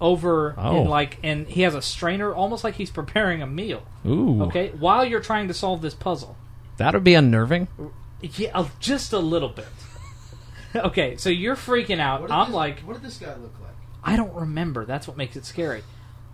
[0.00, 0.82] over Oh.
[0.82, 3.82] in like and he has a strainer almost like he's preparing a meal.
[4.06, 4.42] ooh.
[4.44, 6.36] Okay, while you're trying to solve this puzzle.
[6.76, 7.68] That would be unnerving.
[8.36, 9.66] Yeah, uh, just a little bit.
[10.74, 12.30] okay, so you're freaking out.
[12.30, 13.74] I'm like, what did this guy look like?
[14.02, 14.84] I don't remember.
[14.84, 15.82] That's what makes it scary.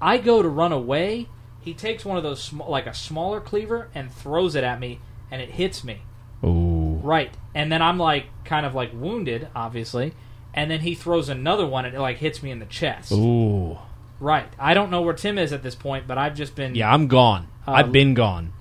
[0.00, 1.28] I go to run away.
[1.60, 5.00] He takes one of those sm- like a smaller cleaver and throws it at me,
[5.30, 6.02] and it hits me.
[6.44, 7.00] Ooh.
[7.02, 10.14] Right, and then I'm like kind of like wounded, obviously,
[10.54, 13.12] and then he throws another one and it like hits me in the chest.
[13.12, 13.76] Ooh.
[14.20, 16.74] Right, I don't know where Tim is at this point, but I've just been.
[16.74, 17.48] Yeah, I'm gone.
[17.66, 18.52] Uh, I've been gone.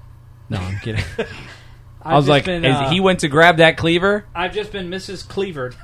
[0.50, 1.04] No, I'm kidding.
[2.02, 4.26] I've I was like, been, uh, he went to grab that cleaver.
[4.36, 5.28] I've just been Mrs.
[5.28, 5.76] Cleavered.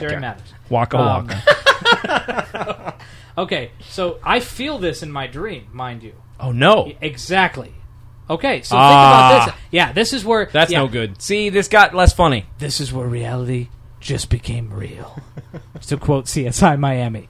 [0.00, 0.52] Jerry Mathers.
[0.68, 0.98] waka.
[0.98, 1.28] Um,
[3.38, 6.14] Okay, so I feel this in my dream, mind you.
[6.38, 7.72] Oh no, Exactly.
[8.28, 8.88] Okay, so Ah.
[8.88, 9.62] think about this.
[9.70, 11.20] Yeah, this is where that's yeah, no good.
[11.20, 12.46] See, this got less funny.
[12.58, 13.68] This is where reality
[14.00, 15.18] just became real.
[15.86, 17.28] to quote CSI Miami.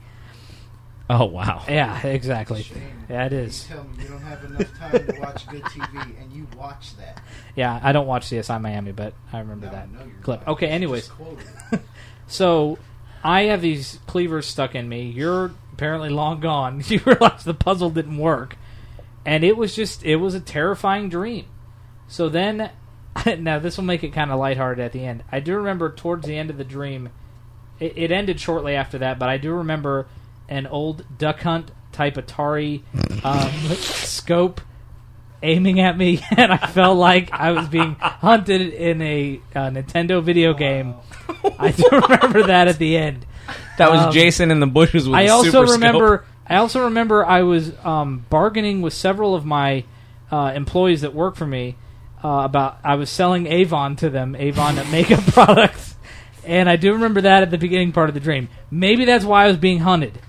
[1.09, 1.63] Oh wow.
[1.67, 2.65] Yeah, exactly.
[3.09, 6.31] Yeah, it You tell me you don't have enough time to watch good TV, and
[6.31, 7.21] you watch that.
[7.55, 10.39] Yeah, I don't watch CSI Miami, but I remember No, that no, you're clip.
[10.47, 10.55] lying.
[10.55, 11.81] Okay, anyways, just quoted it.
[12.27, 12.79] so
[13.23, 15.09] I have these cleavers stuck in me.
[15.09, 16.81] You're apparently long gone.
[16.87, 18.55] You realize the puzzle didn't work,
[19.25, 21.45] and it was just it was a terrifying dream.
[22.07, 22.71] So then,
[23.39, 25.23] now this will make it kind of lighthearted at the end.
[25.31, 27.09] I do remember towards the end of the dream,
[27.79, 30.07] it, it ended shortly after that, but I do remember
[30.53, 32.83] an old Duck Hunt type Atari
[33.23, 34.61] um, scope
[35.41, 40.23] aiming at me, and I felt like I was being hunted in a uh, Nintendo
[40.23, 40.95] video game.
[41.59, 43.25] I do remember that at the end.
[43.77, 46.17] That was Um, Jason in the bushes with I a also super remember.
[46.19, 46.27] scope.
[46.47, 49.83] I also remember I was um, bargaining with several of my
[50.31, 51.75] uh, employees that work for me
[52.23, 52.77] uh, about.
[52.83, 55.95] I was selling Avon to them, Avon makeup products,
[56.45, 58.49] and I do remember that at the beginning part of the dream.
[58.71, 60.19] Maybe that's why I was being hunted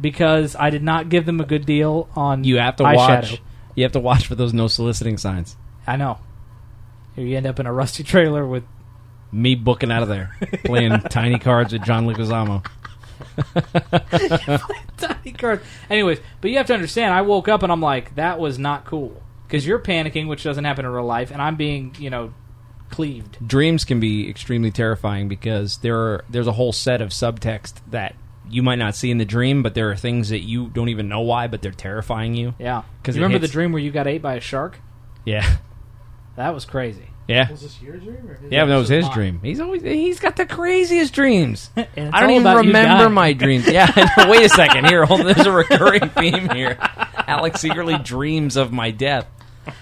[0.00, 2.44] because I did not give them a good deal on.
[2.44, 2.96] You have to eyeshadow.
[2.96, 3.42] watch.
[3.74, 5.56] You have to watch for those no soliciting signs.
[5.86, 6.18] I know.
[7.16, 8.64] You end up in a rusty trailer with
[9.32, 12.64] Me booking out of there, playing tiny cards with John Leguizamo.
[14.96, 15.64] tiny cards.
[15.90, 18.84] Anyways, but you have to understand, I woke up and I'm like, that was not
[18.84, 19.22] cool.
[19.46, 22.32] Because you're panicking, which doesn't happen in real life, and I'm being, you know,
[22.90, 23.38] cleaved.
[23.46, 28.14] Dreams can be extremely terrifying because there are there's a whole set of subtext that
[28.50, 31.08] you might not see in the dream, but there are things that you don't even
[31.08, 32.54] know why, but they're terrifying you.
[32.58, 32.82] Yeah.
[33.02, 34.78] 'Cause you remember hits- the dream where you got ate by a shark?
[35.24, 35.48] Yeah,
[36.36, 37.08] That was crazy.
[37.26, 38.16] yeah, Was this your dream?
[38.28, 38.64] Or yeah.
[38.64, 39.12] That was his mine.
[39.14, 39.40] dream.
[39.42, 41.70] He's always he's got the craziest dreams.
[41.76, 41.86] I
[42.20, 43.66] don't even remember my dreams.
[43.70, 43.90] Yeah,
[44.28, 44.86] wait a second.
[44.86, 45.26] Here, hold.
[45.26, 46.78] There's a recurring theme here.
[47.26, 49.26] Alex secretly dreams of my death.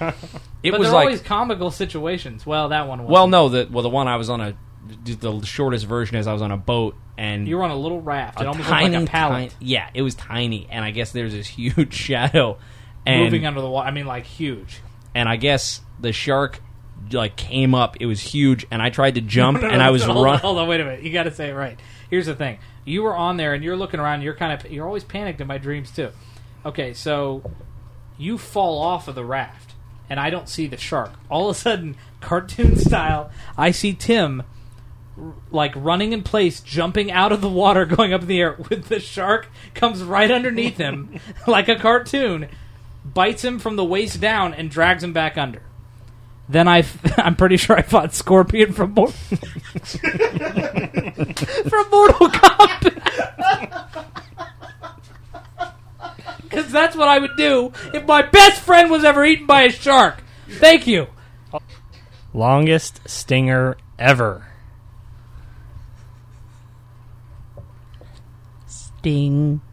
[0.62, 2.44] It But was like always comical situations.
[2.44, 3.08] Well, that one was.
[3.12, 4.54] Well, no, the well the one I was on a
[5.04, 8.00] the shortest version is I was on a boat and You were on a little
[8.00, 8.40] raft.
[8.40, 11.12] It almost tiny, looked like a pallet tiny- yeah, it was tiny, and I guess
[11.12, 12.58] there's this huge shadow,
[13.06, 13.88] and moving under the water.
[13.88, 14.80] I mean, like, huge.
[15.14, 16.60] and I guess the shark
[17.12, 17.96] like came up.
[18.00, 20.34] It was huge, and I tried to jump, No, no, and I was hold, run.
[20.34, 21.02] On, hold on, wait a minute.
[21.02, 21.78] You got to say it right.
[22.10, 24.22] Here's the thing: you were on there, and you're looking around.
[24.22, 26.10] You're kind of you're always panicked in my dreams too.
[26.66, 27.42] Okay, so
[28.18, 29.72] you fall off of the raft,
[30.10, 31.12] and I don't see the shark.
[31.30, 34.42] All of a sudden, cartoon style, I see Tim
[35.50, 38.88] like running in place, jumping out of the water, going up in the air with
[38.88, 42.48] the shark comes right underneath him like a cartoon,
[43.04, 45.62] bites him from the waist down, and drags him back under.
[46.48, 46.84] Then I,
[47.16, 49.32] I'm pretty sure I fought Scorpion from Mor- from
[51.90, 52.92] Mortal Kombat.
[56.42, 59.70] Because that's what I would do if my best friend was ever eaten by a
[59.70, 60.22] shark.
[60.48, 61.08] Thank you.
[62.32, 64.46] Longest stinger ever.
[69.06, 69.65] Sting.